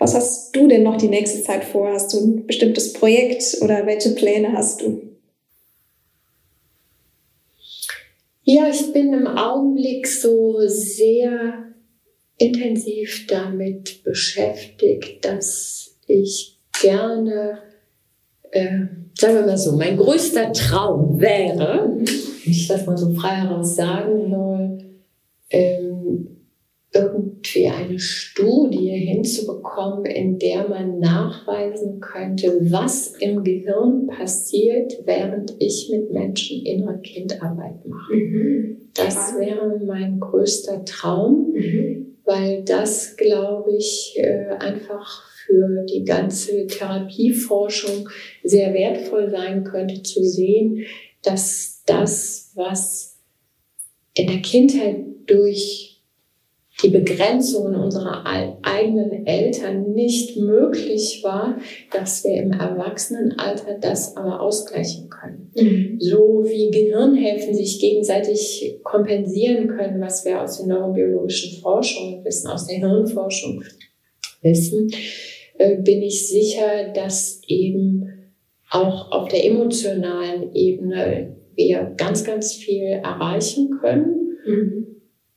Was 0.00 0.14
hast 0.14 0.54
du 0.54 0.66
denn 0.66 0.82
noch 0.82 0.96
die 0.96 1.08
nächste 1.08 1.42
Zeit 1.42 1.64
vor? 1.64 1.92
Hast 1.92 2.12
du 2.12 2.18
ein 2.18 2.46
bestimmtes 2.46 2.92
Projekt 2.92 3.58
oder 3.62 3.86
welche 3.86 4.10
Pläne 4.10 4.52
hast 4.52 4.82
du? 4.82 5.07
Ja, 8.50 8.66
ich 8.66 8.94
bin 8.94 9.12
im 9.12 9.26
Augenblick 9.26 10.06
so 10.06 10.58
sehr 10.68 11.64
intensiv 12.38 13.26
damit 13.26 14.02
beschäftigt, 14.04 15.22
dass 15.22 15.98
ich 16.06 16.58
gerne, 16.80 17.58
äh, 18.50 18.86
sagen 19.12 19.34
wir 19.34 19.42
mal 19.42 19.58
so, 19.58 19.76
mein 19.76 19.98
größter 19.98 20.50
Traum 20.54 21.20
wäre, 21.20 21.90
wenn 21.98 22.50
ich 22.50 22.66
das 22.66 22.86
mal 22.86 22.96
so 22.96 23.12
frei 23.12 23.34
heraus 23.34 23.76
sagen 23.76 24.30
soll, 24.30 24.78
ähm, 25.50 26.37
irgendwie 26.94 27.66
eine 27.66 27.98
Studie 27.98 28.90
hinzubekommen, 28.90 30.06
in 30.06 30.38
der 30.38 30.68
man 30.68 30.98
nachweisen 30.98 32.00
könnte, 32.00 32.58
was 32.70 33.14
im 33.18 33.44
Gehirn 33.44 34.06
passiert, 34.06 34.94
während 35.04 35.54
ich 35.58 35.90
mit 35.92 36.10
Menschen 36.12 36.64
innere 36.64 36.98
Kindarbeit 37.00 37.84
mache. 37.84 38.14
Mhm. 38.14 38.90
Das 38.94 39.38
wäre 39.38 39.78
mein 39.84 40.18
größter 40.18 40.84
Traum, 40.86 41.52
mhm. 41.52 42.16
weil 42.24 42.64
das, 42.64 43.16
glaube 43.16 43.76
ich, 43.76 44.14
äh, 44.16 44.54
einfach 44.58 45.28
für 45.46 45.84
die 45.84 46.04
ganze 46.04 46.66
Therapieforschung 46.66 48.08
sehr 48.42 48.72
wertvoll 48.72 49.30
sein 49.30 49.64
könnte 49.64 50.02
zu 50.02 50.22
sehen, 50.22 50.84
dass 51.22 51.82
das, 51.86 52.52
was 52.54 53.18
in 54.14 54.26
der 54.26 54.40
Kindheit 54.40 55.04
durch 55.26 55.97
die 56.82 56.90
Begrenzungen 56.90 57.74
unserer 57.74 58.24
eigenen 58.62 59.26
Eltern 59.26 59.94
nicht 59.94 60.36
möglich 60.36 61.20
war, 61.24 61.58
dass 61.90 62.22
wir 62.22 62.34
im 62.34 62.52
Erwachsenenalter 62.52 63.78
das 63.80 64.16
aber 64.16 64.40
ausgleichen 64.40 65.10
können. 65.10 65.50
Mhm. 65.56 65.96
So 65.98 66.44
wie 66.44 66.70
Gehirnhälften 66.70 67.54
sich 67.54 67.80
gegenseitig 67.80 68.78
kompensieren 68.84 69.68
können, 69.68 70.00
was 70.00 70.24
wir 70.24 70.40
aus 70.40 70.58
den 70.58 70.68
neurobiologischen 70.68 71.60
Forschungen 71.60 72.24
wissen, 72.24 72.48
aus 72.48 72.66
der 72.66 72.78
Hirnforschung 72.78 73.64
wissen, 74.42 74.90
äh, 75.58 75.82
bin 75.82 76.00
ich 76.02 76.28
sicher, 76.28 76.92
dass 76.94 77.42
eben 77.48 78.32
auch 78.70 79.10
auf 79.10 79.28
der 79.28 79.44
emotionalen 79.44 80.54
Ebene 80.54 81.36
wir 81.56 81.92
ganz, 81.96 82.22
ganz 82.22 82.52
viel 82.52 82.84
erreichen 82.84 83.78
können. 83.80 84.38
Mhm. 84.46 84.86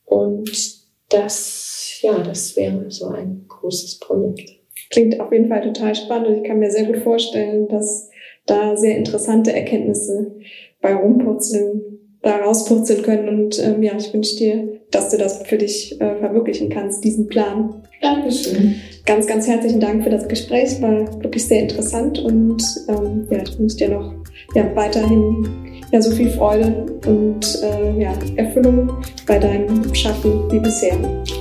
Und 0.04 0.81
das, 1.12 1.98
ja, 2.02 2.18
das 2.18 2.56
wäre 2.56 2.90
so 2.90 3.06
ein 3.08 3.44
großes 3.48 3.98
Projekt. 4.00 4.50
Klingt 4.90 5.20
auf 5.20 5.32
jeden 5.32 5.48
Fall 5.48 5.62
total 5.62 5.94
spannend 5.94 6.28
und 6.28 6.36
ich 6.38 6.44
kann 6.44 6.58
mir 6.58 6.70
sehr 6.70 6.84
gut 6.84 6.98
vorstellen, 6.98 7.68
dass 7.68 8.10
da 8.46 8.76
sehr 8.76 8.96
interessante 8.96 9.52
Erkenntnisse 9.52 10.34
bei 10.80 10.94
rumpurzeln, 10.94 11.80
da 12.22 12.36
rauspurzeln 12.36 13.02
können. 13.02 13.28
Und 13.28 13.58
ähm, 13.62 13.82
ja, 13.82 13.92
ich 13.96 14.12
wünsche 14.12 14.36
dir, 14.36 14.80
dass 14.90 15.10
du 15.10 15.16
das 15.16 15.42
für 15.46 15.58
dich 15.58 16.00
äh, 16.00 16.16
verwirklichen 16.16 16.68
kannst, 16.68 17.04
diesen 17.04 17.26
Plan. 17.28 17.82
Dankeschön. 18.00 18.76
Ganz, 19.06 19.26
ganz 19.26 19.46
herzlichen 19.46 19.80
Dank 19.80 20.04
für 20.04 20.10
das 20.10 20.28
Gespräch. 20.28 20.80
War 20.82 21.22
wirklich 21.22 21.46
sehr 21.46 21.62
interessant 21.62 22.18
und 22.18 22.62
ähm, 22.88 23.26
ja, 23.30 23.42
ich 23.42 23.58
wünsche 23.58 23.76
dir 23.76 23.88
noch 23.88 24.12
ja, 24.54 24.74
weiterhin 24.74 25.71
ja, 25.92 26.00
so 26.00 26.10
viel 26.10 26.30
Freude 26.30 26.86
und 27.06 27.62
äh, 27.62 28.00
ja, 28.00 28.12
Erfüllung 28.36 28.90
bei 29.26 29.38
deinem 29.38 29.94
Schaffen 29.94 30.50
wie 30.50 30.58
bisher. 30.58 30.96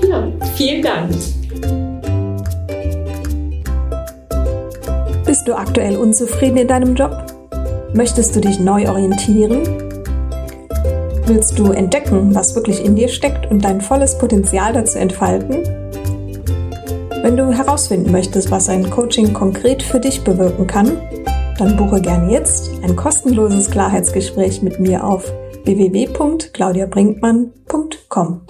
Ja, 0.08 0.28
vielen 0.56 0.84
Dank. 0.84 1.10
Bist 5.26 5.48
du 5.48 5.54
aktuell 5.54 5.96
unzufrieden 5.96 6.58
in 6.58 6.68
deinem 6.68 6.96
Job? 6.96 7.26
Möchtest 7.94 8.36
du 8.36 8.42
dich 8.42 8.60
neu 8.60 8.90
orientieren? 8.90 9.62
Willst 11.28 11.58
du 11.58 11.72
entdecken, 11.72 12.36
was 12.36 12.54
wirklich 12.54 12.84
in 12.84 12.96
dir 12.96 13.08
steckt 13.08 13.50
und 13.50 13.64
dein 13.64 13.80
volles 13.80 14.18
Potenzial 14.18 14.74
dazu 14.74 15.00
entfalten? 15.00 15.64
Wenn 17.22 17.38
du 17.38 17.54
herausfinden 17.54 18.12
möchtest, 18.12 18.52
was 18.52 18.68
ein 18.68 18.90
Coaching 18.90 19.32
konkret 19.32 19.82
für 19.82 20.00
dich 20.00 20.22
bewirken 20.24 20.68
kann, 20.68 20.98
dann 21.62 21.78
buche 21.78 22.02
gerne 22.02 22.32
jetzt 22.32 22.72
ein 22.82 22.96
kostenloses 22.96 23.70
Klarheitsgespräch 23.70 24.64
mit 24.64 24.80
mir 24.80 25.04
auf 25.04 25.32
www.claudiabrinkmann.com. 25.64 28.42